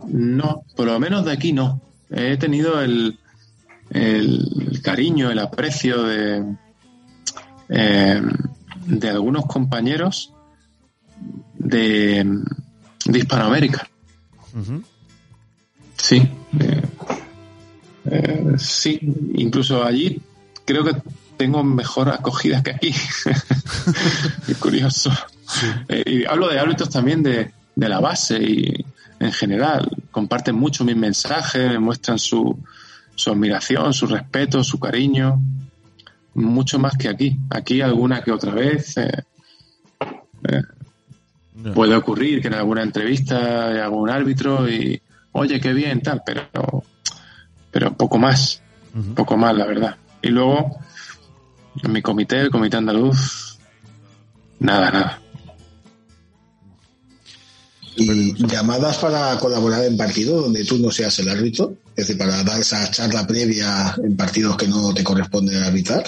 [0.07, 1.81] no, por lo menos de aquí no.
[2.09, 3.17] He tenido el,
[3.89, 6.55] el cariño, el aprecio de,
[7.69, 8.21] eh,
[8.85, 10.33] de algunos compañeros
[11.57, 12.25] de,
[13.05, 13.89] de Hispanoamérica.
[14.53, 14.84] Uh -huh.
[15.98, 16.30] Sí,
[16.60, 16.82] eh,
[18.06, 18.99] eh, sí,
[19.36, 20.22] incluso allí
[20.65, 20.94] creo que
[21.38, 22.90] tengo mejor acogida que aquí.
[24.48, 25.11] es curioso.
[25.48, 25.68] Sí.
[26.06, 28.86] y hablo de árbitros también de, de la base y
[29.19, 32.57] en general comparten mucho mis mensajes, me muestran su,
[33.15, 35.41] su admiración, su respeto, su cariño,
[36.36, 37.38] mucho más que aquí.
[37.49, 39.24] Aquí alguna que otra vez eh,
[40.44, 40.61] eh,
[41.57, 41.73] no.
[41.73, 45.01] puede ocurrir que en alguna entrevista hay algún árbitro y
[45.34, 46.84] oye qué bien tal, pero
[47.71, 48.61] pero poco más,
[48.95, 49.13] uh -huh.
[49.15, 49.97] poco más la verdad.
[50.21, 50.79] Y luego
[51.84, 53.57] en mi comité, el comité andaluz,
[54.59, 55.21] nada, nada.
[57.97, 62.43] y llamadas para colaborar en partido donde tú no seas el árbitro, es decir, para
[62.43, 66.03] dar esa charla previa en partidos que no te corresponde arbitrar,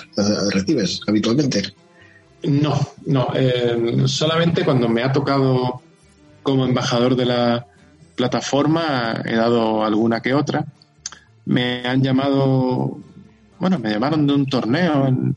[0.52, 1.74] ¿recibes habitualmente?
[2.44, 5.82] No, no, eh, solamente cuando me ha tocado
[6.42, 7.68] como embajador de la
[8.16, 10.66] plataforma he dado alguna que otra.
[11.46, 12.98] Me han llamado,
[13.60, 15.36] bueno, me llamaron de un torneo en,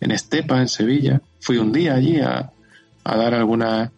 [0.00, 1.20] en Estepa, en Sevilla.
[1.40, 2.50] Fui un día allí a,
[3.04, 3.92] a dar alguna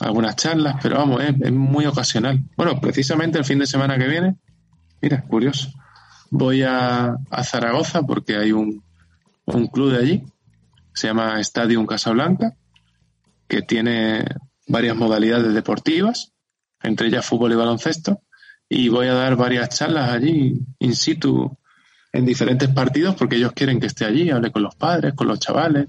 [0.00, 2.40] algunas charlas, pero vamos, es, es, muy ocasional.
[2.56, 4.36] Bueno, precisamente el fin de semana que viene,
[5.00, 5.70] mira, curioso,
[6.30, 8.82] voy a, a Zaragoza porque hay un,
[9.46, 10.24] un, club de allí,
[10.96, 12.56] se llama Stadium Casablanca,
[13.46, 14.24] que tiene
[14.66, 16.32] varias modalidades deportivas,
[16.82, 18.22] entre ellas fútbol y baloncesto,
[18.68, 21.56] y voy a dar varias charlas allí, in situ,
[22.12, 25.38] en diferentes partidos, porque ellos quieren que esté allí, hable con los padres, con los
[25.38, 25.86] chavales,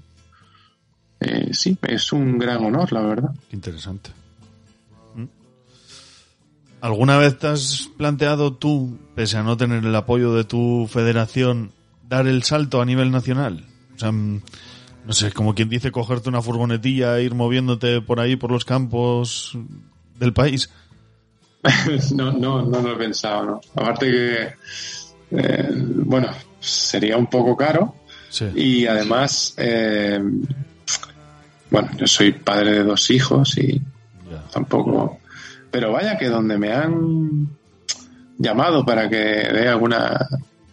[1.20, 3.30] eh, sí, es un gran honor, la verdad.
[3.50, 4.10] Interesante.
[5.14, 5.24] ¿Mm?
[6.82, 11.72] ¿Alguna vez te has planteado tú, pese a no tener el apoyo de tu federación,
[12.06, 13.64] dar el salto a nivel nacional?
[13.96, 14.42] O sea, mm,
[15.08, 18.66] no sé, como quien dice, cogerte una furgonetilla e ir moviéndote por ahí, por los
[18.66, 19.56] campos
[20.18, 20.68] del país.
[22.14, 23.60] no, no, no lo he pensado, ¿no?
[23.74, 24.48] Aparte que,
[25.30, 26.28] eh, bueno,
[26.60, 27.94] sería un poco caro.
[28.28, 28.50] Sí.
[28.54, 30.20] Y además, eh,
[31.70, 33.80] bueno, yo soy padre de dos hijos y
[34.28, 34.44] yeah.
[34.52, 35.20] tampoco.
[35.70, 37.48] Pero vaya que donde me han
[38.36, 40.18] llamado para que dé alguna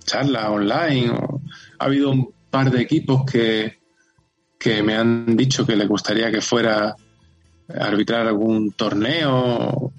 [0.03, 1.39] charla online, o,
[1.79, 3.84] ha habido un par de equipos que,
[4.59, 9.91] que me han dicho que les gustaría que fuera a arbitrar algún torneo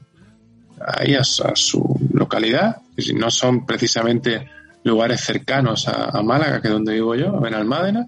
[0.81, 4.49] ahí a, a su localidad, si no son precisamente
[4.85, 8.07] lugares cercanos a, Málaga, que es donde vivo yo, en Almádena.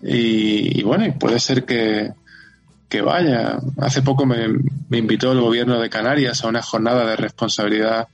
[0.00, 2.12] Y, bueno, puede ser que,
[2.88, 3.58] que vaya.
[3.78, 4.48] Hace poco me,
[4.88, 8.08] me, invitó el gobierno de Canarias a una jornada de responsabilidad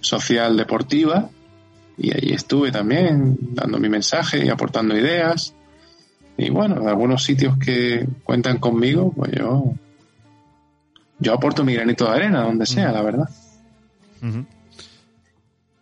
[0.00, 1.28] social deportiva
[1.98, 5.54] y ahí estuve también dando mi mensaje y aportando ideas.
[6.36, 9.74] Y bueno, en algunos sitios que cuentan conmigo, pues yo,
[11.18, 13.28] yo aporto mi granito de arena, donde sea, la verdad.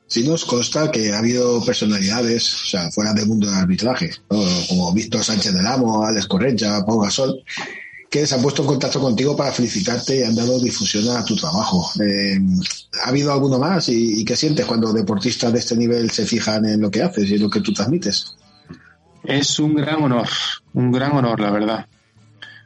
[0.06, 4.42] Sí nos consta que ha habido personalidades, o sea, fuera del mundo del arbitraje, ¿no?
[4.68, 7.44] como Víctor Sánchez del Amo, Alex Correcha, Pau Gasol,
[8.10, 11.36] que se han puesto en contacto contigo para felicitarte y han dado difusión a tu
[11.36, 11.92] trabajo.
[12.02, 12.40] Eh,
[13.04, 13.88] ¿Ha habido alguno más?
[13.88, 17.30] ¿Y, y qué sientes cuando deportistas de este nivel se fijan en lo que haces
[17.30, 18.34] y en lo que tú transmites?
[19.24, 20.28] Es un gran honor,
[20.74, 21.86] un gran honor, la verdad.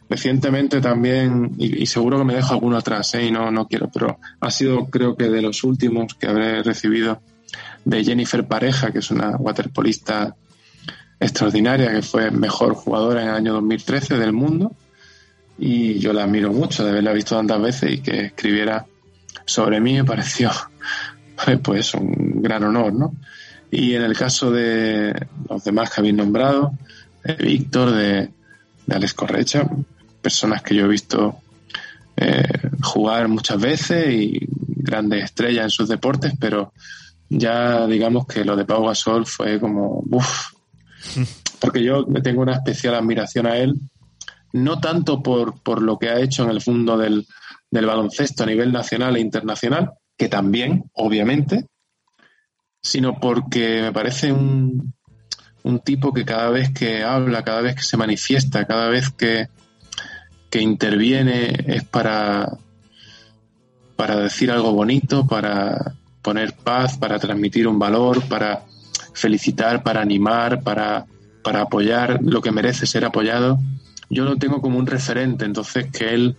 [0.08, 3.26] Recientemente también, y, seguro que me dejo alguno atrás, ¿eh?
[3.26, 7.20] y no, no quiero, pero ha sido creo que de los últimos que habré recibido
[7.84, 10.36] de Jennifer Pareja, que es una waterpolista
[11.18, 14.72] extraordinaria, que fue mejor jugadora en el año 2013 del mundo.
[15.58, 18.86] Y yo la admiro mucho de haberla visto tantas veces y que escribiera
[19.46, 20.50] sobre mí me pareció
[21.62, 23.14] pues un gran honor, ¿no?
[23.70, 25.14] Y en el caso de
[25.48, 26.72] los demás que habéis nombrado,
[27.24, 28.30] de Víctor, de,
[28.86, 29.68] de Alex Correcha,
[30.20, 31.38] personas que yo he visto
[32.16, 32.44] eh,
[32.82, 36.72] jugar muchas veces y grandes estrellas en sus deportes, pero
[37.28, 40.52] ya digamos que lo de Pau Gasol fue como, uff,
[41.60, 43.74] porque yo le tengo una especial admiración a él,
[44.52, 47.26] no tanto por, por lo que ha hecho en el mundo del,
[47.70, 51.66] del baloncesto a nivel nacional e internacional, que también, obviamente,
[52.84, 54.92] sino porque me parece un,
[55.62, 59.48] un tipo que cada vez que habla, cada vez que se manifiesta, cada vez que,
[60.50, 62.58] que interviene es para,
[63.96, 68.64] para decir algo bonito, para poner paz, para transmitir un valor, para
[69.14, 71.06] felicitar, para animar, para,
[71.42, 73.58] para apoyar lo que merece ser apoyado.
[74.10, 76.36] Yo lo tengo como un referente, entonces que él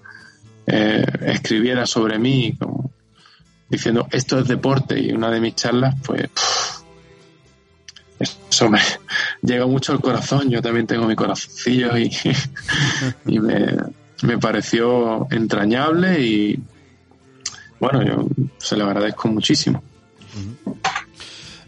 [0.68, 2.92] eh, escribiera sobre mí como
[3.70, 6.30] diciendo esto es deporte y una de mis charlas, pues
[8.50, 8.80] eso me
[9.42, 10.50] llega mucho al corazón.
[10.50, 11.98] Yo también tengo mi corazoncillo
[13.26, 13.76] y, me,
[14.24, 16.60] me pareció entrañable y
[17.80, 18.28] bueno, yo
[18.58, 19.84] se lo agradezco muchísimo.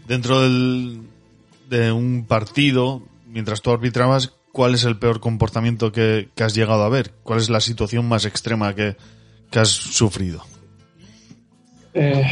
[0.06, 1.02] Dentro del,
[1.68, 6.82] de un partido, mientras tú arbitrabas, ¿cuál es el peor comportamiento que, que has llegado
[6.82, 7.12] a ver?
[7.22, 8.96] ¿Cuál es la situación más extrema que,
[9.50, 10.44] que has sufrido?
[12.00, 12.24] Eh,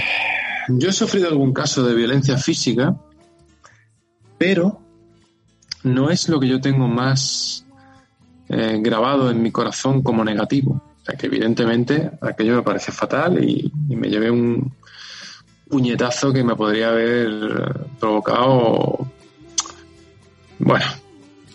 [0.69, 2.95] yo he sufrido algún caso de violencia física,
[4.39, 4.81] pero
[5.83, 7.67] no es lo que yo tengo más
[8.49, 10.81] eh, grabado en mi corazón como negativo.
[11.03, 14.73] O sea, que evidentemente aquello me parece fatal y, y me llevé un
[15.69, 19.11] puñetazo que me podría haber provocado,
[20.61, 20.87] bueno,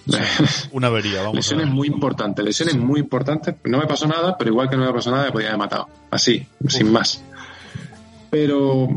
[0.72, 1.76] Una avería, vamos lesiones a ver.
[1.76, 3.56] muy importantes, lesiones muy importantes.
[3.66, 5.88] No me pasó nada, pero igual que no me pasó nada, me podía haber matado.
[6.10, 7.24] Así, sin más.
[8.32, 8.88] Pero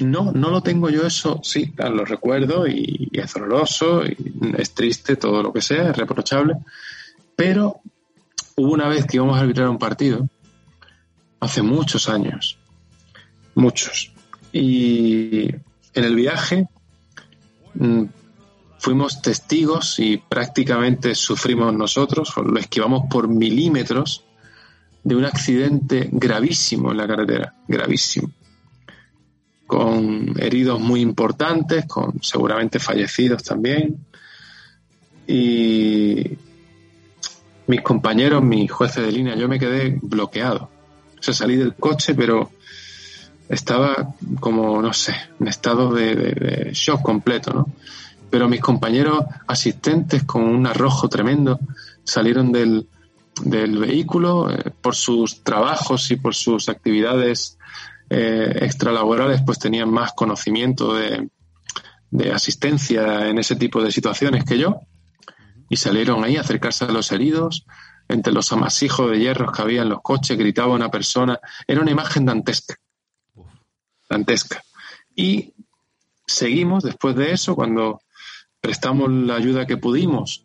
[0.00, 4.16] no, no lo tengo yo eso, sí, lo recuerdo y, y es doloroso, y
[4.58, 6.56] es triste, todo lo que sea, es reprochable.
[7.36, 7.80] Pero
[8.56, 10.28] hubo una vez que íbamos a arbitrar un partido,
[11.40, 12.58] hace muchos años,
[13.54, 14.12] muchos.
[14.52, 15.48] Y
[15.94, 16.68] en el viaje
[17.74, 18.04] mm,
[18.78, 24.24] fuimos testigos y prácticamente sufrimos nosotros, lo esquivamos por milímetros
[25.02, 28.30] de un accidente gravísimo en la carretera, gravísimo,
[29.70, 34.04] con heridos muy importantes, con seguramente fallecidos también.
[35.28, 36.24] Y
[37.68, 40.70] mis compañeros, mis jueces de línea, yo me quedé bloqueado.
[41.16, 42.50] O sea, salí del coche, pero
[43.48, 44.08] estaba
[44.40, 47.68] como, no sé, en estado de, shock completo, ¿no?
[48.28, 51.60] pero mis compañeros asistentes con un arrojo tremendo
[52.02, 52.88] salieron del,
[53.44, 57.56] del vehículo eh, por sus trabajos y por sus actividades
[58.10, 61.30] eh, extralaborales pues tenían más conocimiento de,
[62.10, 64.80] de, asistencia en ese tipo de situaciones que yo.
[65.68, 67.64] Y salieron ahí a acercarse a los heridos
[68.08, 71.38] entre los amasijos de hierros que había en los coches gritaba una persona.
[71.66, 72.74] Era una imagen dantesca.
[74.08, 74.60] Dantesca.
[75.14, 75.54] Y
[76.26, 78.00] seguimos después de eso cuando
[78.60, 80.44] prestamos la ayuda que pudimos.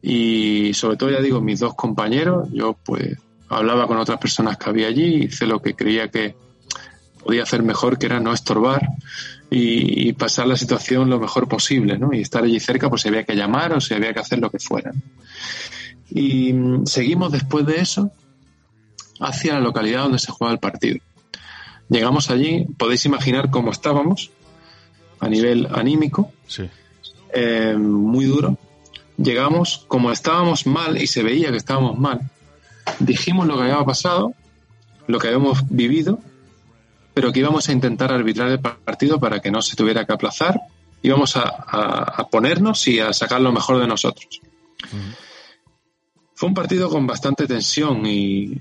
[0.00, 3.18] Y sobre todo ya digo mis dos compañeros yo pues
[3.48, 6.34] hablaba con otras personas que había allí hice lo que creía que
[7.24, 8.88] podía hacer mejor que era no estorbar
[9.50, 12.12] y, y pasar la situación lo mejor posible ¿no?
[12.12, 14.50] y estar allí cerca pues si había que llamar o si había que hacer lo
[14.50, 14.92] que fuera
[16.10, 18.12] y seguimos después de eso
[19.20, 20.98] hacia la localidad donde se juega el partido
[21.88, 24.30] llegamos allí podéis imaginar cómo estábamos
[25.20, 26.68] a nivel anímico sí
[27.34, 28.56] eh, muy duro.
[29.16, 32.30] Llegamos, como estábamos mal y se veía que estábamos mal,
[33.00, 34.34] dijimos lo que había pasado,
[35.08, 36.20] lo que habíamos vivido,
[37.14, 40.60] pero que íbamos a intentar arbitrar el partido para que no se tuviera que aplazar,
[41.02, 44.40] íbamos a, a, a ponernos y a sacar lo mejor de nosotros.
[46.34, 48.58] Fue un partido con bastante tensión y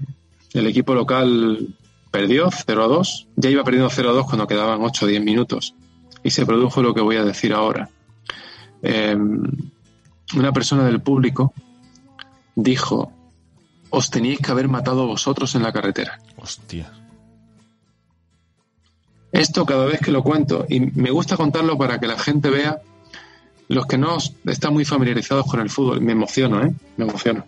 [0.53, 1.75] el equipo local
[2.11, 3.27] perdió 0 a 2.
[3.35, 5.73] Ya iba perdiendo 0 a 2 cuando quedaban 8 o 10 minutos.
[6.23, 7.89] Y se produjo lo que voy a decir ahora.
[8.84, 9.17] Eh,
[10.35, 11.53] una persona del público
[12.55, 13.11] dijo,
[13.89, 16.19] os teníais que haber matado vosotros en la carretera.
[19.34, 22.81] Esto cada vez que lo cuento, y me gusta contarlo para que la gente vea,
[23.68, 26.72] los que no están muy familiarizados con el fútbol, me emociono, ¿eh?
[26.97, 27.43] Me emociono.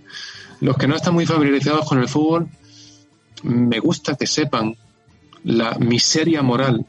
[0.62, 2.48] Los que no están muy familiarizados con el fútbol,
[3.44, 4.76] me gusta que sepan
[5.44, 6.88] la miseria moral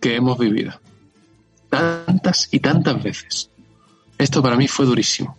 [0.00, 0.72] que hemos vivido.
[1.68, 3.50] Tantas y tantas veces.
[4.16, 5.36] Esto para mí fue durísimo.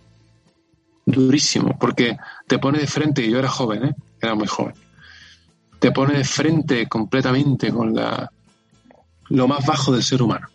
[1.07, 3.95] Durísimo, porque te pone de frente, y yo era joven, ¿eh?
[4.21, 4.75] Era muy joven.
[5.81, 8.31] Te pone de frente completamente con la
[9.29, 10.47] lo más bajo del ser humano.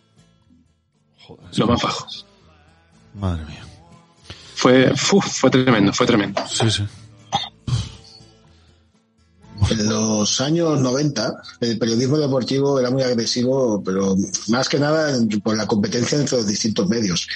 [1.57, 2.07] lo más bajo.
[3.15, 3.65] Madre mía.
[4.55, 6.41] Fue, uf, fue tremendo, fue tremendo.
[6.47, 6.83] Sí, sí.
[9.69, 14.15] En los años 90, el periodismo deportivo era muy agresivo, pero
[14.47, 15.13] más que nada
[15.43, 17.27] por la competencia entre los distintos medios.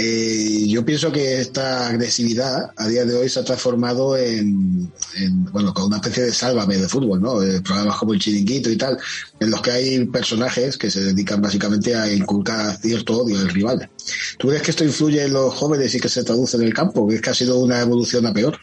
[0.00, 5.44] Eh, yo pienso que esta agresividad a día de hoy se ha transformado en, en,
[5.46, 7.42] bueno, con una especie de sálvame de fútbol, ¿no?
[7.42, 8.96] Eh, programas como el chiringuito y tal,
[9.40, 13.90] en los que hay personajes que se dedican básicamente a inculcar cierto odio al rival.
[14.38, 17.04] ¿Tú crees que esto influye en los jóvenes y que se traduce en el campo?
[17.08, 18.56] ¿Crees que ha sido una evolución a peor?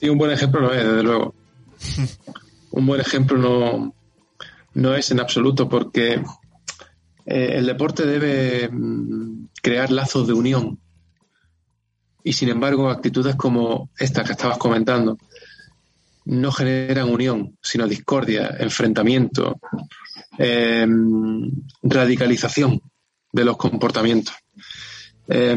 [0.00, 1.34] Sí, un buen ejemplo no es, desde luego.
[2.70, 3.94] un buen ejemplo no,
[4.72, 6.22] no es en absoluto porque
[7.26, 10.78] eh, el deporte debe mm, crear lazos de unión.
[12.24, 15.18] Y sin embargo, actitudes como esta que estabas comentando
[16.24, 19.58] no generan unión, sino discordia, enfrentamiento,
[20.38, 20.86] eh,
[21.82, 22.80] radicalización
[23.32, 24.34] de los comportamientos,
[25.28, 25.56] eh,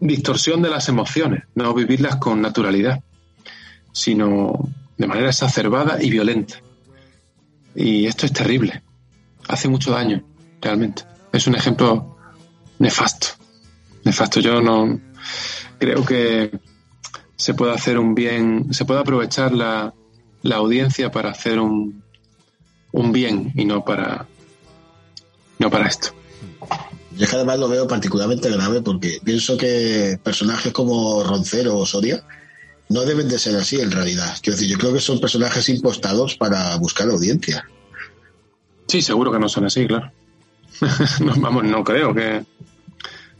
[0.00, 3.02] distorsión de las emociones, no vivirlas con naturalidad,
[3.92, 6.60] sino de manera exacerbada y violenta.
[7.74, 8.82] Y esto es terrible.
[9.48, 10.24] Hace mucho daño,
[10.60, 11.04] realmente.
[11.32, 12.16] Es un ejemplo
[12.78, 13.28] nefasto.
[14.04, 14.40] Nefasto.
[14.40, 15.00] Yo no
[15.78, 16.58] creo que
[17.36, 19.94] se puede hacer un bien, se puede aprovechar la,
[20.42, 22.02] la audiencia para hacer un,
[22.92, 24.26] un bien y no para
[25.58, 26.08] no para esto.
[27.16, 31.86] Yo es que además lo veo particularmente grave porque pienso que personajes como Roncero o
[31.86, 32.22] Soria
[32.88, 34.36] no deben de ser así en realidad.
[34.42, 37.66] Quiero decir, yo creo que son personajes impostados para buscar audiencia.
[38.86, 40.10] Sí, seguro que no son así, claro.
[41.20, 42.44] no, vamos, no creo que,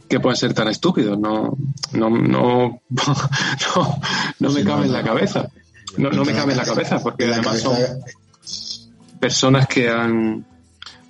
[0.07, 1.17] que puedan ser tan estúpidos.
[1.17, 1.57] No,
[1.93, 4.01] no, no, no,
[4.39, 5.47] no me cabe en la cabeza.
[5.97, 7.77] No, no me cabe en la cabeza porque además son
[9.19, 10.45] personas que han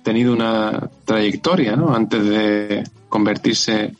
[0.02, 1.94] tenido una trayectoria, ¿no?
[1.94, 3.94] Antes de convertirse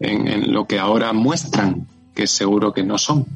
[0.00, 3.26] en, en lo que ahora muestran, que seguro que no son.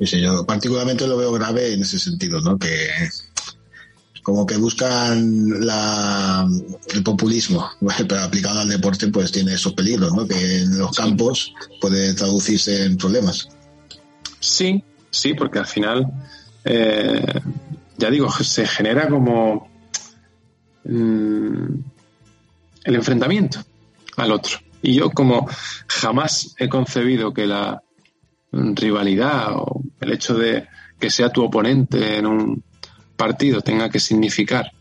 [0.00, 2.58] Sí, yo particularmente lo veo grave en ese sentido, ¿no?
[2.58, 2.88] Que
[4.22, 6.48] como que buscan la,
[6.94, 7.68] el populismo,
[8.08, 10.26] pero aplicado al deporte pues tiene esos peligros, ¿no?
[10.26, 13.48] Que en los campos puede traducirse en problemas.
[14.38, 16.06] Sí, sí, porque al final,
[16.64, 17.40] eh,
[17.98, 19.68] ya digo, se genera como
[20.84, 21.74] mm,
[22.84, 23.58] el enfrentamiento
[24.16, 24.58] al otro.
[24.82, 25.48] Y yo como
[25.86, 27.82] jamás he concebido que la
[28.52, 30.68] rivalidad o el hecho de
[30.98, 32.64] que sea tu oponente en un
[33.22, 34.72] partido tenga que significar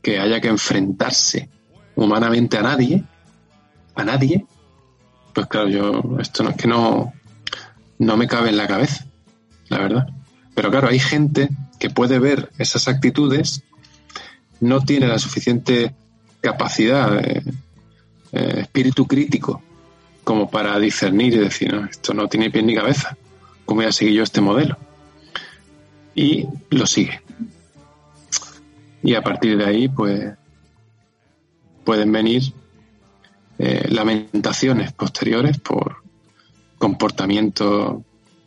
[0.00, 1.48] que haya que enfrentarse
[1.96, 3.02] humanamente a nadie,
[3.96, 4.46] a nadie,
[5.34, 7.12] pues claro, yo esto no es que no,
[7.98, 9.04] no me cabe en la cabeza,
[9.68, 10.06] la verdad.
[10.54, 11.48] Pero claro, hay gente
[11.80, 13.64] que puede ver esas actitudes,
[14.60, 15.92] no tiene la suficiente
[16.40, 17.42] capacidad, de,
[18.30, 19.60] eh, espíritu crítico,
[20.22, 23.16] como para discernir y decir, no, esto no tiene pie ni cabeza,
[23.66, 24.78] ¿cómo voy a seguir yo este modelo?
[26.14, 27.20] Y lo sigue.
[29.02, 30.34] Y a partir de ahí, pues,
[31.84, 32.42] pueden venir
[33.58, 35.96] eh, lamentaciones posteriores por
[36.78, 37.98] comportamientos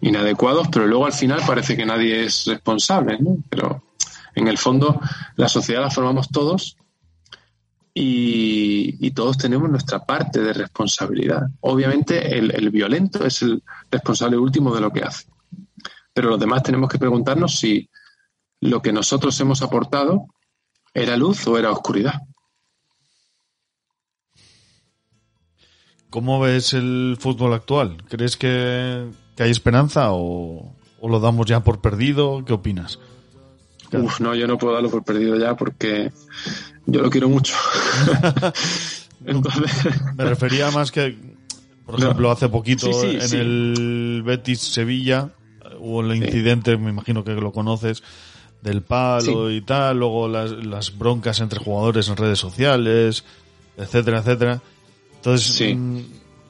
[0.02, 3.38] inadecuados, pero luego al final parece que nadie es responsable, ¿no?
[3.50, 3.84] Pero
[4.36, 5.00] en el fondo
[5.36, 6.78] la sociedad la formamos todos
[7.94, 11.44] y, todos tenemos nuestra parte de responsabilidad.
[11.62, 13.62] Obviamente el, el violento es el
[13.92, 15.28] responsable último de lo que hace,
[16.12, 17.88] pero los demás tenemos que preguntarnos si
[18.62, 20.26] lo que nosotros hemos aportado
[20.94, 22.22] era luz o era oscuridad.
[26.10, 27.98] ¿Cómo ves el fútbol actual?
[28.08, 32.46] ¿Crees que, que hay esperanza o, o, lo damos ya por perdido?
[32.46, 33.00] ¿Qué opinas?
[33.92, 36.12] Uf, no, yo no puedo darlo por perdido ya porque
[36.86, 37.56] yo lo quiero mucho.
[39.26, 39.72] Entonces...
[40.16, 41.18] Me refería más que
[41.86, 43.38] Por ejemplo, hace poquito Sí, sí, en sí.
[43.38, 45.30] el Betis Sevilla
[45.64, 48.04] eh, hubo el incidente, me imagino que lo conoces,
[48.64, 53.26] del palo y tal, luego las, las broncas entre jugadores en redes sociales,
[53.78, 54.62] etcétera, etcétera.
[55.18, 56.00] Entonces, mm,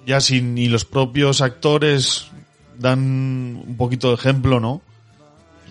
[0.06, 2.28] ya si ni los propios actores
[2.78, 4.82] dan un poquito de ejemplo, ¿no?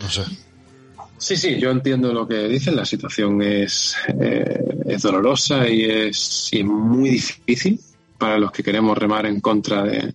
[0.00, 0.24] No sé.
[1.18, 2.74] Sí, sí, yo entiendo lo que dicen.
[2.74, 7.78] La situación es, eh, es dolorosa y es, y es muy difícil
[8.18, 10.12] para los que queremos remar en contra de,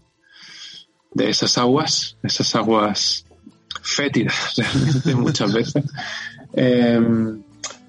[1.14, 3.27] de esas aguas, esas aguas
[3.82, 5.84] fétidas realmente muchas veces.
[6.54, 7.00] Eh,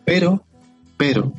[0.05, 0.43] pero,
[0.97, 1.33] pero,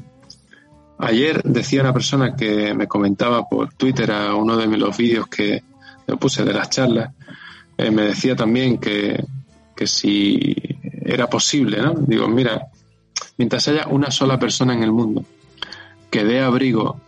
[1.00, 5.64] ayer decía una persona que me comentaba por Twitter a uno de los vídeos que
[6.08, 7.12] le puse de las charlas,
[7.78, 9.24] eh, me decía también que,
[9.76, 10.56] que si
[11.02, 11.94] era posible, ¿no?
[11.94, 12.68] Digo, mira,
[13.38, 15.26] mientras haya una sola persona en el mundo
[16.12, 17.00] que dé abrigo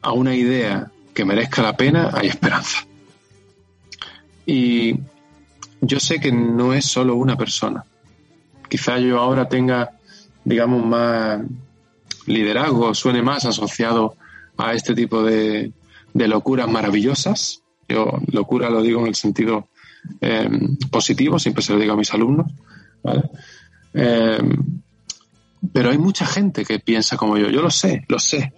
[0.00, 2.86] a una idea que merezca la pena, hay esperanza.
[4.46, 4.98] Y
[5.82, 7.84] yo sé que no es solo una persona.
[8.68, 9.90] Quizá yo ahora tenga,
[10.44, 11.42] digamos, más
[12.26, 14.16] liderazgo, suene más asociado
[14.56, 15.72] a este tipo de,
[16.14, 17.62] de locuras maravillosas.
[17.88, 19.68] Yo locura lo digo en el sentido
[20.20, 20.48] eh,
[20.90, 22.46] positivo, siempre se lo digo a mis alumnos.
[23.02, 23.24] ¿vale?
[23.92, 24.38] Eh,
[25.72, 27.50] pero hay mucha gente que piensa como yo.
[27.50, 28.52] Yo lo sé, lo sé,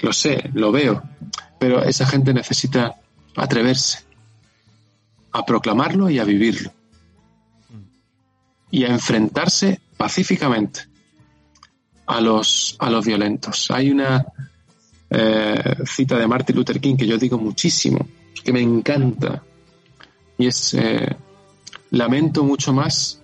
[0.00, 1.04] lo sé, lo veo.
[1.60, 2.96] Pero esa gente necesita
[3.36, 4.11] atreverse
[5.32, 6.72] a proclamarlo y a vivirlo.
[8.70, 10.80] Y a enfrentarse pacíficamente
[12.06, 13.70] a los, a los violentos.
[13.70, 14.24] Hay una
[15.10, 18.06] eh, cita de Martin Luther King que yo digo muchísimo,
[18.42, 19.42] que me encanta.
[20.38, 21.16] Y es, eh,
[21.90, 23.20] lamento mucho más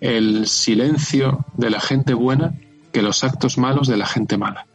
[0.00, 2.54] el silencio de la gente buena
[2.92, 4.66] que los actos malos de la gente mala.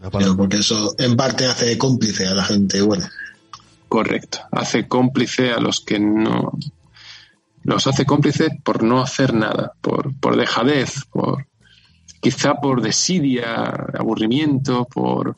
[0.00, 3.10] Pero porque eso en parte hace cómplice a la gente buena.
[3.88, 4.38] Correcto.
[4.52, 6.52] Hace cómplice a los que no.
[7.64, 11.46] Los hace cómplices por no hacer nada, por, por dejadez, por
[12.20, 13.64] quizá por desidia,
[13.98, 15.36] aburrimiento, por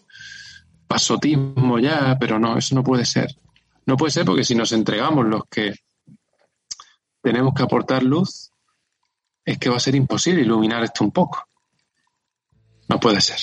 [0.87, 3.37] pasotismo ya, pero no, eso no puede ser.
[3.87, 5.75] No puede ser porque si nos entregamos los que
[7.23, 8.51] tenemos que aportar luz,
[9.45, 11.47] es que va a ser imposible iluminar esto un poco.
[12.89, 13.39] No puede ser.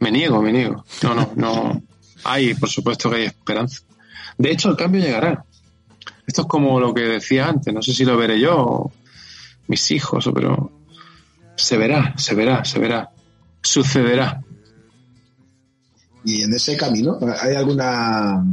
[0.00, 0.84] Me niego, me niego.
[1.02, 1.82] No, no, no.
[2.24, 3.82] Hay, por supuesto que hay esperanza.
[4.36, 5.44] De hecho, el cambio llegará.
[6.26, 7.72] Esto es como lo que decía antes.
[7.72, 8.92] No sé si lo veré yo o
[9.66, 10.70] mis hijos, pero
[11.56, 13.10] se verá, se verá, se verá.
[13.62, 14.42] Sucederá.
[16.24, 18.44] Y en ese camino, ¿hay alguna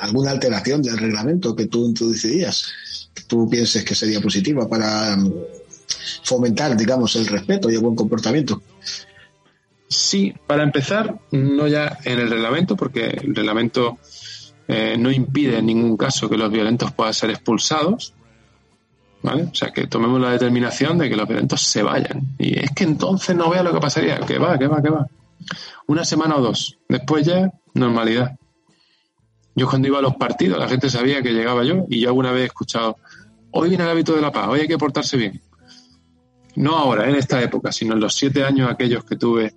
[0.00, 3.10] alguna alteración del reglamento que tú introducirías?
[3.26, 5.32] Tú pienses que sería positiva para mm,
[6.24, 8.62] fomentar, digamos, el respeto y el buen comportamiento.
[9.88, 13.98] Sí, para empezar, no ya en el reglamento, porque el reglamento
[14.68, 18.12] eh, no impide en ningún caso que los violentos puedan ser expulsados.
[19.22, 19.44] ¿Vale?
[19.44, 22.36] O sea, que tomemos la determinación de que los violentos se vayan.
[22.38, 24.20] Y es que entonces no vea lo que pasaría.
[24.20, 25.06] Que va, que va, que va.
[25.86, 26.78] Una semana o dos.
[26.88, 28.36] Después ya, normalidad.
[29.56, 32.30] Yo cuando iba a los partidos, la gente sabía que llegaba yo y yo alguna
[32.30, 32.98] vez he escuchado,
[33.52, 35.40] hoy viene el hábito de la paz, hoy hay que portarse bien.
[36.56, 39.54] No ahora, en esta época, sino en los siete años aquellos que tuve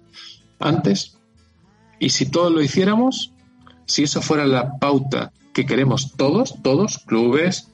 [0.60, 1.18] antes.
[2.00, 3.32] Y si todos lo hiciéramos,
[3.86, 7.70] si eso fuera la pauta que queremos todos, todos, clubes,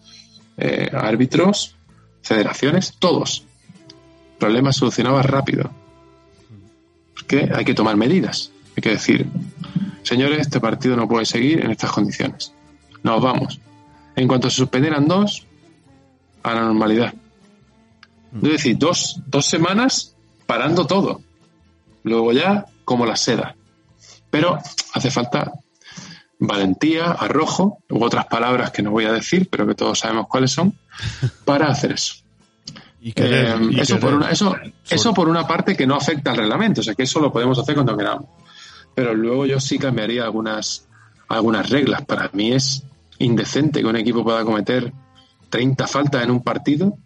[0.58, 1.76] eh, árbitros,
[2.22, 3.46] federaciones, todos,
[4.34, 5.72] el problema solucionaba rápido.
[7.14, 8.52] Porque hay que tomar medidas.
[8.78, 9.28] Hay que decir,
[10.04, 12.54] señores, este partido no puede seguir en estas condiciones.
[13.04, 13.60] Nos vamos.
[14.16, 15.46] En cuanto se suspendieran dos,
[16.44, 17.14] a la normalidad.
[18.36, 21.22] Es decir, dos, dos semanas parando todo.
[22.04, 23.56] Luego ya, como la seda.
[24.30, 24.60] Pero
[24.94, 25.54] hace falta
[26.40, 30.52] valentía, arrojo, u otras palabras que no voy a decir, pero que todos sabemos cuáles
[30.52, 30.78] son,
[31.46, 32.16] para hacer eso.
[33.02, 34.00] Y querer, Eh, y eso, querer.
[34.02, 34.56] por una, eso,
[34.90, 37.58] eso por una parte que no afecta al reglamento, o sea que eso lo podemos
[37.58, 38.28] hacer cuando queramos.
[38.94, 40.88] Pero luego yo sí cambiaría algunas,
[41.28, 42.04] algunas reglas.
[42.06, 42.84] Para mí es
[43.20, 44.92] indecente que un equipo pueda cometer
[45.50, 46.98] 30 faltas en un partido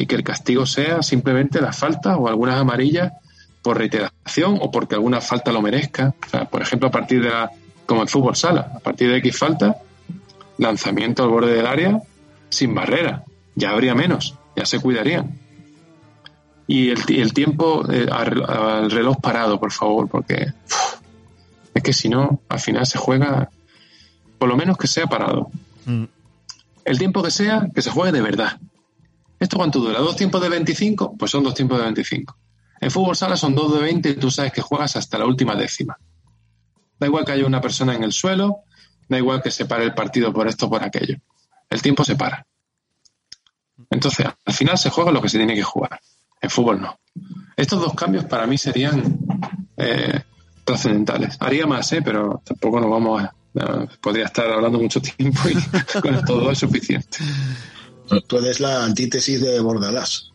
[0.00, 3.12] y que el castigo sea simplemente la falta o algunas amarillas
[3.60, 6.14] por reiteración o porque alguna falta lo merezca.
[6.26, 7.50] O sea, por ejemplo, a partir de la,
[7.84, 9.76] como el fútbol sala, a partir de X falta,
[10.56, 12.00] lanzamiento al borde del área
[12.48, 13.24] sin barrera.
[13.54, 15.38] Ya habría menos, ya se cuidarían.
[16.66, 20.54] Y el, el tiempo eh, al, al reloj parado, por favor, porque
[21.74, 23.50] es que si no, al final se juega,
[24.38, 25.50] por lo menos que sea parado.
[25.84, 26.04] Mm.
[26.86, 28.58] El tiempo que sea, que se juegue de verdad.
[29.40, 29.98] ¿Esto cuánto dura?
[30.00, 31.16] ¿Dos tiempos de 25?
[31.16, 32.36] Pues son dos tiempos de 25.
[32.82, 35.54] En fútbol sala son dos de 20 y tú sabes que juegas hasta la última
[35.54, 35.98] décima.
[36.98, 38.58] da igual que haya una persona en el suelo,
[39.08, 41.16] da igual que se pare el partido por esto o por aquello.
[41.70, 42.46] El tiempo se para.
[43.88, 45.98] Entonces, al final se juega lo que se tiene que jugar.
[46.42, 47.00] En fútbol no.
[47.56, 49.18] Estos dos cambios para mí serían
[49.78, 50.20] eh,
[50.64, 51.38] trascendentales.
[51.40, 52.02] Haría más, ¿eh?
[52.02, 53.34] pero tampoco nos vamos a...
[54.02, 55.54] podría estar hablando mucho tiempo y
[56.00, 57.18] con estos dos es suficiente.
[58.26, 60.32] Tú eres la antítesis de Bordalás.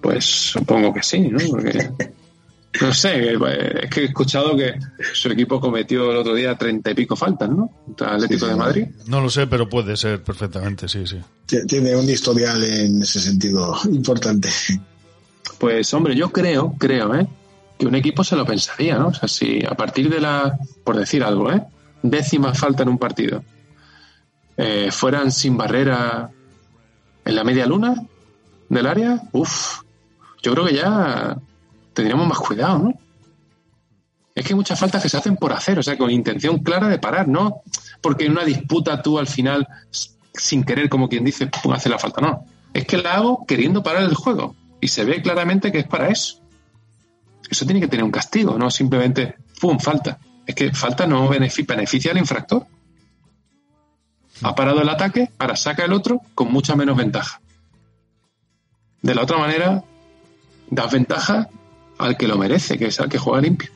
[0.00, 1.38] Pues supongo que sí, ¿no?
[1.50, 1.90] Porque,
[2.80, 4.78] no sé, eh, es que he escuchado que
[5.12, 7.70] su equipo cometió el otro día treinta y pico faltas, ¿no?
[8.00, 8.86] Atlético de Madrid.
[9.06, 11.18] No lo sé, pero puede ser perfectamente, sí, sí.
[11.66, 14.48] Tiene un historial en ese sentido importante.
[15.58, 17.26] Pues hombre, yo creo, creo, ¿eh?
[17.78, 19.08] Que un equipo se lo pensaría, ¿no?
[19.08, 21.62] O sea, si a partir de la, por decir algo, ¿eh?
[22.02, 23.44] Décima falta en un partido,
[24.56, 26.30] eh, fueran sin barrera
[27.24, 27.94] en la media luna
[28.68, 29.82] del área, uff,
[30.42, 31.36] yo creo que ya
[31.92, 32.94] tendríamos más cuidado, ¿no?
[34.34, 36.88] Es que hay muchas faltas que se hacen por hacer, o sea, con intención clara
[36.88, 37.62] de parar, ¿no?
[38.00, 39.66] Porque en una disputa tú al final,
[40.32, 42.44] sin querer, como quien dice, pum, hace la falta, no.
[42.72, 46.08] Es que la hago queriendo parar el juego y se ve claramente que es para
[46.08, 46.40] eso.
[47.50, 50.18] Eso tiene que tener un castigo, no simplemente, ¡pum!, falta.
[50.46, 52.66] Es que falta no beneficia, beneficia al infractor.
[54.42, 57.40] Ha parado el ataque, ahora saca el otro con mucha menos ventaja.
[59.02, 59.84] De la otra manera,
[60.70, 61.48] das ventaja
[61.98, 63.70] al que lo merece, que es al que juega limpio.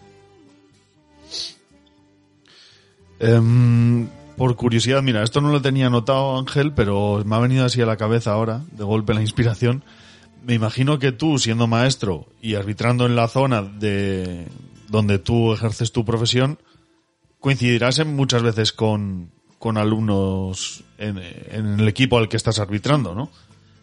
[3.19, 7.81] Em, por curiosidad, mira, esto no lo tenía anotado Ángel, pero me ha venido así
[7.81, 9.85] a la cabeza ahora, de golpe la inspiración.
[10.43, 14.47] Me imagino que tú, siendo maestro y arbitrando en la zona de
[14.89, 16.59] donde tú ejerces tu profesión,
[17.41, 19.31] coincidirás en muchas veces con,
[19.65, 21.17] con alumnos en,
[21.51, 23.31] en el equipo al que estás arbitrando, ¿no?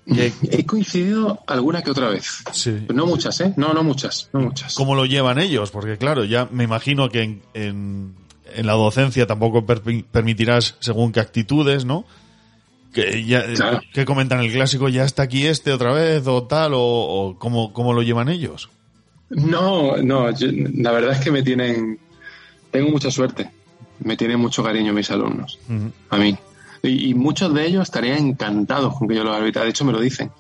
[0.06, 2.44] Que- He coincidido alguna que otra vez.
[2.52, 2.86] sí.
[2.94, 3.56] No muchas, ¿eh?
[3.58, 4.76] No, no muchas, no muchas.
[4.76, 5.72] ¿Cómo lo llevan ellos?
[5.72, 8.14] Porque claro, ya me imagino que en, en,
[8.54, 12.06] en la docencia tampoco per- permitirás según qué actitudes, ¿no?
[12.94, 13.82] Que ya, Claro.
[13.92, 17.74] que comentan el clásico, ya está aquí este otra vez o tal, o, o cómo,
[17.74, 18.70] cómo lo llevan ellos.
[19.32, 21.98] No, no, yo- la verdad es que me tienen.
[22.70, 23.50] Tengo mucha suerte.
[24.04, 25.60] Me tienen mucho cariño mis alumnos,
[26.10, 26.38] a mí.
[26.84, 29.64] Y, y muchos de ellos estarían encantados con que yo los arbitre.
[29.64, 30.32] De hecho, me lo dicen.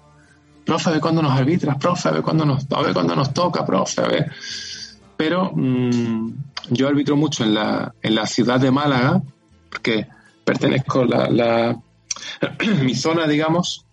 [0.66, 3.34] Profe, a ver cuándo nos arbitras, profe, a ver cuándo nos, a ver cuándo nos
[3.34, 4.32] toca, profe, a ver.
[5.18, 6.34] Pero mm,
[6.70, 9.22] yo arbitro mucho en la, en la ciudad de Málaga,
[9.70, 10.08] porque
[10.44, 11.80] pertenezco, la, la,
[12.84, 13.86] mi zona, digamos,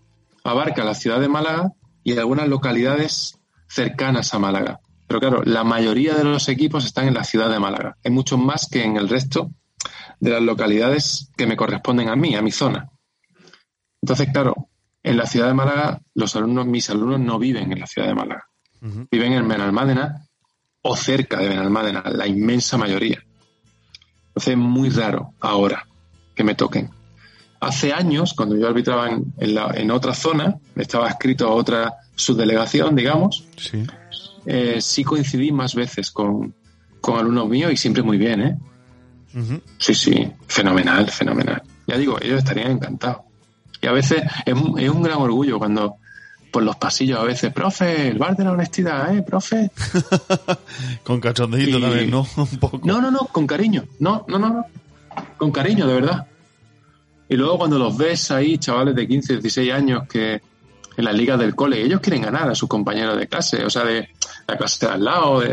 [0.45, 1.73] abarca la ciudad de Málaga
[2.05, 4.81] y algunas localidades cercanas a Málaga.
[5.07, 7.97] Pero claro, la mayoría de los equipos están en la ciudad de Málaga.
[8.05, 9.51] Hay muchos más que en el resto
[10.20, 12.89] de las localidades que me corresponden a mí, a mi zona.
[14.03, 14.69] Entonces, claro,
[15.03, 18.15] en la ciudad de Málaga, los alumnos, mis alumnos no viven en la ciudad de
[18.15, 18.45] Málaga.
[19.11, 20.24] Viven en Benalmádena
[20.82, 23.23] o cerca de Benalmádena, la inmensa mayoría.
[24.28, 25.86] Entonces es muy raro ahora
[26.35, 26.90] que me toquen.
[27.61, 31.93] Hace años, cuando yo arbitraba en, en la- en otra zona, estaba escrito a otra
[32.15, 33.85] subdelegación, digamos, Sí.
[34.47, 36.55] eh, sí coincidí más veces con,
[37.01, 38.59] con alumnos míos y siempre muy bien, ¿eh?
[39.79, 41.63] Sí, sí, fenomenal, fenomenal.
[41.87, 43.19] Ya digo, ellos estarían encantados.
[43.81, 45.97] Y a veces es un, es un gran orgullo cuando
[46.51, 49.71] por los pasillos a veces, profe, el bar de la honestidad, ¿eh, profe?
[51.05, 52.27] Con cachondeíto Y- también, ¿no?
[52.37, 52.81] Un poco.
[52.85, 53.85] No, no, no, con cariño.
[54.01, 54.65] No, no, no, no.
[55.37, 56.27] Con cariño, de verdad.
[57.29, 60.41] Y luego cuando los ves ahí, chavales de 15, 16 años que
[60.97, 63.85] en las ligas del cole, ellos quieren ganar a sus compañeros de clase, o sea,
[63.85, 64.09] de
[64.47, 65.53] la clase de al lado, de,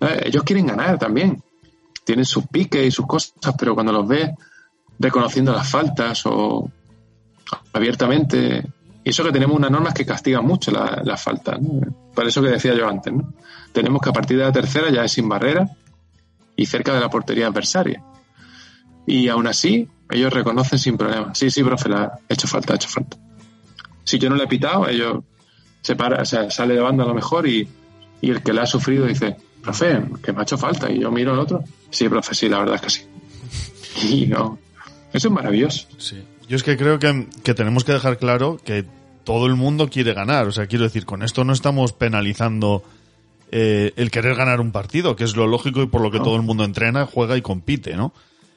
[0.00, 1.42] eh, ellos quieren ganar también.
[2.06, 4.30] Tienen sus piques y sus cosas, pero cuando los ves
[4.98, 6.70] reconociendo las faltas o
[7.72, 8.64] abiertamente,
[9.04, 11.80] y eso que tenemos unas normas que castigan mucho la- las faltas, ¿no?
[12.14, 13.32] Por eso que decía yo antes, ¿no?
[13.72, 15.68] Tenemos que a partir de la tercera ya es sin barrera
[16.56, 18.02] y cerca de la portería adversaria.
[19.06, 21.34] Y aún así, ellos reconocen sin problema.
[21.34, 23.16] Sí, sí, profe, la ha hecho falta, ha hecho falta.
[24.04, 25.24] Si yo no le he pitado, ellos
[25.82, 27.68] se para, o sea, sale de banda a lo mejor y,
[28.20, 29.36] y el que le ha sufrido dice,
[29.66, 30.90] profe, que me ha hecho falta.
[30.90, 33.02] Y yo miro al otro, sí, profe, sí, la verdad es que sí.
[34.22, 34.58] Y no,
[35.12, 35.86] eso es maravilloso.
[35.98, 36.22] Sí.
[36.48, 38.84] Yo es que creo que, que tenemos que dejar claro que
[39.24, 40.46] todo el mundo quiere ganar.
[40.46, 42.84] O sea, quiero decir, con esto no estamos penalizando
[43.50, 46.24] eh, el querer ganar un partido, que es lo lógico y por lo que No.
[46.24, 48.12] todo el mundo entrena, juega y compite, ¿no?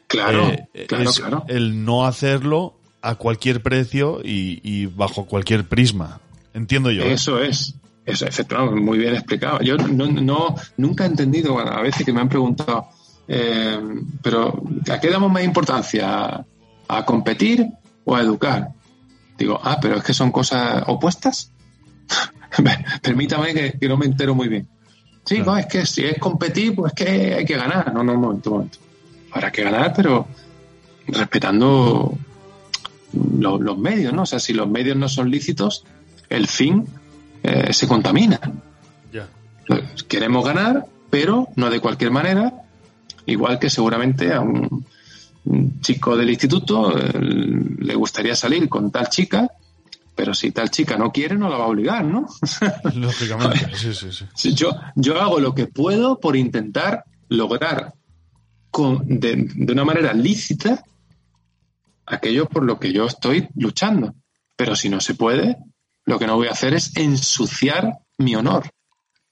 [0.07, 1.45] Claro, Eh, claro, es claro.
[1.48, 6.19] el no hacerlo a cualquier precio y, y bajo cualquier prisma.
[6.53, 7.03] Entiendo yo.
[7.03, 7.14] ¿eh?
[7.14, 7.76] Eso es.
[8.11, 9.61] Eso, efectivamente, muy bien explicado.
[9.61, 12.88] Yo no, no, nunca he entendido, bueno, a veces que me han preguntado,
[13.27, 13.80] eh,
[14.23, 14.61] pero
[14.91, 16.45] ¿a qué damos más importancia?
[16.88, 17.68] ¿A, competir
[18.06, 18.69] o a educar?
[19.38, 21.52] Digo, ah, pero es que son cosas opuestas.
[23.02, 24.68] Permítame que, que no me entero muy bien.
[25.26, 25.52] Sí, Claro.
[25.52, 27.94] no, es que si es competir, pues es que hay que ganar.
[27.94, 28.80] No, no, un momento, un momento.
[29.31, 30.27] Habrá que ganar, pero
[31.07, 32.18] respetando
[33.40, 34.23] lo- los medios, ¿no?
[34.23, 35.86] O sea, si los medios no son lícitos,
[36.30, 36.86] el fin
[37.44, 38.40] eh, se contamina.
[39.11, 39.28] Ya.
[40.07, 42.53] Queremos ganar, pero no de cualquier manera,
[43.26, 44.86] igual que seguramente a un,
[45.45, 49.49] un chico del instituto eh, le gustaría salir con tal chica,
[50.16, 52.28] pero si tal chica no quiere, no la va a obligar, ¿no?
[52.95, 54.26] Lógicamente, sí, sí, sí.
[54.36, 57.94] Sí, Yo, yo hago lo que puedo por intentar lograr
[58.70, 60.84] con, de, de una manera lícita
[62.10, 64.14] aquello por lo que yo estoy luchando.
[64.56, 65.57] Pero si no se puede,
[66.05, 68.69] lo que no voy a hacer es ensuciar mi honor.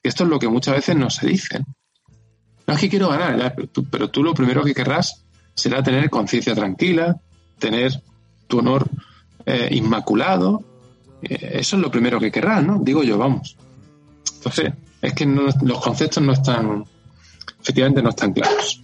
[0.03, 1.65] Esto es lo que muchas veces no se dicen.
[2.65, 5.23] No es que quiero ganar, pero, tú, pero tú lo primero que querrás
[5.56, 7.18] será tener conciencia tranquila,
[7.60, 8.02] tener
[8.48, 8.88] tu honor
[9.45, 10.64] eh, inmaculado.
[11.22, 12.80] Eh, eso es lo primero que querrás, ¿no?
[12.80, 13.56] Digo yo, vamos.
[14.35, 16.84] Entonces, es que no- los conceptos no están,
[17.61, 18.81] efectivamente no están claros.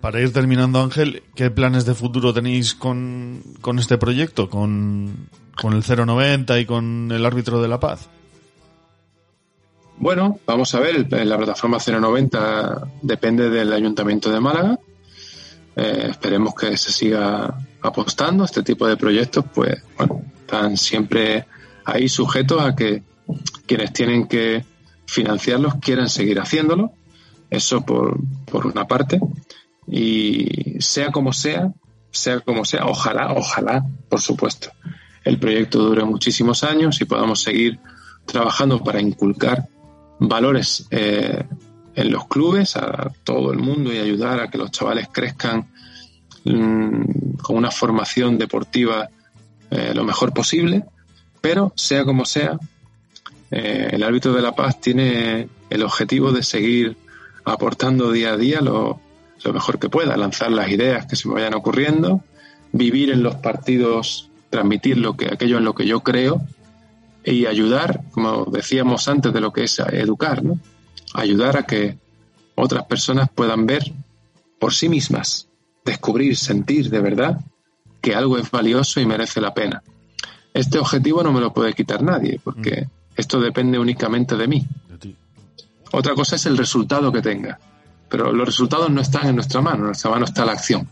[0.00, 4.50] Para ir terminando, Ángel, ¿qué planes de futuro tenéis con, con este proyecto?
[4.50, 8.08] ¿Con, con el 090 y con el árbitro de la paz?
[9.98, 14.78] Bueno, vamos a ver, la plataforma 090 depende del Ayuntamiento de Málaga.
[15.76, 18.44] Eh, esperemos que se siga apostando.
[18.44, 21.46] Este tipo de proyectos, pues, bueno, están siempre
[21.84, 23.02] ahí sujetos a que
[23.66, 24.64] quienes tienen que
[25.06, 26.92] financiarlos quieran seguir haciéndolo.
[27.50, 28.18] Eso por,
[28.50, 29.20] por una parte.
[29.86, 31.72] Y sea como sea,
[32.10, 34.70] sea como sea, ojalá, ojalá, por supuesto,
[35.24, 37.78] el proyecto dure muchísimos años y podamos seguir
[38.26, 39.68] trabajando para inculcar
[40.18, 41.44] valores eh,
[41.94, 45.66] en los clubes a todo el mundo y ayudar a que los chavales crezcan
[46.44, 49.08] mm, con una formación deportiva
[49.70, 50.84] eh, lo mejor posible,
[51.40, 52.58] pero sea como sea,
[53.50, 56.96] eh, el árbitro de la paz tiene el objetivo de seguir
[57.44, 59.00] aportando día a día lo,
[59.44, 62.22] lo mejor que pueda, lanzar las ideas que se me vayan ocurriendo,
[62.72, 66.42] vivir en los partidos, transmitir lo que, aquello en lo que yo creo
[67.24, 70.58] y ayudar, como decíamos antes de lo que es educar, ¿no?
[71.14, 71.96] ayudar a que
[72.54, 73.90] otras personas puedan ver
[74.60, 75.48] por sí mismas,
[75.86, 77.40] descubrir, sentir de verdad
[78.02, 79.82] que algo es valioso y merece la pena.
[80.52, 84.66] Este objetivo no me lo puede quitar nadie, porque esto depende únicamente de mí.
[85.92, 87.58] Otra cosa es el resultado que tenga,
[88.10, 90.86] pero los resultados no están en nuestra mano, en nuestra mano está la acción.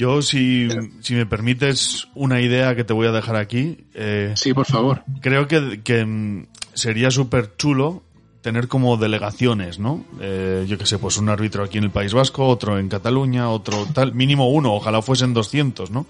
[0.00, 0.68] Yo, si,
[1.00, 3.84] si me permites una idea que te voy a dejar aquí.
[3.94, 5.02] eh, sí, por favor.
[5.20, 8.02] Creo que, que mm, sería súper chulo
[8.40, 10.02] tener como delegaciones, ¿no?
[10.20, 13.50] Eh, yo qué sé, pues un árbitro aquí en el País Vasco, otro en Cataluña,
[13.50, 16.06] otro tal, mínimo uno, ojalá fuesen 200, ¿no?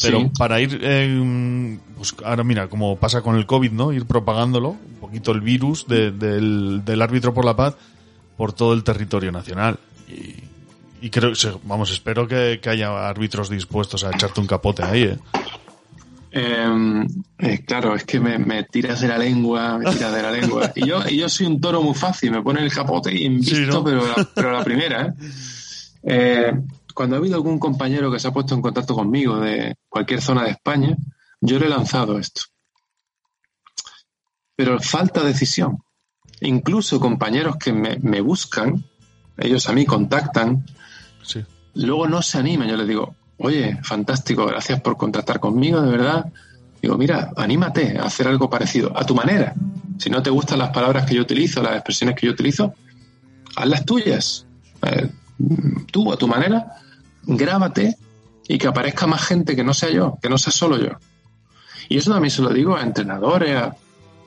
[0.00, 0.30] Pero Sí.
[0.38, 3.92] para ir, eh, pues ahora mira, como pasa con el COVID, ¿no?
[3.92, 7.76] Ir propagándolo, un poquito el virus de- del, del árbitro por la paz
[8.38, 9.78] por todo el territorio nacional.
[10.08, 10.34] Y,
[11.04, 11.32] y creo,
[11.64, 15.18] vamos, espero que, que haya árbitros dispuestos a echarte un capote ahí, ¿eh?
[16.32, 17.06] Eh,
[17.38, 20.72] eh, claro, es que me, me tiras de la lengua, me tiras de la lengua.
[20.74, 23.54] Y yo, y yo soy un toro muy fácil, me ponen el capote y invisto,
[23.54, 23.84] Sí, ¿no?
[23.84, 25.06] pero, la, pero la primera.
[25.06, 25.12] ¿eh?
[26.04, 26.52] Eh,
[26.94, 30.44] cuando ha habido algún compañero que se ha puesto en contacto conmigo de cualquier zona
[30.44, 30.96] de España,
[31.40, 32.40] yo le he lanzado esto.
[34.56, 35.78] Pero falta decisión.
[36.40, 38.84] Incluso compañeros que me, me buscan,
[39.36, 40.64] ellos a mí contactan.
[41.74, 42.68] Luego no se animan.
[42.68, 46.32] Yo les digo, oye, fantástico, gracias por contactar conmigo, de verdad.
[46.80, 49.54] Digo, mira, anímate a hacer algo parecido, a tu manera.
[49.98, 52.74] Si no te gustan las palabras que yo utilizo, las expresiones que yo utilizo,
[53.56, 54.46] haz las tuyas.
[54.82, 55.08] Eh,
[55.90, 56.74] tú, a tu manera,
[57.22, 57.96] grábate
[58.46, 60.98] y que aparezca más gente que no sea yo, que no sea solo yo.
[61.88, 63.56] Y eso también se lo digo a entrenadores,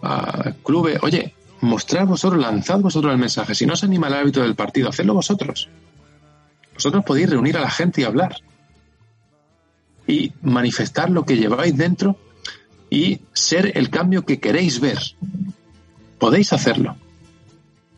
[0.01, 0.99] a, clubes.
[1.01, 3.55] Oye, mostrad vosotros, lanzad vosotros el mensaje.
[3.55, 5.69] Si no se anima el árbitro del partido, hacedlo vosotros.
[6.77, 8.37] Vosotros podéis reunir a la gente y hablar.
[10.05, 12.17] Y manifestar lo que lleváis dentro
[12.91, 14.99] y ser el cambio que queréis ver.
[16.19, 16.95] Podéis hacerlo.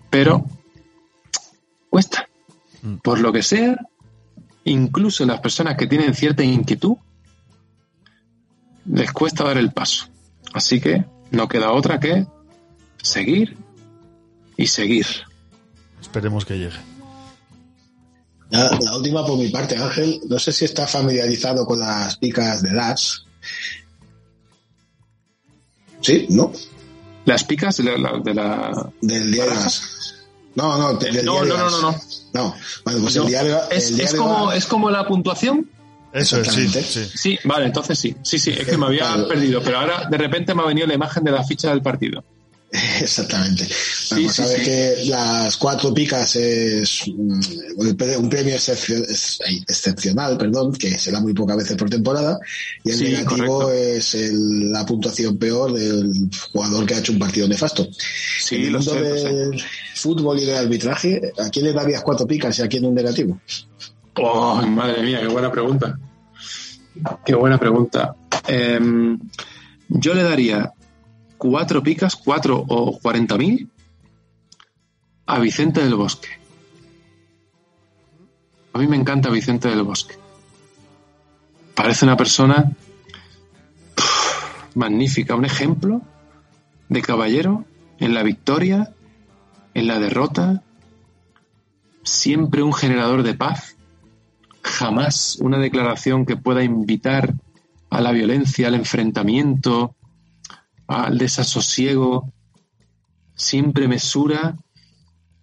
[0.10, 0.45] Pero
[1.89, 2.30] cuesta.
[3.03, 3.77] Por lo que sea,
[4.64, 6.95] incluso las personas que tienen cierta inquietud,
[8.85, 10.07] les cuesta dar el paso.
[10.53, 12.26] Así que no queda otra que
[13.03, 13.57] seguir
[14.56, 15.06] y seguir.
[15.99, 16.98] Esperemos que llegue.
[18.49, 20.21] La, la última por mi parte, Ángel.
[20.27, 23.17] No sé si está familiarizado con las picas de Dash.
[26.01, 26.51] Sí, ¿no?
[27.26, 30.15] Las picas de la, de la- Del diario As.
[30.55, 32.01] No, no, del No, no, no, no, no.
[32.34, 32.55] No,
[32.85, 33.23] bueno, pues No.
[33.23, 33.59] el diario.
[33.69, 35.69] ¿Es, el es diario como, ¿Es como la puntuación?
[36.11, 37.05] Eso es, sí, sí.
[37.15, 38.15] Sí, vale, entonces sí.
[38.23, 39.27] Sí, sí, es que me había Claro.
[39.27, 42.23] perdido, pero ahora de repente me ha venido la imagen de la ficha del partido.
[43.02, 43.68] Exactamente.
[44.12, 51.34] Bueno, sabes que las cuatro picas es un premio excepcional, perdón, que se da muy
[51.34, 52.38] pocas veces por temporada,
[52.84, 53.72] y el Sí, negativo correcto.
[53.72, 56.12] es el- la puntuación peor del
[56.52, 57.88] jugador que ha hecho un partido nefasto.
[58.40, 59.34] Sí, en el lo mundo sé, lo sé.
[59.34, 59.64] del
[59.96, 63.40] fútbol y del arbitraje, ¿a quién le darías cuatro picas y a quién un negativo?
[64.16, 65.98] Oh, madre mía, qué buena pregunta.
[67.26, 68.14] Qué buena pregunta.
[68.48, 69.18] Em,
[69.88, 70.72] yo le daría
[71.40, 73.72] cuatro picas, cuatro o cuarenta mil
[75.26, 76.28] a Vicente del Bosque.
[78.74, 80.16] A mí me encanta Vicente del Bosque.
[81.74, 82.72] Parece una persona
[84.76, 86.02] magnífica, un ejemplo
[86.90, 87.66] de caballero
[87.99, 88.94] en la victoria,
[89.74, 90.61] en la derrota,
[92.03, 93.76] siempre un generador de paz
[94.61, 97.34] jamás una declaración que pueda invitar
[97.90, 99.95] a la violencia, al enfrentamiento,
[100.90, 102.34] al desasosiego,
[103.36, 104.57] siempre mesura.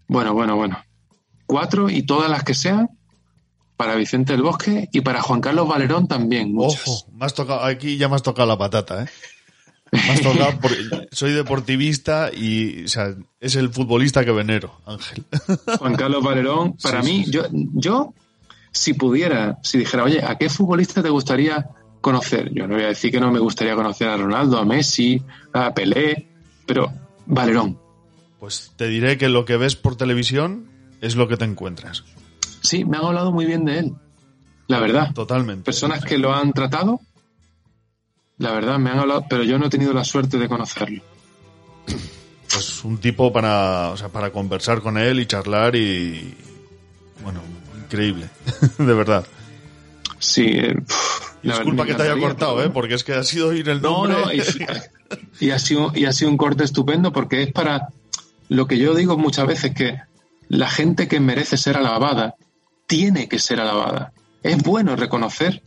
[0.08, 0.78] Bueno, bueno, bueno.
[1.46, 2.90] Cuatro y todas las que sean
[3.76, 6.52] para Vicente del Bosque y para Juan Carlos Valerón también.
[6.52, 6.82] Muchas.
[6.86, 9.06] Ojo, me has tocado, aquí ya me has tocado la patata, ¿eh?
[9.92, 10.72] Me has tocado por-
[11.12, 15.24] soy deportivista y o sea, es el futbolista que venero, Ángel.
[15.78, 18.12] Juan Carlos Valerón, para mí, yo, yo,
[18.72, 21.68] si pudiera, si dijera, oye, ¿a qué futbolista te gustaría
[22.06, 22.54] conocer?
[22.54, 25.20] Yo no voy a decir que no me gustaría conocer a Ronaldo, a Messi,
[25.52, 26.28] a Pelé,
[26.64, 26.92] pero
[27.26, 27.80] Valerón.
[28.38, 30.68] Pues te diré que lo que ves por televisión
[31.00, 32.04] es lo que te encuentras.
[32.62, 33.94] Sí, me han hablado muy bien de él.
[34.68, 35.12] La verdad.
[35.14, 35.64] Totalmente.
[35.64, 37.00] Personas que lo han tratado,
[38.38, 41.02] la verdad, me han hablado, pero yo no he tenido la suerte de conocerlo.
[42.52, 46.36] Pues un tipo para, o sea, para conversar con él y charlar y
[47.24, 47.40] bueno,
[47.82, 48.28] increíble,
[48.78, 49.26] de verdad.
[50.20, 50.76] Sí, eh,
[51.54, 52.70] disculpa que te haya cortado, ¿eh?
[52.70, 54.16] Porque es que ha sido oír el No, nombre.
[54.24, 54.42] no, y,
[55.46, 57.88] y ha sido, y ha sido un corte estupendo porque es para
[58.48, 59.98] lo que yo digo muchas veces que
[60.48, 62.34] la gente que merece ser alabada
[62.86, 64.12] tiene que ser alabada.
[64.42, 65.62] Es bueno reconocer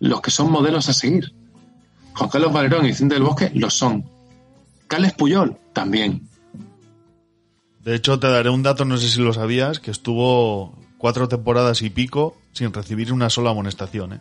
[0.00, 1.32] los que son modelos a seguir.
[2.14, 4.04] Juan Carlos Valerón y Vicente del Bosque lo son.
[4.88, 6.28] Carles Puyol también.
[7.82, 11.82] De hecho, te daré un dato, no sé si lo sabías, que estuvo cuatro temporadas
[11.82, 14.20] y pico sin recibir una sola amonestación, ¿eh?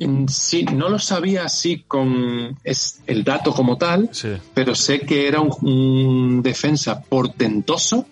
[0.00, 4.30] En Sí, no lo sabía así con es el dato como tal, Sí.
[4.54, 8.06] pero sé que era un, un defensa portentoso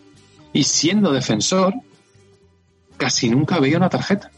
[0.52, 1.74] y siendo defensor
[2.96, 4.30] casi nunca veía una tarjeta.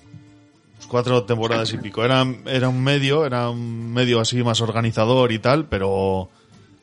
[0.89, 2.05] Cuatro temporadas y pico.
[2.05, 6.29] Era, era un medio, era un medio así más organizador y tal, pero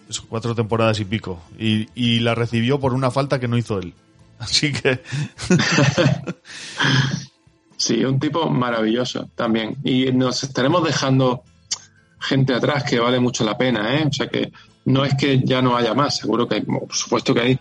[0.09, 1.41] eso, cuatro temporadas y pico.
[1.59, 3.93] Y, y la recibió por una falta que no hizo él.
[4.39, 5.01] Así que
[7.77, 9.77] Sí, un tipo maravilloso también.
[9.83, 11.43] Y nos estaremos dejando
[12.19, 14.05] gente atrás que vale mucho la pena, ¿eh?
[14.09, 14.51] O sea que
[14.85, 17.59] no es que ya no haya más, seguro que hay, por supuesto que hay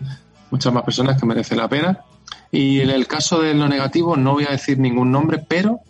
[0.49, 1.99] muchas más personas que merecen la pena.
[2.51, 5.81] Y en el caso de lo negativo no voy a decir ningún nombre, pero,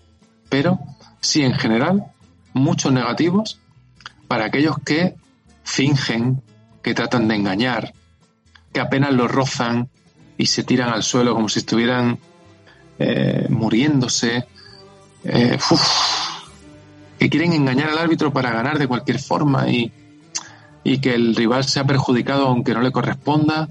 [0.49, 0.79] pero
[1.21, 2.05] sí en general,
[2.53, 3.59] muchos negativos
[4.27, 5.15] para aquellos que
[5.63, 6.41] fingen,
[6.81, 7.93] que tratan de engañar,
[8.73, 9.89] que apenas lo rozan
[10.37, 12.19] y se tiran al suelo como si estuvieran
[12.99, 14.45] eh, muriéndose,
[15.23, 15.57] eh,
[17.19, 19.91] que quieren engañar al árbitro para ganar de cualquier forma y,
[20.83, 23.69] y que el rival sea perjudicado aunque no le corresponda.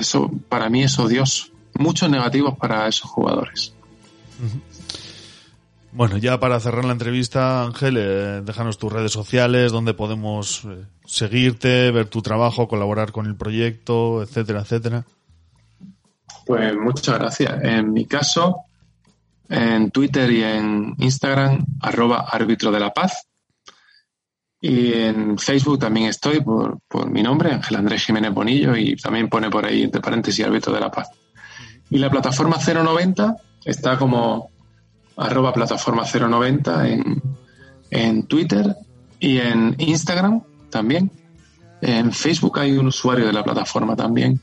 [0.00, 1.46] Eso para mí es odioso.
[1.78, 3.72] Muchos negativos para esos jugadores.
[5.92, 10.66] Bueno, ya para cerrar la entrevista, Ángel, eh, déjanos tus redes sociales, donde podemos
[11.04, 15.04] seguirte, ver tu trabajo, colaborar con el proyecto, etcétera, etcétera.
[16.50, 17.62] Pues muchas gracias.
[17.62, 18.64] En mi caso,
[19.48, 23.28] en Twitter y en Instagram, arroba árbitro de la paz.
[24.60, 29.28] Y en Facebook también estoy por, por mi nombre, Ángel Andrés Jiménez Bonillo, y también
[29.28, 31.10] pone por ahí, entre paréntesis, árbitro de la paz.
[31.88, 34.50] Y la plataforma 090 está como
[35.16, 37.22] arroba plataforma 090 en,
[37.92, 38.74] en Twitter
[39.20, 41.12] y en Instagram también.
[41.80, 44.40] En Facebook hay un usuario de la plataforma también.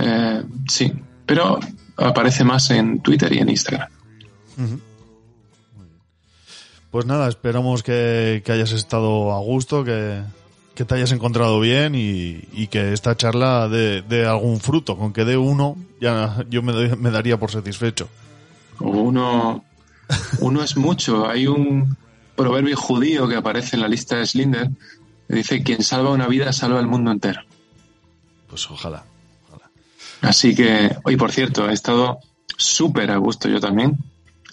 [0.00, 0.92] Eh, sí,
[1.26, 1.58] pero
[1.96, 3.88] aparece más en Twitter y en Instagram.
[6.90, 10.22] Pues nada, esperamos que, que hayas estado a gusto, que,
[10.74, 14.96] que te hayas encontrado bien y, y que esta charla dé dé algún fruto.
[14.96, 18.08] Con que dé uno, ya yo me, doy- me daría por satisfecho.
[18.80, 19.64] Uno,
[20.40, 21.28] uno es mucho.
[21.28, 21.96] Hay un
[22.34, 24.68] proverbio judío que aparece en la lista de Slinder
[25.28, 27.42] que dice: Quien salva una vida salva el mundo entero.
[28.48, 29.04] Pues ojalá.
[30.22, 32.18] Así que, hoy por cierto, he estado
[32.56, 33.98] súper a gusto yo también,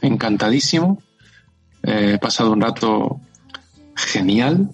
[0.01, 1.01] encantadísimo.
[1.83, 3.19] Eh, he pasado un rato
[3.95, 4.69] genial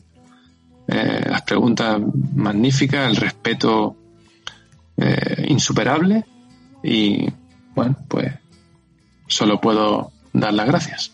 [0.87, 1.99] eh, las preguntas
[2.35, 3.95] magníficas, el respeto
[4.97, 6.25] eh, insuperable
[6.83, 7.29] y
[7.73, 8.33] bueno, pues
[9.27, 11.11] solo puedo dar las gracias.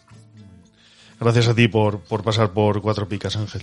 [1.19, 3.61] Gracias a ti por, por pasar por cuatro picas, Ángel.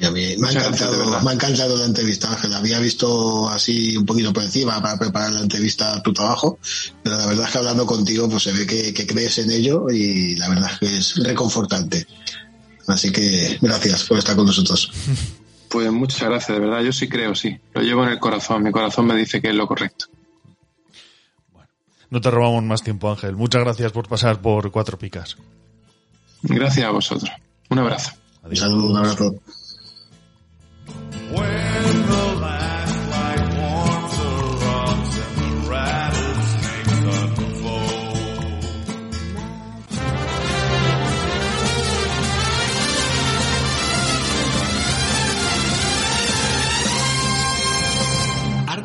[0.00, 1.22] Y a mí me ha, encantado, verdad.
[1.22, 2.52] me ha encantado la entrevista, Ángel.
[2.52, 6.58] Había visto así un poquito por encima para preparar la entrevista a tu trabajo,
[7.02, 9.88] pero la verdad es que hablando contigo pues se ve que, que crees en ello
[9.90, 12.06] y la verdad es que es reconfortante.
[12.88, 14.90] Así que gracias por estar con nosotros.
[15.74, 16.82] Pues muchas gracias, de verdad.
[16.82, 17.58] Yo sí creo, sí.
[17.72, 18.62] Lo llevo en el corazón.
[18.62, 20.06] Mi corazón me dice que es lo correcto.
[22.10, 23.34] No te robamos más tiempo, Ángel.
[23.34, 25.36] Muchas gracias por pasar por cuatro picas.
[26.42, 27.28] Gracias a vosotros.
[27.70, 28.12] Un abrazo.
[28.44, 29.34] Un saludo, un abrazo.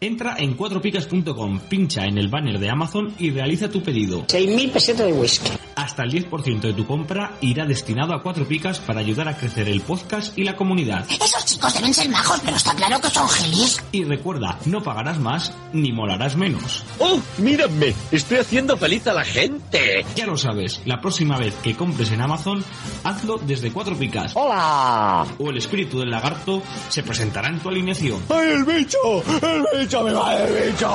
[0.00, 4.26] Entra en cuatropicas.com, pincha en el banner de Amazon y realiza tu pedido.
[4.26, 5.50] 6.000 pesetas de whisky.
[5.74, 9.68] Hasta el 10% de tu compra irá destinado a Cuatro Picas para ayudar a crecer
[9.68, 11.06] el podcast y la comunidad.
[11.10, 13.82] Esos chicos deben ser majos, pero está claro que son gilis.
[13.92, 16.84] Y recuerda, no pagarás más ni molarás menos.
[16.98, 17.94] ¡Oh, mírame!
[18.10, 20.04] Estoy haciendo feliz a la gente.
[20.14, 22.62] Ya lo sabes, la próxima vez que compres en Amazon,
[23.04, 24.32] hazlo desde Cuatro Picas.
[24.34, 25.26] ¡Hola!
[25.38, 28.22] O el espíritu del lagarto se presentará en tu alineación.
[28.28, 28.98] ¡Ay, el bicho!
[29.42, 30.90] ¡El bicho me va el bicho!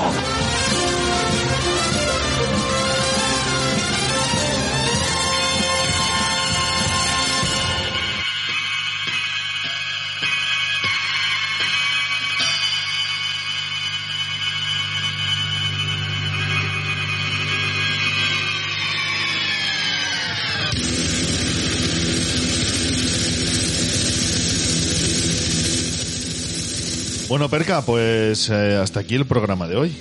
[27.31, 29.95] Bueno, Perca, pues eh, hasta aquí el programa de hoy.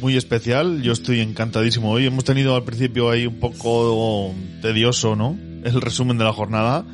[0.00, 2.06] Muy especial, yo estoy encantadísimo hoy.
[2.06, 4.32] Hemos tenido al principio ahí un poco
[4.62, 5.36] tedioso, ¿no?
[5.64, 6.84] El resumen de la jornada,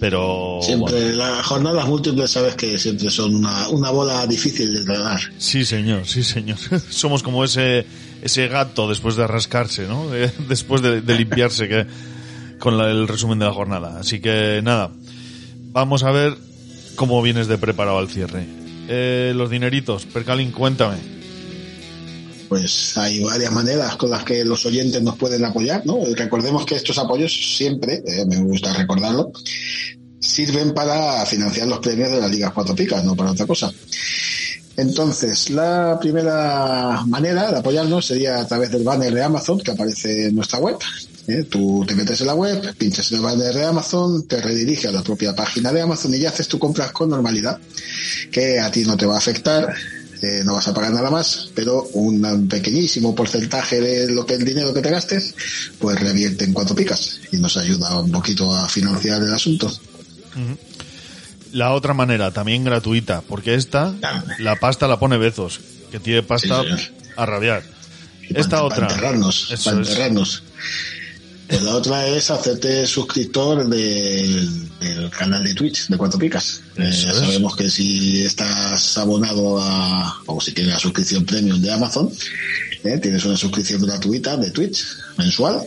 [0.00, 0.60] pero...
[0.62, 1.14] Siempre, bueno.
[1.18, 5.20] las jornadas múltiples sabes que siempre son una, una bola difícil de tragar.
[5.36, 6.56] Sí, señor, sí, señor.
[6.88, 7.84] Somos como ese,
[8.22, 10.06] ese gato después de rascarse, ¿no?
[10.48, 11.86] Después de, de limpiarse que,
[12.58, 14.00] con la- el resumen de la jornada.
[14.00, 14.90] Así que nada,
[15.70, 16.34] vamos a ver
[16.96, 18.58] cómo vienes de preparado al cierre.
[18.92, 20.96] Eh, los dineritos, Percalín, cuéntame.
[22.48, 26.00] Pues hay varias maneras con las que los oyentes nos pueden apoyar, ¿no?
[26.16, 29.30] Recordemos que estos apoyos siempre, eh, me gusta recordarlo,
[30.18, 33.72] sirven para financiar los premios de las ligas cuatro picas, no para otra cosa.
[34.76, 40.26] Entonces, la primera manera de apoyarnos sería a través del banner de Amazon que aparece
[40.26, 40.78] en nuestra web.
[41.30, 41.44] ¿Eh?
[41.44, 44.92] Tú te metes en la web, pinchas en el banner de Amazon, te redirige a
[44.92, 47.58] la propia página de Amazon y ya haces tu compras con normalidad,
[48.30, 49.72] que a ti no te va a afectar,
[50.22, 54.44] eh, no vas a pagar nada más, pero un pequeñísimo porcentaje de lo que el
[54.44, 55.34] dinero que te gastes,
[55.78, 59.70] pues revierte en cuatro picas y nos ayuda un poquito a financiar el asunto.
[61.52, 63.94] La otra manera, también gratuita, porque esta,
[64.38, 67.62] la pasta la pone Bezos, que tiene pasta Sí, a rabiar.
[68.28, 68.88] Esta para, otra.
[68.88, 70.42] enterrarnos, Eso para es.
[71.50, 76.62] Pues la otra es hacerte suscriptor del, del canal de Twitch de Cuatro Picas.
[76.76, 81.72] Eh, ya sabemos que si estás abonado a, o si tienes la suscripción premium de
[81.72, 82.08] Amazon,
[82.84, 84.84] eh, tienes una suscripción gratuita de Twitch
[85.18, 85.60] mensual.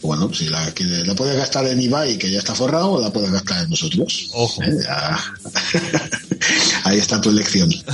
[0.00, 3.12] Bueno, si la, quieres- la puedes gastar en Ibai, que ya está forrado, o la
[3.12, 4.28] puedes gastar en nosotros.
[4.32, 4.62] Ojo.
[4.62, 4.70] Eh.
[6.84, 7.72] Ahí está tu elección.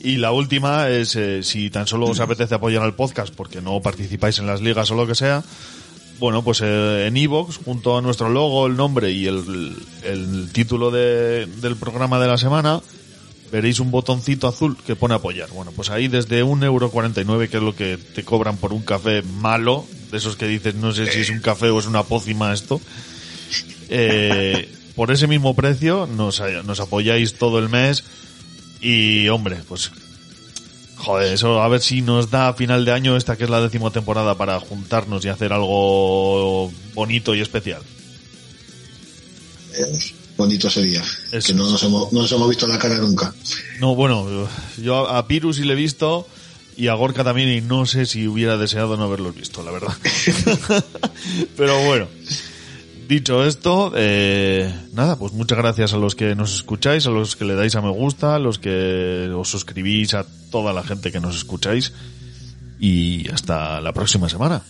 [0.00, 3.82] Y la última es, eh, si tan solo os apetece apoyar al podcast porque no
[3.82, 5.42] participáis en las ligas o lo que sea,
[6.18, 10.90] bueno, pues eh, en iVoox, junto a nuestro logo, el nombre y el, el título
[10.90, 12.80] de- del programa de la semana,
[13.52, 15.48] veréis un botoncito azul que pone apoyar.
[15.50, 19.86] Bueno, pues ahí desde 1,49€, que es lo que te cobran por un café malo,
[20.10, 22.80] de esos que dices, no sé si es un café o es una pócima esto,
[23.88, 28.04] eh, por ese mismo precio nos, nos apoyáis todo el mes
[28.80, 29.90] y, hombre, pues
[30.98, 33.60] Joder, eso a ver si nos da a final de año esta que es la
[33.60, 37.82] décima temporada para juntarnos y hacer algo bonito y especial.
[39.74, 39.98] Eh,
[40.36, 41.02] bonito sería.
[41.32, 43.32] Eso que no nos, hemos, no nos hemos visto la cara nunca.
[43.80, 46.26] No, bueno, yo a Pirus sí le he visto
[46.76, 49.96] y a Gorka también y no sé si hubiera deseado no haberlos visto, la verdad.
[51.56, 52.08] Pero bueno,
[53.08, 57.46] Dicho esto, eh, nada, pues muchas gracias a los que nos escucháis, a los que
[57.46, 61.18] le dais a me gusta, a los que os suscribís, a toda la gente que
[61.18, 61.94] nos escucháis.
[62.78, 64.62] Y hasta la próxima semana.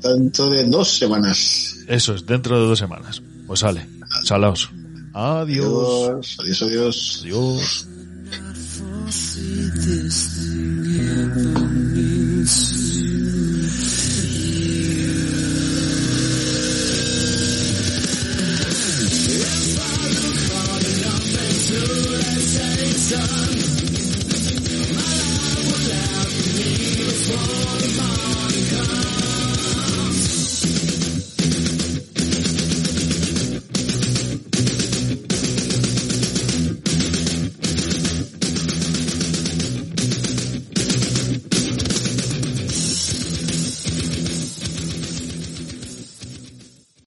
[0.00, 1.76] Tanto de dos semanas.
[1.86, 3.22] Eso es, dentro de dos semanas.
[3.46, 3.86] Pues sale.
[4.24, 4.68] Salaos.
[5.14, 6.36] Adiós.
[6.40, 7.20] Adiós, adiós.
[7.22, 7.86] Adiós.
[12.44, 13.21] Sun